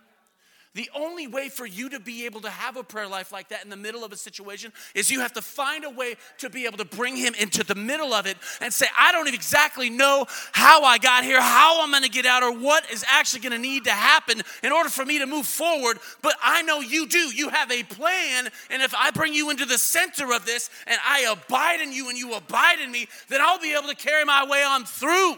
The 0.75 0.91
only 0.93 1.29
way 1.29 1.51
for 1.51 1.64
you 1.64 1.89
to 1.91 2.01
be 2.01 2.27
able 2.27 2.41
to 2.41 2.51
have 2.51 2.77
a 2.77 2.83
prayer 2.83 3.07
life 3.07 3.31
like 3.31 3.51
that 3.51 3.62
in 3.62 3.70
the 3.70 3.77
middle 3.77 4.03
of 4.05 4.12
a 4.12 4.16
situation 4.16 4.72
is 4.93 5.09
you 5.09 5.20
have 5.20 5.33
to 5.35 5.43
find 5.43 5.85
a 5.85 5.91
way 5.91 6.16
to 6.39 6.51
be 6.51 6.66
able 6.66 6.79
to 6.79 6.85
bring 6.85 7.16
him 7.16 7.33
into 7.35 7.62
the 7.62 7.77
middle 7.77 8.12
of 8.12 8.27
it 8.27 8.37
and 8.61 8.75
say, 8.75 8.87
I 8.99 9.12
don't 9.12 9.33
exactly 9.33 9.89
know 9.89 10.27
how 10.51 10.83
I 10.83 10.99
got 10.99 11.22
here, 11.22 11.41
how 11.41 11.81
I'm 11.81 11.93
gonna 11.93 12.09
get 12.09 12.27
out, 12.27 12.43
or 12.43 12.53
what 12.53 12.91
is 12.91 13.05
actually 13.09 13.43
gonna 13.43 13.59
need 13.59 13.85
to 13.85 13.93
happen 13.93 14.43
in 14.64 14.72
order 14.72 14.91
for 14.91 15.05
me 15.05 15.20
to 15.20 15.27
move 15.27 15.47
forward. 15.47 16.01
But 16.22 16.35
I 16.43 16.62
know 16.62 16.81
you 16.81 17.07
do. 17.07 17.18
You 17.18 17.51
have 17.51 17.70
a 17.70 17.85
plan. 17.85 18.49
And 18.68 18.83
if 18.83 18.95
I 18.97 19.12
bring 19.12 19.33
you 19.33 19.51
into 19.51 19.66
the 19.66 19.79
center 19.79 20.33
of 20.33 20.45
this 20.45 20.70
and 20.89 20.99
I 21.07 21.20
abide 21.31 21.83
in 21.83 21.93
you 21.93 22.09
and 22.09 22.18
you 22.18 22.35
abide 22.35 22.81
in 22.81 22.91
me, 22.91 23.07
then 23.29 23.41
I'll 23.41 23.61
be 23.61 23.75
able 23.75 23.89
to 23.91 23.95
carry 23.95 24.25
my 24.25 24.45
way 24.45 24.64
on 24.64 24.85
through. 24.87 25.37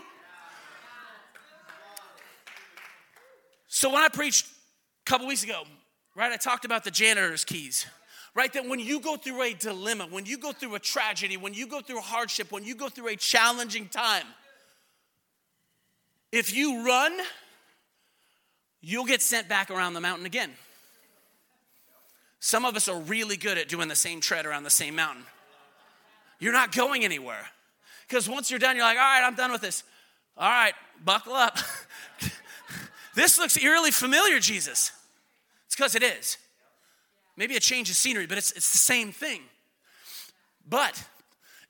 So 3.77 3.93
when 3.93 4.03
I 4.03 4.09
preached 4.09 4.47
a 4.47 5.05
couple 5.05 5.27
weeks 5.27 5.43
ago, 5.43 5.65
right, 6.15 6.33
I 6.33 6.39
talked 6.39 6.65
about 6.65 6.83
the 6.83 6.91
janitor's 6.91 7.45
keys. 7.45 7.85
Right, 8.35 8.51
that 8.55 8.67
when 8.67 8.81
you 8.81 9.01
go 9.01 9.19
through 9.19 9.43
a 9.43 9.53
dilemma, 9.53 10.07
when 10.09 10.25
you 10.25 10.39
go 10.39 10.53
through 10.53 10.77
a 10.77 10.79
tragedy, 10.79 11.37
when 11.37 11.53
you 11.53 11.67
go 11.67 11.83
through 11.83 11.99
a 11.99 12.03
hardship, 12.03 12.51
when 12.51 12.65
you 12.65 12.75
go 12.75 12.89
through 12.89 13.09
a 13.09 13.17
challenging 13.17 13.89
time, 13.89 14.25
if 16.33 16.57
you 16.57 16.87
run, 16.87 17.13
you'll 18.81 19.05
get 19.05 19.21
sent 19.21 19.47
back 19.47 19.71
around 19.71 19.93
the 19.93 20.01
mountain 20.01 20.25
again. 20.25 20.53
Some 22.41 22.65
of 22.65 22.77
us 22.77 22.89
are 22.89 22.99
really 22.99 23.37
good 23.37 23.59
at 23.59 23.69
doing 23.69 23.89
the 23.89 23.95
same 23.95 24.23
tread 24.23 24.47
around 24.47 24.63
the 24.63 24.71
same 24.71 24.97
mountain. 24.97 25.25
You're 26.39 26.55
not 26.55 26.73
going 26.73 27.05
anywhere. 27.05 27.45
Because 28.09 28.27
once 28.27 28.51
you're 28.51 28.59
done, 28.59 28.75
you're 28.77 28.87
like, 28.87 28.97
all 28.97 29.05
right, 29.05 29.23
I'm 29.23 29.35
done 29.35 29.53
with 29.53 29.61
this. 29.61 29.85
All 30.39 30.49
right, 30.49 30.73
buckle 31.05 31.35
up. 31.35 31.59
this 33.17 33.39
looks 33.39 33.57
eerily 33.57 33.91
familiar, 33.91 34.39
Jesus. 34.39 34.93
It's 35.65 35.75
because 35.75 35.97
it 35.97 36.03
is. 36.03 36.37
Maybe 37.37 37.57
a 37.57 37.61
change 37.61 37.91
of 37.91 37.97
scenery, 37.97 38.27
but 38.27 38.39
it's, 38.39 38.53
it's 38.53 38.71
the 38.71 38.79
same 38.79 39.11
thing. 39.11 39.41
But 40.69 41.03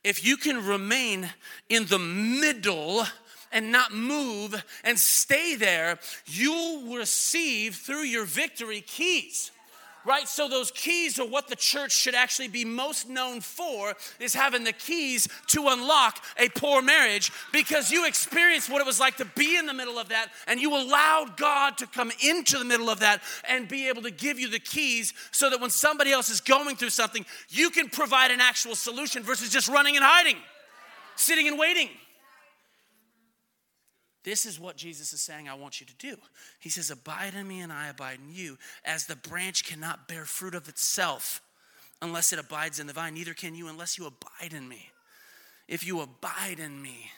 if 0.05 0.24
you 0.24 0.36
can 0.36 0.66
remain 0.66 1.30
in 1.68 1.86
the 1.86 1.99
middle 1.99 3.05
and 3.53 3.72
not 3.72 3.94
move 3.94 4.62
and 4.84 4.99
stay 4.99 5.55
there, 5.55 5.99
you'll 6.26 6.94
receive 6.97 7.76
through 7.76 8.03
your 8.03 8.24
victory 8.24 8.80
keys 8.80 9.53
right? 10.07 10.28
So 10.28 10.48
those 10.48 10.70
keys 10.70 11.18
are 11.18 11.26
what 11.26 11.48
the 11.48 11.57
church 11.57 11.92
should 11.92 12.14
actually 12.14 12.48
be 12.48 12.64
most 12.64 13.09
known 13.09 13.40
for 13.40 13.94
is 14.20 14.32
having 14.32 14.62
the 14.62 14.72
keys 14.72 15.28
to 15.48 15.66
unlock 15.68 16.22
a 16.38 16.48
poor 16.50 16.80
marriage 16.80 17.32
because 17.52 17.90
you 17.90 18.07
experienced 18.07 18.70
what 18.70 18.80
it 18.80 18.86
was 18.86 19.00
like 19.00 19.16
to 19.16 19.24
be 19.24 19.57
in 19.57 19.66
the 19.66 19.74
middle 19.74 19.98
of 19.98 20.09
that 20.11 20.28
and 20.46 20.61
you 20.61 20.74
allowed 20.74 21.36
God 21.36 21.76
to 21.78 21.86
come 21.88 22.12
into 22.24 22.57
the 22.59 22.64
middle 22.64 22.88
of 22.88 23.00
that 23.00 23.20
and 23.48 23.68
be 23.68 23.88
able 23.88 24.02
to 24.02 24.12
give 24.12 24.38
you 24.38 24.48
the 24.48 24.61
keys 24.61 25.12
so 25.32 25.50
that 25.50 25.61
when 25.61 25.70
somebody 25.70 26.12
else 26.12 26.30
is 26.30 26.40
going 26.40 26.76
through 26.76 26.90
something, 26.90 27.26
you 27.48 27.70
can 27.70 27.88
provide 27.88 28.30
an 28.30 28.40
actual 28.40 28.76
solution 28.76 29.24
versus 29.24 29.50
just 29.50 29.68
running 29.68 29.96
and 29.96 30.04
hiding, 30.04 30.36
sitting 31.16 31.48
and 31.48 31.59
waiting. 31.59 31.88
This 34.26 34.44
is 34.44 34.58
what 34.58 34.76
Jesus 34.76 35.12
is 35.12 35.22
saying, 35.22 35.48
I 35.48 35.54
want 35.54 35.80
you 35.80 35.86
to 35.86 35.94
do. 35.94 36.16
He 36.58 36.68
says, 36.68 36.90
Abide 36.90 37.34
in 37.34 37.46
me 37.46 37.60
and 37.60 37.72
I 37.72 37.86
abide 37.86 38.18
in 38.18 38.34
you, 38.34 38.58
as 38.84 39.06
the 39.06 39.14
branch 39.14 39.64
cannot 39.64 40.08
bear 40.08 40.24
fruit 40.24 40.56
of 40.56 40.68
itself 40.68 41.40
unless 42.02 42.32
it 42.32 42.40
abides 42.40 42.80
in 42.80 42.88
the 42.88 42.92
vine, 42.92 43.14
neither 43.14 43.34
can 43.34 43.54
you 43.54 43.68
unless 43.68 43.96
you 43.96 44.04
abide 44.04 44.52
in 44.52 44.68
me. 44.68 44.90
If 45.68 45.86
you 45.86 46.00
abide 46.00 46.58
in 46.58 46.82
me, 46.82 47.12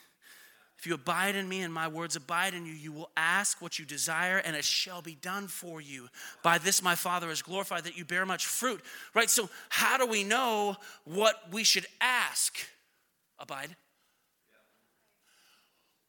if 0.79 0.87
you 0.87 0.93
abide 0.93 1.35
in 1.35 1.49
me 1.49 1.63
and 1.63 1.73
my 1.73 1.89
words 1.89 2.15
abide 2.15 2.53
in 2.53 2.67
you, 2.67 2.75
you 2.75 2.93
will 2.93 3.11
ask 3.17 3.63
what 3.63 3.79
you 3.79 3.87
desire 3.87 4.37
and 4.37 4.55
it 4.55 4.65
shall 4.67 5.01
be 5.01 5.15
done 5.15 5.49
for 5.49 5.81
you. 5.81 6.09
By 6.43 6.59
this 6.59 6.83
my 6.83 6.95
Father 6.95 7.31
is 7.31 7.41
glorified 7.41 7.85
that 7.85 7.97
you 7.97 8.05
bear 8.05 8.27
much 8.27 8.45
fruit. 8.45 8.83
Right? 9.15 9.31
So, 9.31 9.49
how 9.71 9.97
do 9.97 10.05
we 10.05 10.25
know 10.25 10.77
what 11.05 11.37
we 11.51 11.65
should 11.65 11.87
ask? 12.03 12.59
Abide. 13.39 13.75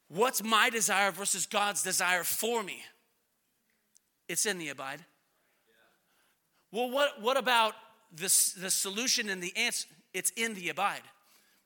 What's 0.09 0.43
my 0.43 0.69
desire 0.69 1.11
versus 1.11 1.45
God's 1.45 1.83
desire 1.83 2.23
for 2.23 2.63
me? 2.63 2.81
It's 4.27 4.45
in 4.45 4.57
the 4.57 4.69
abide. 4.69 5.05
Well, 6.71 6.89
what, 6.89 7.21
what 7.21 7.37
about 7.37 7.73
the, 8.13 8.31
the 8.59 8.69
solution 8.69 9.29
and 9.29 9.41
the 9.41 9.55
answer? 9.55 9.87
It's 10.13 10.31
in 10.35 10.55
the 10.55 10.69
abide. 10.69 11.01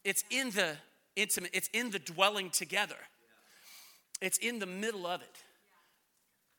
It's 0.03 0.23
in 0.29 0.51
the 0.51 0.77
intimate, 1.15 1.51
it's 1.53 1.69
in 1.73 1.91
the 1.91 1.99
dwelling 1.99 2.49
together. 2.49 2.95
It's 4.21 4.37
in 4.37 4.59
the 4.59 4.65
middle 4.65 5.05
of 5.05 5.21
it. 5.21 5.42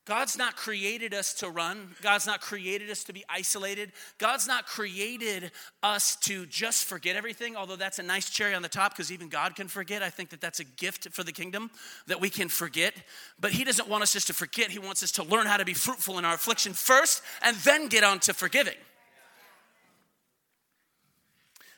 God's 0.07 0.36
not 0.36 0.55
created 0.55 1.14
us 1.14 1.32
to 1.34 1.48
run. 1.48 1.94
God's 2.02 2.26
not 2.26 2.42
created 2.42 2.90
us 2.90 3.05
to 3.05 3.14
be 3.14 3.24
isolated. 3.26 3.92
God's 4.18 4.46
not 4.46 4.66
created 4.66 5.50
us 5.82 6.16
to 6.16 6.44
just 6.44 6.84
forget 6.84 7.16
everything, 7.16 7.57
although 7.57 7.76
that's 7.76 7.98
a 7.98 8.02
nice 8.02 8.28
cherry 8.28 8.55
on 8.55 8.61
the 8.61 8.68
top 8.68 8.92
because 8.92 9.11
even 9.11 9.30
God 9.30 9.57
can 9.57 9.66
forget. 9.66 10.02
I 10.02 10.11
think 10.11 10.28
that 10.30 10.42
that's 10.42 10.61
a 10.61 10.64
gift 10.64 11.09
for 11.12 11.24
the 11.24 11.32
kingdom 11.32 11.70
that 12.07 12.20
we 12.20 12.28
can 12.28 12.50
forget. 12.50 12.92
But 13.40 13.52
He 13.52 13.64
doesn't 13.64 13.88
want 13.88 14.02
us 14.02 14.12
just 14.12 14.26
to 14.26 14.34
forget, 14.34 14.70
He 14.70 14.78
wants 14.78 15.02
us 15.02 15.12
to 15.12 15.22
learn 15.22 15.46
how 15.46 15.57
to 15.57 15.64
be 15.64 15.74
fruitful 15.74 16.18
in 16.18 16.26
our 16.26 16.34
affliction 16.34 16.74
first 16.74 17.22
and 17.40 17.57
then 17.59 17.88
get 17.88 18.05
on 18.05 18.18
to 18.20 18.34
forgiving. 18.34 18.74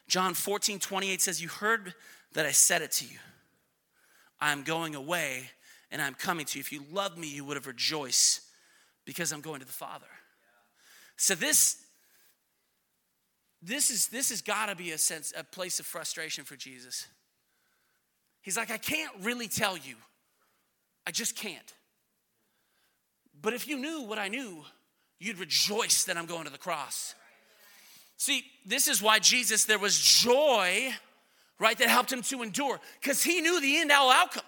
John 0.09 0.35
14, 0.35 0.81
28 0.81 1.21
says, 1.21 1.41
You 1.41 1.49
heard 1.49 1.95
that 2.33 2.45
I 2.45 2.51
said 2.51 2.83
it 2.83 2.91
to 2.93 3.05
you. 3.05 3.19
I 4.41 4.51
am 4.51 4.65
going 4.65 4.97
away 4.97 5.51
and 5.91 6.03
I'm 6.03 6.15
coming 6.15 6.47
to 6.47 6.59
you. 6.59 6.61
If 6.61 6.73
you 6.73 6.85
loved 6.93 7.19
me, 7.19 7.29
you 7.29 7.45
would 7.45 7.57
have 7.57 7.67
rejoiced 7.67 8.41
because 9.05 9.33
I'm 9.33 9.41
going 9.41 9.61
to 9.61 9.67
the 9.67 9.73
Father. 9.73 10.07
So 11.17 11.35
this 11.35 11.83
this 13.63 13.91
is 13.91 14.09
this 14.09 14.29
has 14.31 14.43
got 14.43 14.67
to 14.67 14.77
be 14.77 14.93
a 14.93 14.99
sense 14.99 15.33
a 15.37 15.43
place 15.43 15.81
of 15.81 15.87
frustration 15.87 16.45
for 16.45 16.57
Jesus. 16.57 17.07
He's 18.43 18.57
like, 18.57 18.71
I 18.71 18.79
can't 18.79 19.13
really 19.23 19.49
tell 19.49 19.77
you. 19.77 19.97
I 21.07 21.11
just 21.11 21.35
can't. 21.37 21.75
But 23.43 23.55
if 23.55 23.67
you 23.67 23.77
knew 23.77 24.03
what 24.03 24.19
I 24.19 24.29
knew, 24.29 24.65
you'd 25.19 25.39
rejoice 25.39 26.05
that 26.05 26.17
I'm 26.17 26.27
going 26.27 26.45
to 26.45 26.51
the 26.51 26.59
cross. 26.59 27.15
See, 28.17 28.45
this 28.65 28.89
is 28.89 29.03
why 29.03 29.19
Jesus, 29.19 29.65
there 29.65 29.79
was 29.79 29.99
joy, 29.99 30.91
right, 31.59 31.77
that 31.77 31.89
helped 31.89 32.13
him 32.13 32.23
to 32.23 32.43
endure, 32.43 32.81
because 33.01 33.23
he 33.23 33.41
knew 33.41 33.61
the 33.61 33.79
end 33.79 33.93
all 33.93 34.11
outcome. 34.11 34.43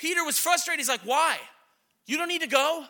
Peter 0.00 0.24
was 0.24 0.38
frustrated. 0.38 0.80
He's 0.80 0.88
like, 0.88 1.02
Why? 1.02 1.36
You 2.06 2.16
don't 2.16 2.28
need 2.28 2.40
to 2.40 2.48
go. 2.48 2.84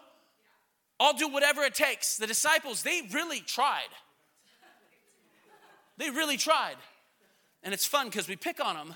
I'll 1.00 1.12
do 1.12 1.28
whatever 1.28 1.62
it 1.62 1.74
takes. 1.74 2.16
The 2.16 2.26
disciples, 2.26 2.82
they 2.82 3.02
really 3.12 3.40
tried. 3.40 3.88
They 5.96 6.10
really 6.10 6.36
tried. 6.36 6.76
And 7.62 7.74
it's 7.74 7.84
fun 7.84 8.06
because 8.06 8.28
we 8.28 8.36
pick 8.36 8.64
on 8.64 8.76
them 8.76 8.94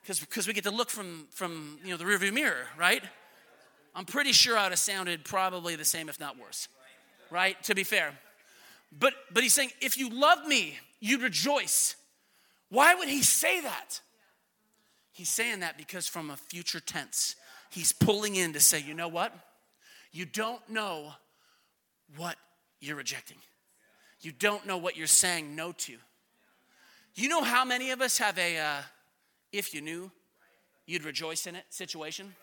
because 0.00 0.46
we 0.46 0.52
get 0.52 0.64
to 0.64 0.70
look 0.70 0.88
from, 0.88 1.26
from 1.32 1.78
you 1.84 1.90
know, 1.90 1.96
the 1.96 2.04
rearview 2.04 2.32
mirror, 2.32 2.66
right? 2.78 3.02
I'm 3.94 4.04
pretty 4.04 4.32
sure 4.32 4.56
I 4.56 4.62
would 4.62 4.72
have 4.72 4.78
sounded 4.78 5.24
probably 5.24 5.74
the 5.74 5.84
same, 5.84 6.08
if 6.08 6.20
not 6.20 6.38
worse, 6.38 6.68
right? 7.28 7.60
To 7.64 7.74
be 7.74 7.82
fair. 7.82 8.12
But, 8.96 9.14
but 9.32 9.42
he's 9.42 9.54
saying, 9.54 9.72
if 9.80 9.98
you 9.98 10.08
love 10.10 10.46
me, 10.46 10.78
you'd 11.00 11.22
rejoice. 11.22 11.96
Why 12.68 12.94
would 12.94 13.08
he 13.08 13.22
say 13.22 13.60
that? 13.62 14.00
He's 15.16 15.30
saying 15.30 15.60
that 15.60 15.78
because 15.78 16.06
from 16.06 16.28
a 16.28 16.36
future 16.36 16.78
tense, 16.78 17.36
he's 17.70 17.90
pulling 17.90 18.34
in 18.34 18.52
to 18.52 18.60
say, 18.60 18.78
you 18.78 18.92
know 18.92 19.08
what? 19.08 19.32
You 20.12 20.26
don't 20.26 20.60
know 20.68 21.12
what 22.18 22.36
you're 22.82 22.98
rejecting. 22.98 23.38
You 24.20 24.32
don't 24.32 24.66
know 24.66 24.76
what 24.76 24.94
you're 24.94 25.06
saying 25.06 25.56
no 25.56 25.72
to. 25.72 25.96
You 27.14 27.30
know 27.30 27.42
how 27.42 27.64
many 27.64 27.92
of 27.92 28.02
us 28.02 28.18
have 28.18 28.36
a, 28.36 28.58
uh, 28.58 28.82
if 29.54 29.72
you 29.72 29.80
knew, 29.80 30.10
you'd 30.84 31.02
rejoice 31.02 31.46
in 31.46 31.56
it 31.56 31.64
situation? 31.70 32.34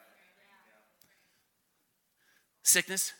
Sickness? 2.63 3.13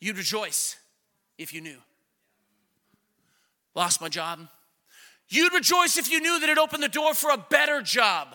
You'd 0.00 0.18
rejoice 0.18 0.76
if 1.38 1.54
you 1.54 1.62
knew. 1.62 1.78
Lost 3.74 4.02
my 4.02 4.10
job? 4.10 4.48
You'd 5.28 5.52
rejoice 5.52 5.96
if 5.96 6.10
you 6.10 6.20
knew 6.20 6.38
that 6.40 6.48
it 6.48 6.58
opened 6.58 6.82
the 6.82 6.88
door 6.88 7.14
for 7.14 7.30
a 7.30 7.38
better 7.38 7.80
job. 7.82 8.28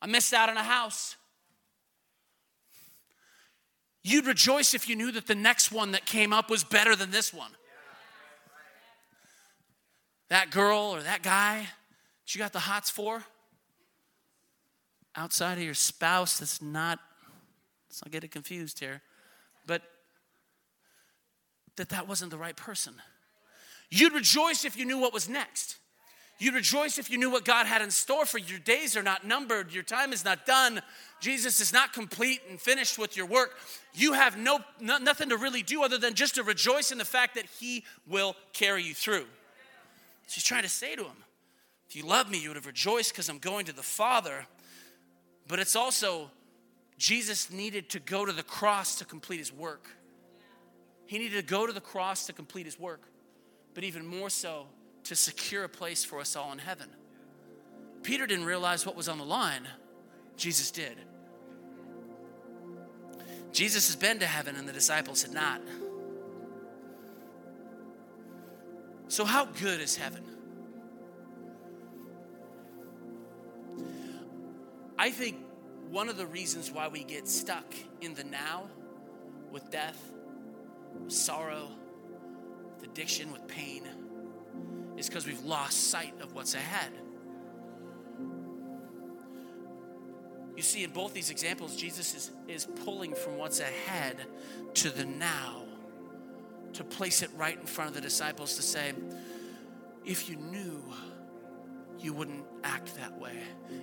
I 0.00 0.06
missed 0.06 0.32
out 0.32 0.48
on 0.48 0.56
a 0.56 0.62
house. 0.62 1.16
You'd 4.02 4.26
rejoice 4.26 4.74
if 4.74 4.88
you 4.88 4.96
knew 4.96 5.12
that 5.12 5.26
the 5.26 5.34
next 5.34 5.72
one 5.72 5.92
that 5.92 6.06
came 6.06 6.32
up 6.32 6.48
was 6.48 6.64
better 6.64 6.94
than 6.96 7.10
this 7.10 7.34
one. 7.34 7.50
That 10.28 10.50
girl 10.50 10.94
or 10.94 11.02
that 11.02 11.22
guy 11.22 11.60
that 11.60 12.34
you 12.34 12.38
got 12.38 12.52
the 12.52 12.60
hots 12.60 12.90
for 12.90 13.24
outside 15.16 15.58
of 15.58 15.64
your 15.64 15.74
spouse 15.74 16.38
that's 16.38 16.62
not, 16.62 17.00
let's 17.88 18.04
not 18.04 18.12
get 18.12 18.24
it 18.24 18.30
confused 18.30 18.78
here, 18.78 19.02
but 19.66 19.82
that 21.76 21.88
that 21.88 22.06
wasn't 22.06 22.30
the 22.30 22.38
right 22.38 22.56
person. 22.56 22.94
You'd 23.90 24.12
rejoice 24.12 24.64
if 24.64 24.76
you 24.76 24.84
knew 24.84 24.98
what 24.98 25.12
was 25.12 25.28
next. 25.28 25.76
You'd 26.38 26.54
rejoice 26.54 26.98
if 26.98 27.10
you 27.10 27.18
knew 27.18 27.30
what 27.30 27.44
God 27.44 27.66
had 27.66 27.82
in 27.82 27.90
store 27.90 28.24
for 28.24 28.38
you. 28.38 28.46
Your 28.46 28.58
days 28.60 28.96
are 28.96 29.02
not 29.02 29.26
numbered, 29.26 29.72
your 29.72 29.82
time 29.82 30.12
is 30.12 30.24
not 30.24 30.46
done. 30.46 30.80
Jesus 31.20 31.60
is 31.60 31.72
not 31.72 31.92
complete 31.92 32.40
and 32.48 32.60
finished 32.60 32.96
with 32.96 33.16
your 33.16 33.26
work. 33.26 33.56
You 33.92 34.12
have 34.12 34.38
no, 34.38 34.60
no 34.80 34.98
nothing 34.98 35.30
to 35.30 35.36
really 35.36 35.62
do 35.62 35.82
other 35.82 35.98
than 35.98 36.14
just 36.14 36.36
to 36.36 36.44
rejoice 36.44 36.92
in 36.92 36.98
the 36.98 37.04
fact 37.04 37.34
that 37.34 37.46
He 37.58 37.84
will 38.06 38.36
carry 38.52 38.84
you 38.84 38.94
through. 38.94 39.26
She's 40.28 40.44
trying 40.44 40.62
to 40.62 40.68
say 40.68 40.94
to 40.94 41.02
him, 41.02 41.24
if 41.88 41.96
you 41.96 42.04
love 42.04 42.30
me, 42.30 42.38
you 42.38 42.50
would 42.50 42.56
have 42.56 42.66
rejoiced 42.66 43.12
because 43.12 43.30
I'm 43.30 43.38
going 43.38 43.64
to 43.66 43.72
the 43.72 43.82
Father. 43.82 44.46
But 45.48 45.58
it's 45.58 45.74
also, 45.74 46.30
Jesus 46.98 47.50
needed 47.50 47.88
to 47.90 47.98
go 47.98 48.26
to 48.26 48.32
the 48.32 48.42
cross 48.42 48.98
to 48.98 49.06
complete 49.06 49.38
his 49.38 49.52
work. 49.52 49.88
He 51.06 51.18
needed 51.18 51.36
to 51.36 51.50
go 51.50 51.66
to 51.66 51.72
the 51.72 51.80
cross 51.80 52.26
to 52.26 52.34
complete 52.34 52.66
his 52.66 52.78
work, 52.78 53.00
but 53.78 53.84
even 53.84 54.04
more 54.04 54.28
so, 54.28 54.66
to 55.04 55.14
secure 55.14 55.62
a 55.62 55.68
place 55.68 56.02
for 56.02 56.18
us 56.18 56.34
all 56.34 56.50
in 56.50 56.58
heaven. 56.58 56.88
Peter 58.02 58.26
didn't 58.26 58.44
realize 58.44 58.84
what 58.84 58.96
was 58.96 59.08
on 59.08 59.18
the 59.18 59.24
line, 59.24 59.68
Jesus 60.36 60.72
did. 60.72 60.98
Jesus 63.52 63.86
has 63.86 63.94
been 63.94 64.18
to 64.18 64.26
heaven, 64.26 64.56
and 64.56 64.68
the 64.68 64.72
disciples 64.72 65.22
had 65.22 65.32
not. 65.32 65.60
So, 69.06 69.24
how 69.24 69.44
good 69.44 69.80
is 69.80 69.96
heaven? 69.96 70.24
I 74.98 75.12
think 75.12 75.36
one 75.88 76.08
of 76.08 76.16
the 76.16 76.26
reasons 76.26 76.72
why 76.72 76.88
we 76.88 77.04
get 77.04 77.28
stuck 77.28 77.72
in 78.00 78.14
the 78.14 78.24
now 78.24 78.64
with 79.52 79.70
death, 79.70 80.02
sorrow, 81.06 81.68
addiction, 82.90 83.32
with 83.32 83.46
pain 83.48 83.82
is 84.96 85.08
because 85.08 85.26
we've 85.26 85.44
lost 85.44 85.90
sight 85.90 86.14
of 86.20 86.34
what's 86.34 86.54
ahead. 86.54 86.90
You 90.56 90.62
see, 90.62 90.82
in 90.82 90.90
both 90.90 91.14
these 91.14 91.30
examples, 91.30 91.76
Jesus 91.76 92.14
is, 92.14 92.30
is 92.48 92.66
pulling 92.84 93.14
from 93.14 93.36
what's 93.36 93.60
ahead 93.60 94.16
to 94.74 94.90
the 94.90 95.04
now 95.04 95.62
to 96.72 96.82
place 96.82 97.22
it 97.22 97.30
right 97.36 97.58
in 97.58 97.64
front 97.64 97.90
of 97.90 97.94
the 97.94 98.00
disciples 98.00 98.56
to 98.56 98.62
say, 98.62 98.92
if 100.04 100.28
you 100.28 100.36
knew, 100.36 100.82
you 102.00 102.12
wouldn't 102.12 102.44
act 102.64 102.96
that 102.96 103.16
way. 103.18 103.38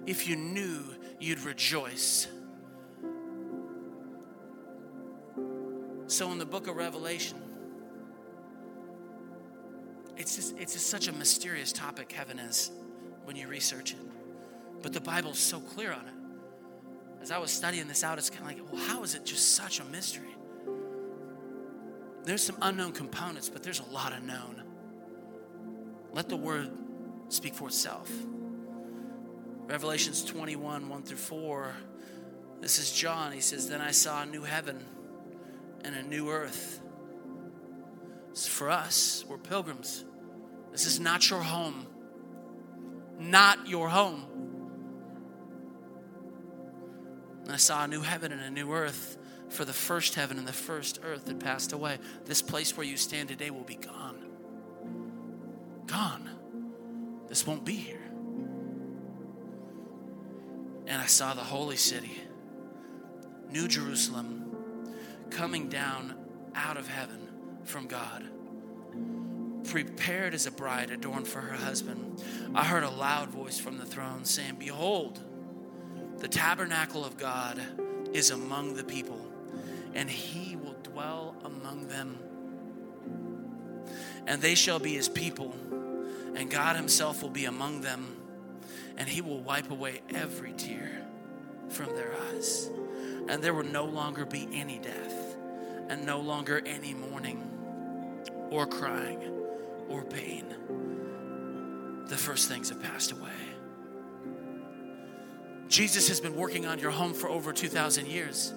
If 0.05 0.27
you 0.27 0.35
knew, 0.35 0.83
you'd 1.19 1.41
rejoice. 1.41 2.27
So, 6.07 6.31
in 6.31 6.37
the 6.37 6.45
book 6.45 6.67
of 6.67 6.75
Revelation, 6.75 7.41
it's 10.17 10.35
just, 10.35 10.57
it's 10.57 10.73
just 10.73 10.87
such 10.87 11.07
a 11.07 11.13
mysterious 11.13 11.71
topic, 11.71 12.11
heaven 12.11 12.39
is, 12.39 12.71
when 13.23 13.35
you 13.35 13.47
research 13.47 13.91
it. 13.91 13.99
But 14.81 14.93
the 14.93 15.01
Bible's 15.01 15.39
so 15.39 15.59
clear 15.59 15.91
on 15.91 16.05
it. 16.07 17.21
As 17.21 17.31
I 17.31 17.37
was 17.37 17.51
studying 17.51 17.87
this 17.87 18.03
out, 18.03 18.17
it's 18.17 18.29
kind 18.29 18.43
of 18.43 18.57
like, 18.57 18.71
well, 18.71 18.81
how 18.83 19.03
is 19.03 19.15
it 19.15 19.25
just 19.25 19.55
such 19.55 19.79
a 19.79 19.85
mystery? 19.85 20.35
There's 22.23 22.43
some 22.43 22.57
unknown 22.61 22.91
components, 22.91 23.49
but 23.49 23.63
there's 23.63 23.79
a 23.79 23.91
lot 23.91 24.13
of 24.13 24.23
known. 24.23 24.63
Let 26.11 26.29
the 26.29 26.37
word 26.37 26.71
speak 27.29 27.53
for 27.53 27.67
itself. 27.67 28.11
Revelations 29.67 30.23
21, 30.23 30.87
1 30.87 31.03
through 31.03 31.17
4. 31.17 31.75
This 32.61 32.79
is 32.79 32.91
John. 32.91 33.31
He 33.31 33.41
says, 33.41 33.67
Then 33.67 33.81
I 33.81 33.91
saw 33.91 34.21
a 34.21 34.25
new 34.25 34.43
heaven 34.43 34.83
and 35.83 35.95
a 35.95 36.03
new 36.03 36.29
earth. 36.29 36.81
For 38.43 38.69
us. 38.69 39.23
We're 39.29 39.37
pilgrims. 39.37 40.03
This 40.71 40.85
is 40.85 40.99
not 40.99 41.29
your 41.29 41.41
home. 41.41 41.87
Not 43.17 43.67
your 43.67 43.87
home. 43.87 44.25
And 47.43 47.53
I 47.53 47.55
saw 47.55 47.85
a 47.85 47.87
new 47.87 48.01
heaven 48.01 48.33
and 48.33 48.41
a 48.41 48.49
new 48.49 48.73
earth 48.73 49.17
for 49.49 49.63
the 49.63 49.73
first 49.73 50.15
heaven 50.15 50.37
and 50.37 50.45
the 50.45 50.53
first 50.53 50.99
earth 51.03 51.27
had 51.27 51.39
passed 51.39 51.71
away. 51.71 51.97
This 52.25 52.41
place 52.41 52.75
where 52.75 52.85
you 52.85 52.97
stand 52.97 53.29
today 53.29 53.51
will 53.51 53.63
be 53.63 53.75
gone. 53.75 54.25
Gone. 55.85 56.29
This 57.29 57.47
won't 57.47 57.63
be 57.63 57.75
here. 57.75 58.01
And 60.87 61.01
I 61.01 61.05
saw 61.05 61.33
the 61.33 61.41
holy 61.41 61.77
city, 61.77 62.21
New 63.49 63.67
Jerusalem, 63.67 64.55
coming 65.29 65.69
down 65.69 66.15
out 66.53 66.77
of 66.77 66.87
heaven 66.87 67.24
from 67.65 67.87
God, 67.87 68.23
prepared 69.65 70.33
as 70.33 70.45
a 70.45 70.51
bride 70.51 70.91
adorned 70.91 71.27
for 71.27 71.41
her 71.41 71.55
husband. 71.55 72.23
I 72.53 72.63
heard 72.63 72.83
a 72.83 72.89
loud 72.89 73.29
voice 73.29 73.59
from 73.59 73.77
the 73.77 73.85
throne 73.85 74.25
saying, 74.25 74.55
Behold, 74.59 75.19
the 76.17 76.27
tabernacle 76.27 77.03
of 77.03 77.17
God 77.17 77.61
is 78.13 78.31
among 78.31 78.75
the 78.75 78.83
people 78.83 79.25
and 79.95 80.09
he 80.09 80.57
will 80.57 80.75
dwell 80.83 81.35
among 81.43 81.87
them. 81.87 82.19
And 84.27 84.41
they 84.41 84.53
shall 84.53 84.77
be 84.77 84.93
his 84.93 85.07
people, 85.07 85.55
and 86.35 86.51
God 86.51 86.75
himself 86.75 87.23
will 87.23 87.29
be 87.29 87.45
among 87.45 87.81
them, 87.81 88.17
and 88.97 89.07
he 89.07 89.21
will 89.21 89.39
wipe 89.39 89.71
away 89.71 90.01
every 90.13 90.51
tear 90.53 91.07
from 91.69 91.95
their 91.95 92.13
eyes. 92.29 92.69
And 93.29 93.41
there 93.41 93.53
will 93.53 93.63
no 93.63 93.85
longer 93.85 94.25
be 94.25 94.47
any 94.51 94.79
death, 94.79 95.37
and 95.87 96.05
no 96.05 96.19
longer 96.19 96.61
any 96.65 96.93
mourning, 96.93 97.49
or 98.49 98.65
crying, 98.65 99.19
or 99.89 100.03
pain. 100.03 100.45
The 102.07 102.17
first 102.17 102.47
things 102.47 102.69
have 102.69 102.81
passed 102.81 103.11
away. 103.11 103.31
Jesus 105.67 106.07
has 106.07 106.19
been 106.19 106.35
working 106.35 106.65
on 106.65 106.79
your 106.79 106.91
home 106.91 107.13
for 107.13 107.27
over 107.27 107.51
2,000 107.51 108.07
years. 108.07 108.53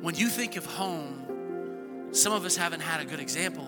When 0.00 0.14
you 0.14 0.28
think 0.28 0.56
of 0.56 0.66
home, 0.66 2.08
some 2.12 2.32
of 2.32 2.44
us 2.44 2.56
haven't 2.56 2.80
had 2.80 3.00
a 3.00 3.04
good 3.04 3.20
example. 3.20 3.64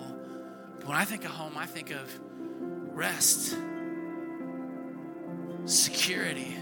When 0.85 0.95
I 0.95 1.03
think 1.03 1.25
of 1.25 1.31
home, 1.31 1.57
I 1.57 1.65
think 1.65 1.91
of 1.91 2.19
rest, 2.95 3.57
security, 5.65 6.55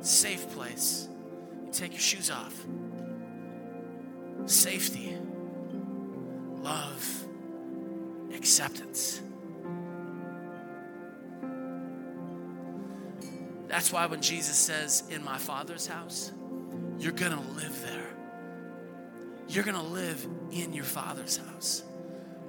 safe 0.00 0.50
place. 0.50 1.08
You 1.64 1.72
take 1.72 1.92
your 1.92 2.00
shoes 2.00 2.30
off, 2.30 2.54
safety, 4.46 5.15
love, 6.66 7.24
acceptance. 8.34 9.22
That's 13.68 13.92
why 13.92 14.06
when 14.06 14.20
Jesus 14.20 14.56
says, 14.56 15.04
In 15.10 15.24
my 15.24 15.38
Father's 15.38 15.86
house, 15.86 16.32
you're 16.98 17.12
gonna 17.12 17.42
live 17.54 17.82
there. 17.82 18.10
You're 19.48 19.64
to 19.64 19.80
live 19.80 20.26
in 20.50 20.72
your 20.72 20.84
Father's 20.84 21.36
house 21.36 21.84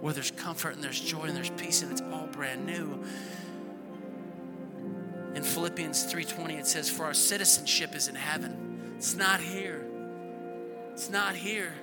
where 0.01 0.13
there's 0.13 0.31
comfort 0.31 0.75
and 0.75 0.83
there's 0.83 0.99
joy 0.99 1.23
and 1.23 1.35
there's 1.35 1.51
peace 1.51 1.83
and 1.83 1.91
it's 1.91 2.01
all 2.01 2.27
brand 2.27 2.65
new. 2.65 3.03
In 5.35 5.43
Philippians 5.43 6.11
3:20 6.11 6.57
it 6.57 6.65
says 6.65 6.89
for 6.89 7.05
our 7.05 7.13
citizenship 7.13 7.95
is 7.95 8.07
in 8.07 8.15
heaven. 8.15 8.95
It's 8.97 9.15
not 9.15 9.39
here. 9.39 9.85
It's 10.93 11.09
not 11.11 11.35
here. 11.35 11.73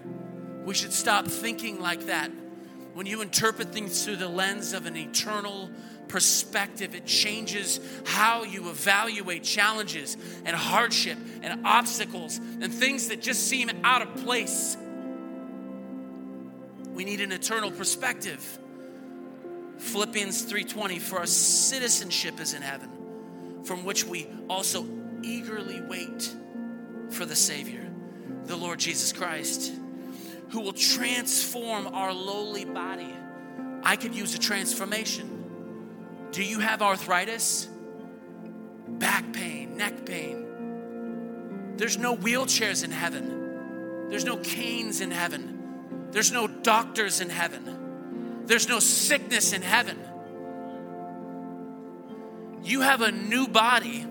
We 0.65 0.75
should 0.75 0.93
stop 0.93 1.27
thinking 1.27 1.81
like 1.81 2.07
that. 2.07 2.31
When 2.95 3.07
you 3.07 3.21
interpret 3.23 3.73
things 3.73 4.05
through 4.05 4.17
the 4.17 4.29
lens 4.29 4.73
of 4.73 4.87
an 4.87 4.97
eternal 4.97 5.69
perspective, 6.09 6.95
it 6.95 7.07
changes 7.07 7.81
how 8.07 8.45
you 8.45 8.71
evaluate 8.71 9.43
challenges 9.43 10.17
and 10.45 10.57
hardship 10.57 11.19
and 11.43 11.67
obstacles 11.67 12.39
and 12.39 12.73
things 12.73 13.09
that 13.09 13.21
just 13.21 13.49
seem 13.49 13.69
out 13.83 14.03
of 14.03 14.15
place. 14.25 14.77
We 16.95 17.05
need 17.05 17.21
an 17.21 17.33
eternal 17.33 17.73
perspective. 17.73 18.59
Philippians 19.79 20.43
3:20 20.43 21.01
for 21.01 21.19
our 21.19 21.27
citizenship 21.27 22.41
is 22.41 22.55
in 22.55 22.63
heaven, 22.63 23.65
from 23.65 23.85
which 23.85 24.05
we 24.05 24.29
also 24.49 24.87
eagerly 25.23 25.81
wait 25.81 26.33
for 27.11 27.27
the 27.27 27.35
Savior, 27.35 27.91
the 28.45 28.57
Lord 28.57 28.79
Jesus 28.79 29.13
Christ, 29.13 29.73
who 30.51 30.61
will 30.61 30.73
transform 30.73 31.89
our 31.89 32.13
lowly 32.13 32.65
body. 32.65 33.15
I 33.83 33.97
could 33.97 34.15
use 34.15 34.35
a 34.35 34.39
transformation. 34.39 36.29
Do 36.31 36.43
you 36.43 36.61
have 36.61 36.83
arthritis? 36.83 37.69
Back 38.89 39.33
pain, 39.33 39.77
neck 39.77 40.07
pain. 40.07 41.75
There's 41.77 41.99
no 41.99 42.17
wheelchairs 42.17 42.85
in 42.85 42.91
heaven. 42.91 44.09
There's 44.11 44.25
no 44.25 44.37
canes 44.37 45.01
in 45.01 45.11
heaven. 45.11 46.09
There's 46.11 46.31
no 46.31 46.47
doctors 46.47 47.21
in 47.21 47.31
heaven. 47.31 48.45
There's 48.47 48.69
no 48.69 48.79
sickness 48.79 49.53
in 49.53 49.63
heaven. 49.63 49.99
You 52.63 52.81
have 52.83 53.03
a 53.03 53.11
new 53.11 53.49
body 53.49 54.07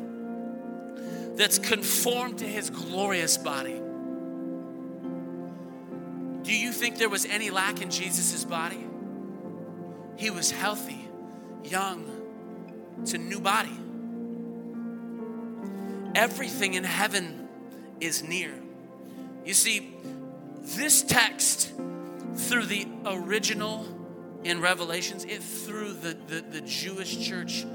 that's 1.35 1.57
conformed 1.57 2.39
to 2.39 2.45
his 2.45 2.69
glorious 2.69 3.37
body. 3.37 3.81
Do 6.43 6.53
you 6.53 6.71
think 6.71 6.97
there 6.97 7.09
was 7.09 7.25
any 7.25 7.49
lack 7.49 7.81
in 7.81 7.89
Jesus' 7.89 8.43
body? 8.43 8.85
He 10.17 10.29
was 10.29 10.51
healthy, 10.51 11.07
young. 11.63 12.05
It's 13.01 13.13
a 13.13 13.17
new 13.17 13.39
body. 13.39 13.77
Everything 16.15 16.75
in 16.75 16.83
heaven 16.83 17.47
is 17.99 18.23
near. 18.23 18.53
You 19.45 19.53
see, 19.53 19.95
this 20.61 21.01
text, 21.01 21.71
through 22.35 22.65
the 22.65 22.87
original 23.05 23.87
in 24.43 24.61
Revelations, 24.61 25.25
it 25.25 25.41
threw 25.41 25.93
the, 25.93 26.15
the, 26.27 26.41
the 26.41 26.61
Jewish 26.61 27.25
church 27.25 27.65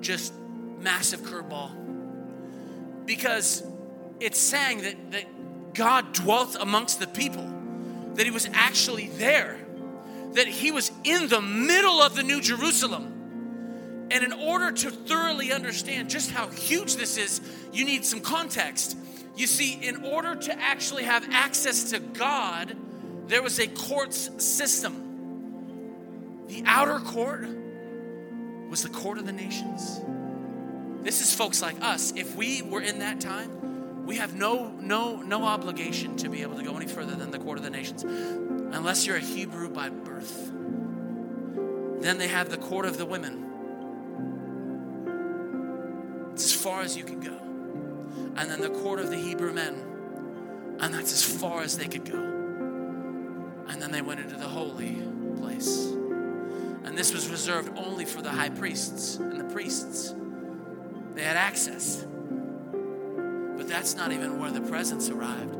just 0.00 0.32
massive 0.80 1.20
curveball. 1.20 1.72
Because 3.04 3.62
it's 4.20 4.38
saying 4.38 4.82
that, 4.82 5.12
that 5.12 5.74
God 5.74 6.12
dwelt 6.12 6.56
amongst 6.58 7.00
the 7.00 7.06
people, 7.06 7.44
that 8.16 8.24
He 8.24 8.30
was 8.30 8.48
actually 8.52 9.08
there, 9.08 9.58
that 10.32 10.46
He 10.46 10.70
was 10.70 10.90
in 11.04 11.28
the 11.28 11.40
middle 11.40 12.02
of 12.02 12.14
the 12.14 12.22
New 12.22 12.40
Jerusalem. 12.40 13.12
And 14.10 14.22
in 14.22 14.32
order 14.32 14.70
to 14.70 14.90
thoroughly 14.90 15.52
understand 15.52 16.10
just 16.10 16.30
how 16.30 16.48
huge 16.48 16.96
this 16.96 17.16
is, 17.16 17.40
you 17.72 17.84
need 17.84 18.04
some 18.04 18.20
context. 18.20 18.96
You 19.36 19.46
see, 19.46 19.74
in 19.74 20.04
order 20.04 20.34
to 20.34 20.58
actually 20.60 21.04
have 21.04 21.26
access 21.30 21.90
to 21.90 21.98
God, 21.98 22.76
there 23.26 23.42
was 23.42 23.58
a 23.58 23.66
courts 23.66 24.30
system. 24.44 25.02
The 26.46 26.62
outer 26.66 27.00
court 27.00 27.48
was 28.70 28.82
the 28.82 28.88
court 28.88 29.18
of 29.18 29.26
the 29.26 29.32
nations. 29.32 30.00
This 31.02 31.20
is 31.20 31.34
folks 31.34 31.60
like 31.60 31.80
us. 31.82 32.12
If 32.16 32.36
we 32.36 32.62
were 32.62 32.80
in 32.80 33.00
that 33.00 33.20
time, 33.20 33.50
we 34.06 34.16
have 34.16 34.34
no 34.34 34.70
no 34.80 35.16
no 35.16 35.44
obligation 35.44 36.16
to 36.16 36.28
be 36.28 36.42
able 36.42 36.56
to 36.56 36.62
go 36.62 36.76
any 36.76 36.86
further 36.86 37.14
than 37.14 37.30
the 37.30 37.38
court 37.38 37.58
of 37.58 37.64
the 37.64 37.70
nations 37.70 38.02
unless 38.04 39.06
you're 39.06 39.16
a 39.16 39.20
Hebrew 39.20 39.68
by 39.68 39.90
birth. 39.90 40.52
Then 42.00 42.18
they 42.18 42.28
have 42.28 42.48
the 42.50 42.56
court 42.56 42.86
of 42.86 42.96
the 42.98 43.04
women. 43.04 43.42
It's 46.32 46.44
as 46.44 46.52
far 46.52 46.82
as 46.82 46.96
you 46.96 47.04
can 47.04 47.20
go 47.20 47.46
and 48.36 48.50
then 48.50 48.60
the 48.60 48.70
court 48.70 49.00
of 49.00 49.10
the 49.10 49.16
Hebrew 49.16 49.52
men. 49.52 49.74
And 50.78 50.92
that's 50.92 51.12
as 51.12 51.22
far 51.22 51.62
as 51.62 51.78
they 51.78 51.88
could 51.88 52.04
go. 52.04 52.18
And 52.18 53.80
then 53.80 53.90
they 53.90 54.02
went 54.02 54.20
into 54.20 54.36
the 54.36 54.46
holy 54.46 55.02
place. 55.38 55.86
And 56.84 56.96
this 56.96 57.12
was 57.12 57.28
reserved 57.28 57.76
only 57.78 58.04
for 58.04 58.20
the 58.20 58.30
high 58.30 58.50
priests 58.50 59.16
and 59.16 59.40
the 59.40 59.52
priests. 59.52 60.14
They 61.14 61.22
had 61.22 61.36
access. 61.36 62.06
But 63.66 63.72
that's 63.72 63.96
not 63.96 64.12
even 64.12 64.38
where 64.38 64.52
the 64.52 64.60
presence 64.60 65.10
arrived. 65.10 65.52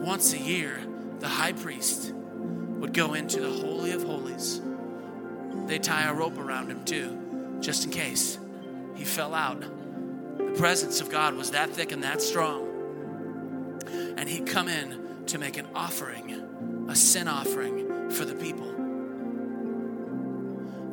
Once 0.00 0.32
a 0.32 0.38
year, 0.38 0.80
the 1.18 1.28
high 1.28 1.52
priest 1.52 2.14
would 2.14 2.94
go 2.94 3.12
into 3.12 3.40
the 3.40 3.50
Holy 3.50 3.92
of 3.92 4.04
Holies. 4.04 4.62
They 5.66 5.78
tie 5.78 6.08
a 6.08 6.14
rope 6.14 6.38
around 6.38 6.70
him 6.70 6.82
too, 6.82 7.58
just 7.60 7.84
in 7.84 7.90
case 7.90 8.38
he 8.94 9.04
fell 9.04 9.34
out 9.34 9.60
the 10.38 10.54
presence 10.56 11.02
of 11.02 11.10
God 11.10 11.34
was 11.34 11.50
that 11.50 11.68
thick 11.68 11.92
and 11.92 12.02
that 12.04 12.22
strong. 12.22 13.82
And 14.16 14.26
he'd 14.26 14.46
come 14.46 14.68
in 14.68 15.26
to 15.26 15.36
make 15.36 15.58
an 15.58 15.66
offering, 15.74 16.86
a 16.88 16.96
sin 16.96 17.28
offering 17.28 18.10
for 18.12 18.24
the 18.24 18.34
people. 18.34 18.72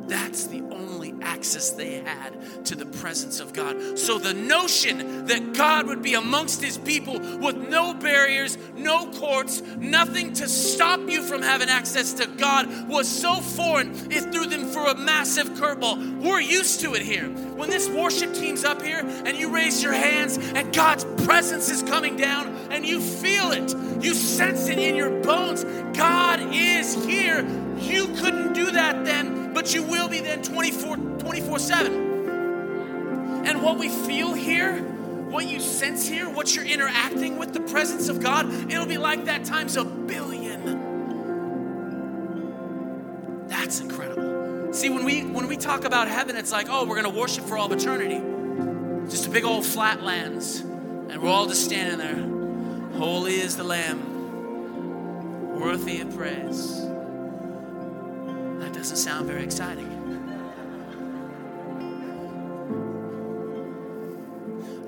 That's 0.08 0.46
the 0.46 0.62
only 0.62 1.14
access 1.20 1.70
they 1.70 2.00
had 2.00 2.64
to 2.64 2.74
the 2.74 2.86
presence 2.86 3.40
of 3.40 3.52
God. 3.52 3.98
So 3.98 4.18
the 4.18 4.32
notion 4.32 5.26
that 5.26 5.52
God 5.52 5.86
would 5.86 6.02
be 6.02 6.14
amongst 6.14 6.62
his 6.62 6.78
people 6.78 7.18
with 7.38 7.56
no 7.68 7.92
barriers, 7.94 8.56
no 8.74 9.10
courts, 9.12 9.62
nothing 9.76 10.32
to 10.34 10.48
stop 10.48 11.00
you 11.08 11.22
from 11.22 11.42
having 11.42 11.68
access 11.68 12.14
to 12.14 12.26
God 12.26 12.88
was 12.88 13.08
so 13.08 13.34
foreign, 13.34 13.90
it 14.10 14.32
threw 14.32 14.46
them 14.46 14.66
for 14.66 14.86
a 14.86 14.94
massive 14.94 15.50
curveball. 15.50 16.22
We're 16.22 16.40
used 16.40 16.80
to 16.80 16.94
it 16.94 17.02
here. 17.02 17.28
When 17.28 17.68
this 17.68 17.88
worship 17.88 18.32
team's 18.34 18.64
up 18.64 18.80
here 18.80 19.00
and 19.00 19.36
you 19.36 19.52
raise 19.54 19.82
your 19.82 19.92
hands 19.92 20.38
and 20.38 20.74
God's 20.74 21.04
presence 21.24 21.68
is 21.68 21.82
coming 21.82 22.16
down 22.16 22.48
and 22.70 22.86
you 22.86 23.00
feel 23.00 23.52
it, 23.52 23.74
you 24.02 24.14
sense 24.14 24.68
it 24.68 24.78
in 24.78 24.96
your 24.96 25.10
bones. 25.22 25.64
God 25.96 26.40
is 26.54 26.94
here. 27.04 27.46
You 27.78 28.06
couldn't 28.14 28.54
do 28.54 28.70
that 28.72 29.04
then 29.04 29.47
but 29.58 29.74
you 29.74 29.82
will 29.82 30.08
be 30.08 30.20
then 30.20 30.40
24 30.40 30.96
24 30.96 31.58
7. 31.58 33.44
And 33.44 33.60
what 33.60 33.76
we 33.76 33.88
feel 33.88 34.32
here, 34.32 34.80
what 35.30 35.48
you 35.48 35.58
sense 35.58 36.06
here, 36.06 36.30
what 36.30 36.54
you're 36.54 36.64
interacting 36.64 37.40
with 37.40 37.52
the 37.54 37.58
presence 37.62 38.08
of 38.08 38.20
God, 38.20 38.48
it'll 38.70 38.86
be 38.86 38.98
like 38.98 39.24
that 39.24 39.44
times 39.44 39.76
a 39.76 39.84
billion. 39.84 40.78
That's 43.48 43.80
incredible. 43.80 44.72
See, 44.72 44.90
when 44.90 45.04
we 45.04 45.24
when 45.24 45.48
we 45.48 45.56
talk 45.56 45.84
about 45.84 46.06
heaven, 46.06 46.36
it's 46.36 46.52
like, 46.52 46.68
oh, 46.70 46.84
we're 46.84 47.02
gonna 47.02 47.18
worship 47.18 47.42
for 47.42 47.58
all 47.58 47.72
eternity. 47.72 48.20
Just 49.10 49.26
a 49.26 49.30
big 49.30 49.44
old 49.44 49.66
flat 49.66 50.04
lands. 50.04 50.60
And 50.60 51.20
we're 51.20 51.30
all 51.30 51.48
just 51.48 51.64
standing 51.64 51.98
there. 51.98 52.96
Holy 52.96 53.40
is 53.40 53.56
the 53.56 53.64
Lamb, 53.64 55.58
worthy 55.58 56.00
of 56.00 56.14
praise 56.14 56.88
doesn't 58.78 58.96
sound 58.96 59.26
very 59.26 59.42
exciting. 59.42 59.88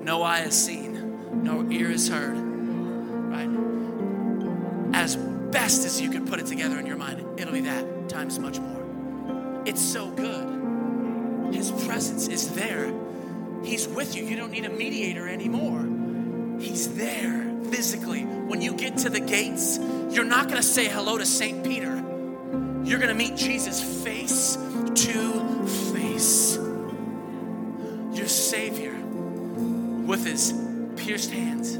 No 0.03 0.23
eye 0.23 0.41
has 0.41 0.65
seen, 0.65 1.45
no 1.45 1.69
ear 1.71 1.89
has 1.91 2.09
heard, 2.09 2.37
right? 2.37 3.51
As 4.95 5.17
best 5.17 5.85
as 5.85 6.01
you 6.01 6.11
could 6.11 6.27
put 6.27 6.41
it 6.41 6.47
together 6.47 6.79
in 6.79 6.87
your 6.87 6.97
mind, 6.97 7.25
it'll 7.39 7.53
be 7.53 7.61
that 7.61 8.09
times 8.09 8.39
much 8.39 8.59
more. 8.59 9.63
It's 9.67 9.83
so 9.83 10.11
good. 10.11 11.55
His 11.55 11.71
presence 11.85 12.29
is 12.29 12.55
there. 12.55 12.93
He's 13.63 13.87
with 13.89 14.17
you. 14.17 14.25
You 14.25 14.37
don't 14.37 14.51
need 14.51 14.65
a 14.65 14.71
mediator 14.71 15.29
anymore. 15.29 15.87
He's 16.61 16.95
there 16.97 17.53
physically. 17.71 18.23
When 18.23 18.63
you 18.63 18.73
get 18.73 18.97
to 18.99 19.11
the 19.11 19.21
gates, 19.21 19.79
you're 20.11 20.25
not 20.25 20.45
going 20.45 20.57
to 20.57 20.63
say 20.63 20.89
hello 20.89 21.19
to 21.19 21.27
St. 21.27 21.63
Peter 21.63 22.00
you're 22.91 22.99
going 22.99 23.09
to 23.09 23.15
meet 23.15 23.37
Jesus 23.37 24.03
face 24.03 24.57
to 24.57 25.67
face. 25.95 26.59
Your 28.13 28.27
Savior 28.27 28.99
with 30.05 30.27
his 30.27 30.53
pierced 30.97 31.31
hands. 31.31 31.75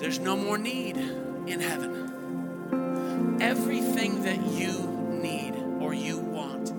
There's 0.00 0.18
no 0.18 0.36
more 0.36 0.58
need 0.58 0.96
in 0.96 1.60
heaven. 1.60 3.38
Everything 3.40 4.24
that 4.24 4.44
you 4.44 4.72
need 5.22 5.54
or 5.80 5.94
you 5.94 6.18
want 6.18 6.72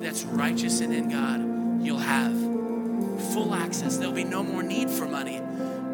that's 0.00 0.24
righteous 0.24 0.80
and 0.80 0.92
in 0.92 1.08
God, 1.08 1.84
you'll 1.86 1.98
have 1.98 2.32
full 3.32 3.54
access. 3.54 3.98
There'll 3.98 4.12
be 4.12 4.24
no 4.24 4.42
more 4.42 4.64
need 4.64 4.90
for 4.90 5.06
money 5.06 5.40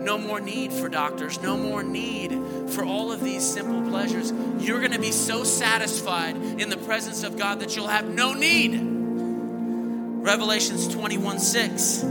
no 0.01 0.17
more 0.17 0.41
need 0.41 0.73
for 0.73 0.89
doctors, 0.89 1.41
no 1.43 1.57
more 1.57 1.83
need 1.83 2.33
for 2.69 2.85
all 2.85 3.13
of 3.13 3.23
these 3.23 3.45
simple 3.45 3.89
pleasures. 3.91 4.33
You're 4.59 4.81
going 4.81 4.93
to 4.93 5.01
be 5.01 5.13
so 5.13 5.45
satisfied 5.45 6.37
in 6.37 6.71
the 6.71 6.77
presence 6.77 7.23
of 7.25 7.37
God 7.37 7.61
that 7.61 7.77
you'll 7.77 7.89
have 7.89 8.09
no 8.09 8.35
need. 8.35 8.79
Revelations 10.23 10.87
21 10.89 11.39
6 11.39 12.05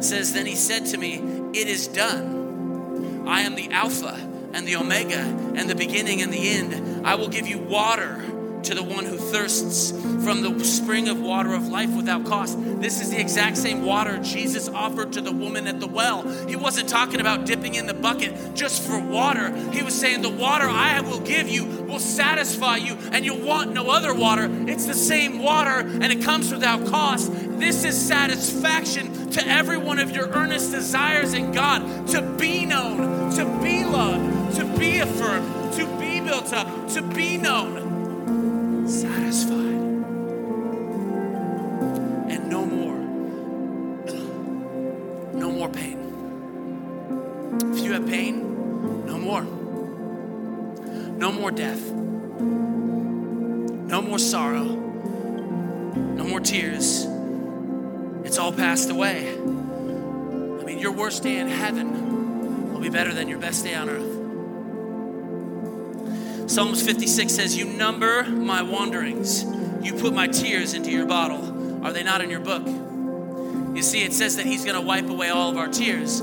says, 0.00 0.32
Then 0.32 0.46
he 0.46 0.56
said 0.56 0.86
to 0.86 0.96
me, 0.96 1.14
It 1.54 1.68
is 1.68 1.86
done. 1.88 3.24
I 3.26 3.42
am 3.42 3.54
the 3.54 3.70
Alpha 3.70 4.18
and 4.52 4.66
the 4.66 4.76
Omega 4.76 5.20
and 5.20 5.70
the 5.70 5.74
beginning 5.74 6.22
and 6.22 6.32
the 6.32 6.48
end. 6.48 7.06
I 7.06 7.14
will 7.14 7.28
give 7.28 7.46
you 7.46 7.58
water 7.58 8.22
to 8.64 8.74
the 8.74 8.82
one 8.82 9.04
who 9.04 9.16
thirsts 9.16 9.90
from 10.24 10.42
the 10.42 10.64
spring 10.64 11.08
of 11.08 11.20
water 11.20 11.52
of 11.52 11.68
life 11.68 11.90
without 11.90 12.24
cost. 12.24 12.56
This 12.80 13.00
is 13.00 13.10
the 13.10 13.20
exact 13.20 13.56
same 13.56 13.84
water 13.84 14.18
Jesus 14.18 14.68
offered 14.68 15.12
to 15.14 15.20
the 15.20 15.32
woman 15.32 15.66
at 15.66 15.80
the 15.80 15.86
well. 15.86 16.22
He 16.46 16.56
wasn't 16.56 16.88
talking 16.88 17.20
about 17.20 17.44
dipping 17.44 17.74
in 17.74 17.86
the 17.86 17.94
bucket 17.94 18.54
just 18.54 18.82
for 18.82 18.98
water. 19.00 19.54
He 19.72 19.82
was 19.82 19.94
saying, 19.98 20.22
The 20.22 20.30
water 20.30 20.66
I 20.68 21.00
will 21.00 21.20
give 21.20 21.48
you 21.48 21.64
will 21.64 21.98
satisfy 21.98 22.76
you, 22.76 22.96
and 23.10 23.24
you'll 23.24 23.44
want 23.44 23.72
no 23.72 23.90
other 23.90 24.14
water. 24.14 24.48
It's 24.68 24.86
the 24.86 24.94
same 24.94 25.40
water, 25.40 25.80
and 25.80 26.04
it 26.04 26.22
comes 26.22 26.52
without 26.52 26.86
cost. 26.86 27.32
This 27.58 27.84
is 27.84 28.00
satisfaction 28.00 29.30
to 29.30 29.46
every 29.46 29.78
one 29.78 29.98
of 29.98 30.10
your 30.12 30.28
earnest 30.28 30.70
desires 30.70 31.34
in 31.34 31.52
God 31.52 32.06
to 32.08 32.22
be 32.38 32.64
known, 32.64 33.30
to 33.32 33.44
be 33.62 33.84
loved, 33.84 34.56
to 34.56 34.64
be 34.78 34.98
affirmed, 34.98 35.72
to 35.74 35.86
be 35.98 36.20
built 36.20 36.52
up, 36.52 36.88
to 36.90 37.02
be 37.02 37.36
known 37.36 37.81
satisfied. 38.86 39.82
And 42.30 42.48
no 42.48 42.66
more. 42.66 42.98
No 45.32 45.50
more 45.50 45.68
pain. 45.68 45.98
If 47.72 47.80
you 47.80 47.92
have 47.94 48.06
pain, 48.06 49.06
no 49.06 49.18
more. 49.18 49.42
No 51.12 51.32
more 51.32 51.50
death. 51.50 51.90
No 53.92 54.02
more 54.02 54.18
sorrow. 54.18 54.64
No 54.64 56.24
more 56.24 56.40
tears. 56.40 57.06
It's 58.24 58.38
all 58.38 58.52
passed 58.52 58.90
away. 58.90 59.32
I 59.32 60.64
mean, 60.64 60.78
your 60.78 60.92
worst 60.92 61.22
day 61.22 61.38
in 61.38 61.48
heaven 61.48 62.72
will 62.72 62.80
be 62.80 62.88
better 62.88 63.12
than 63.12 63.28
your 63.28 63.38
best 63.38 63.64
day 63.64 63.74
on 63.74 63.88
earth. 63.88 64.11
Psalms 66.52 66.82
56 66.82 67.32
says, 67.32 67.56
You 67.56 67.64
number 67.64 68.24
my 68.24 68.60
wanderings. 68.60 69.42
You 69.80 69.94
put 69.94 70.12
my 70.12 70.26
tears 70.26 70.74
into 70.74 70.90
your 70.90 71.06
bottle. 71.06 71.82
Are 71.82 71.94
they 71.94 72.02
not 72.02 72.20
in 72.20 72.28
your 72.28 72.40
book? 72.40 72.66
You 73.74 73.82
see, 73.82 74.02
it 74.02 74.12
says 74.12 74.36
that 74.36 74.44
He's 74.44 74.62
going 74.62 74.74
to 74.74 74.82
wipe 74.82 75.08
away 75.08 75.30
all 75.30 75.48
of 75.48 75.56
our 75.56 75.68
tears. 75.68 76.20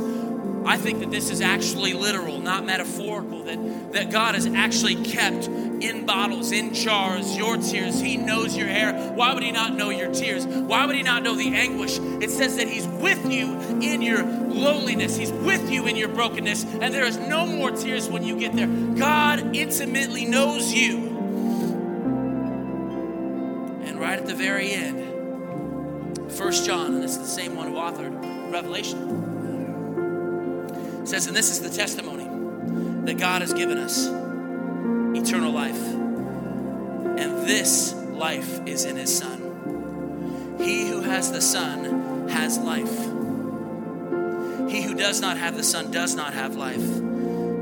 I 0.65 0.77
think 0.77 0.99
that 0.99 1.11
this 1.11 1.29
is 1.29 1.41
actually 1.41 1.93
literal, 1.93 2.39
not 2.39 2.65
metaphorical, 2.65 3.43
that, 3.43 3.93
that 3.93 4.11
God 4.11 4.35
has 4.35 4.45
actually 4.45 4.95
kept 5.03 5.47
in 5.47 6.05
bottles, 6.05 6.51
in 6.51 6.73
jars, 6.73 7.37
your 7.37 7.57
tears. 7.57 7.99
He 7.99 8.17
knows 8.17 8.55
your 8.55 8.67
hair. 8.67 8.93
Why 9.13 9.33
would 9.33 9.43
He 9.43 9.51
not 9.51 9.73
know 9.73 9.89
your 9.89 10.11
tears? 10.11 10.45
Why 10.45 10.85
would 10.85 10.95
He 10.95 11.03
not 11.03 11.23
know 11.23 11.35
the 11.35 11.55
anguish? 11.55 11.97
It 12.21 12.29
says 12.29 12.57
that 12.57 12.67
He's 12.67 12.87
with 12.87 13.31
you 13.31 13.59
in 13.81 14.01
your 14.01 14.23
lowliness, 14.23 15.15
He's 15.15 15.31
with 15.31 15.71
you 15.71 15.87
in 15.87 15.95
your 15.95 16.09
brokenness, 16.09 16.63
and 16.63 16.93
there 16.93 17.05
is 17.05 17.17
no 17.17 17.45
more 17.45 17.71
tears 17.71 18.09
when 18.09 18.23
you 18.23 18.37
get 18.37 18.55
there. 18.55 18.67
God 18.67 19.55
intimately 19.55 20.25
knows 20.25 20.73
you. 20.73 21.07
And 23.85 23.99
right 23.99 24.19
at 24.19 24.25
the 24.27 24.35
very 24.35 24.71
end, 24.71 25.05
First 26.31 26.65
John, 26.65 26.93
and 26.95 27.03
this 27.03 27.11
is 27.11 27.19
the 27.19 27.25
same 27.25 27.55
one 27.55 27.67
who 27.67 27.75
authored 27.75 28.51
Revelation 28.51 29.28
says, 31.09 31.25
and 31.25 31.35
this 31.35 31.49
is 31.49 31.59
the 31.59 31.69
testimony 31.69 32.25
that 33.05 33.17
God 33.17 33.41
has 33.41 33.53
given 33.53 33.79
us 33.79 34.05
eternal 35.17 35.51
life. 35.51 35.81
And 35.83 37.47
this 37.47 37.93
life 37.93 38.67
is 38.67 38.85
in 38.85 38.95
his 38.95 39.17
Son. 39.17 40.57
He 40.59 40.87
who 40.87 41.01
has 41.01 41.31
the 41.31 41.41
Son 41.41 42.27
has 42.29 42.59
life. 42.59 42.95
He 44.69 44.83
who 44.83 44.93
does 44.93 45.19
not 45.19 45.37
have 45.37 45.57
the 45.57 45.63
Son 45.63 45.89
does 45.89 46.13
not 46.13 46.33
have 46.35 46.55
life. 46.55 46.77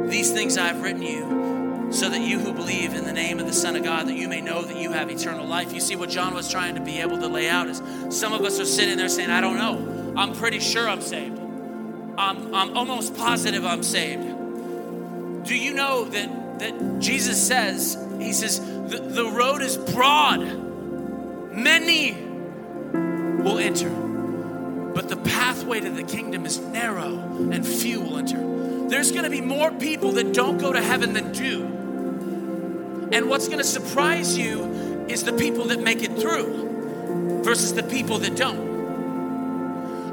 These 0.09 0.31
things 0.31 0.57
I 0.57 0.67
have 0.67 0.81
written 0.81 1.01
you 1.01 1.89
so 1.89 2.09
that 2.09 2.19
you 2.19 2.39
who 2.39 2.51
believe 2.51 2.93
in 2.93 3.05
the 3.05 3.13
name 3.13 3.39
of 3.39 3.45
the 3.45 3.53
Son 3.53 3.77
of 3.77 3.83
God, 3.83 4.07
that 4.07 4.17
you 4.17 4.27
may 4.27 4.41
know 4.41 4.61
that 4.61 4.75
you 4.75 4.91
have 4.91 5.09
eternal 5.09 5.45
life. 5.45 5.73
You 5.73 5.79
see, 5.79 5.95
what 5.95 6.09
John 6.09 6.33
was 6.33 6.51
trying 6.51 6.75
to 6.75 6.81
be 6.81 6.99
able 6.99 7.17
to 7.19 7.27
lay 7.27 7.47
out 7.47 7.67
is 7.67 7.81
some 8.09 8.33
of 8.33 8.41
us 8.41 8.59
are 8.59 8.65
sitting 8.65 8.97
there 8.97 9.07
saying, 9.07 9.29
I 9.29 9.39
don't 9.39 9.57
know. 9.57 10.13
I'm 10.17 10.33
pretty 10.33 10.59
sure 10.59 10.89
I'm 10.89 10.99
saved. 11.01 11.39
I'm, 12.17 12.53
I'm 12.55 12.75
almost 12.75 13.15
positive 13.15 13.63
I'm 13.63 13.83
saved. 13.83 14.23
Do 15.45 15.55
you 15.55 15.73
know 15.73 16.05
that, 16.05 16.59
that 16.59 16.99
Jesus 16.99 17.45
says, 17.45 17.95
He 18.17 18.33
says, 18.33 18.59
the, 18.59 18.99
the 18.99 19.25
road 19.25 19.61
is 19.61 19.77
broad, 19.77 20.41
many 21.53 22.13
will 23.43 23.59
enter, 23.59 23.89
but 23.89 25.09
the 25.09 25.17
pathway 25.17 25.79
to 25.79 25.89
the 25.91 26.03
kingdom 26.03 26.45
is 26.45 26.57
narrow, 26.57 27.19
and 27.51 27.65
few 27.65 28.01
will 28.01 28.17
enter. 28.17 28.89
There's 28.89 29.11
gonna 29.11 29.29
be 29.29 29.41
more 29.41 29.71
people 29.71 30.13
that 30.13 30.33
don't 30.33 30.57
go 30.57 30.73
to 30.73 30.81
heaven 30.81 31.13
than 31.13 31.31
do. 31.33 31.65
And 33.11 33.29
what's 33.29 33.47
gonna 33.47 33.63
surprise 33.63 34.35
you 34.37 35.05
is 35.07 35.23
the 35.23 35.33
people 35.33 35.65
that 35.65 35.81
make 35.81 36.01
it 36.01 36.17
through 36.17 37.41
versus 37.43 37.73
the 37.73 37.83
people 37.83 38.17
that 38.19 38.35
don't. 38.35 38.66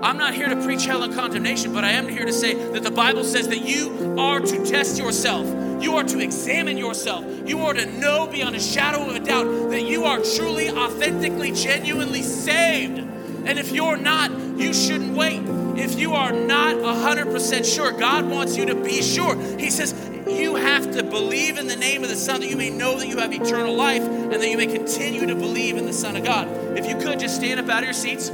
I'm 0.05 0.19
not 0.19 0.35
here 0.35 0.51
to 0.51 0.63
preach 0.63 0.85
hell 0.85 1.03
and 1.03 1.15
condemnation, 1.15 1.73
but 1.73 1.83
I 1.83 1.93
am 1.93 2.07
here 2.07 2.27
to 2.27 2.33
say 2.33 2.53
that 2.53 2.83
the 2.83 2.91
Bible 2.91 3.25
says 3.25 3.49
that 3.49 3.65
you 3.65 4.17
are 4.19 4.39
to 4.39 4.67
test 4.67 4.99
yourself. 4.99 5.47
You 5.83 5.97
are 5.97 6.05
to 6.05 6.21
examine 6.21 6.77
yourself. 6.77 7.25
You 7.49 7.61
are 7.61 7.73
to 7.73 7.87
know 7.87 8.27
beyond 8.27 8.55
a 8.55 8.61
shadow 8.61 9.09
of 9.09 9.17
a 9.17 9.21
doubt 9.21 9.71
that 9.71 9.81
you 9.81 10.05
are 10.05 10.21
truly, 10.37 10.69
authentically, 10.69 11.53
genuinely 11.53 12.21
saved. 12.21 12.99
And 12.99 13.59
if 13.59 13.73
you're 13.73 13.97
not, 13.97 14.31
you 14.59 14.75
shouldn't 14.75 15.17
wait. 15.17 15.41
If 15.79 15.99
you 15.99 16.13
are 16.13 16.33
not 16.33 16.77
100% 16.77 17.75
sure, 17.75 17.91
God 17.93 18.29
wants 18.29 18.59
you 18.59 18.67
to 18.67 18.75
be 18.75 19.01
sure. 19.01 19.37
He 19.59 19.71
says, 19.71 19.95
you 20.29 20.57
have 20.57 20.91
to 20.93 21.03
believe 21.03 21.57
in 21.57 21.67
the 21.67 21.77
name 21.77 22.03
of 22.03 22.11
the 22.11 22.17
Son 22.17 22.41
that 22.43 22.51
you 22.51 22.59
may 22.59 22.69
know 22.69 22.99
that 22.99 23.09
you 23.09 23.17
have 23.17 23.33
eternal 23.33 23.75
life 23.75 24.03
and 24.03 24.35
that 24.35 24.51
you 24.51 24.59
may 24.59 24.67
continue 24.67 25.25
to 25.25 25.35
believe 25.35 25.79
in 25.79 25.87
the 25.87 25.95
Son 25.95 26.15
of 26.15 26.25
God. 26.25 26.47
If 26.77 26.87
you 26.87 26.99
could 26.99 27.19
just 27.19 27.37
stand 27.37 27.59
up 27.59 27.71
out 27.71 27.79
of 27.79 27.85
your 27.85 27.95
seats. 27.95 28.31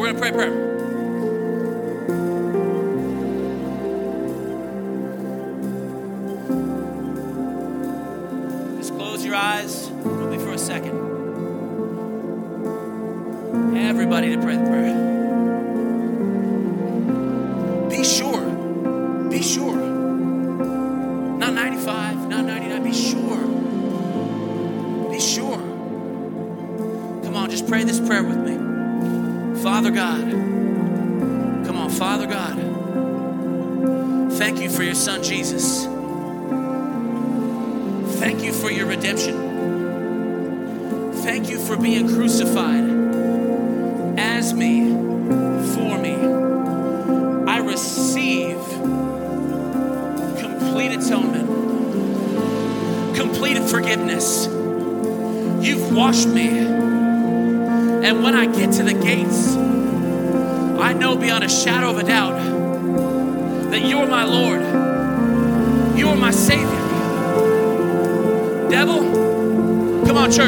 We're 0.00 0.14
going 0.14 0.16
to 0.16 0.22
pray 0.22 0.32
prayer. 0.32 0.54
Just 8.78 8.94
close 8.94 9.22
your 9.22 9.34
eyes 9.34 9.90
with 9.90 10.30
me 10.30 10.38
for 10.38 10.52
a 10.52 10.58
second. 10.58 10.96
Everybody 13.76 14.34
to 14.34 14.40
pray 14.40 14.56
the 14.56 14.64
prayer. 14.64 15.09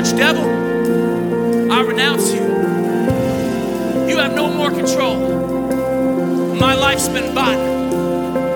Church, 0.03 0.17
devil, 0.17 0.45
I 1.71 1.83
renounce 1.83 2.33
you. 2.33 2.41
You 4.09 4.19
have 4.19 4.35
no 4.35 4.53
more 4.53 4.71
control. 4.71 5.75
My 6.55 6.75
life's 6.75 7.09
been 7.09 7.35
bought, 7.35 7.59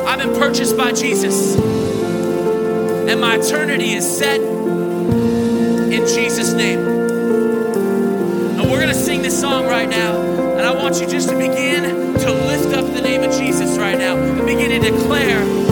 I've 0.07 0.19
been 0.19 0.35
purchased 0.35 0.77
by 0.77 0.93
Jesus. 0.93 1.57
And 1.57 3.21
my 3.21 3.37
eternity 3.37 3.93
is 3.93 4.19
set 4.19 4.41
in 4.41 6.07
Jesus' 6.09 6.53
name 6.53 6.81
And 6.81 8.63
we're 8.63 8.81
going 8.81 8.89
to 8.89 8.95
sing 8.95 9.23
this 9.23 9.41
song 9.41 9.67
right 9.67 9.89
now. 9.89 10.21
And 10.57 10.63
I 10.63 10.73
want 10.73 11.01
you 11.01 11.07
just 11.07 11.29
to 11.29 11.39
begin 11.39 11.85
to 12.15 12.33
lift 12.33 12.75
up 12.77 12.93
the 12.93 13.01
name 13.01 13.23
of 13.23 13.31
Jesus 13.31 13.79
right 13.79 13.97
now 13.97 14.17
and 14.17 14.45
begin 14.45 14.83
to 14.83 14.91
declare 14.91 15.66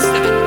That's 0.00 0.28
the 0.28 0.37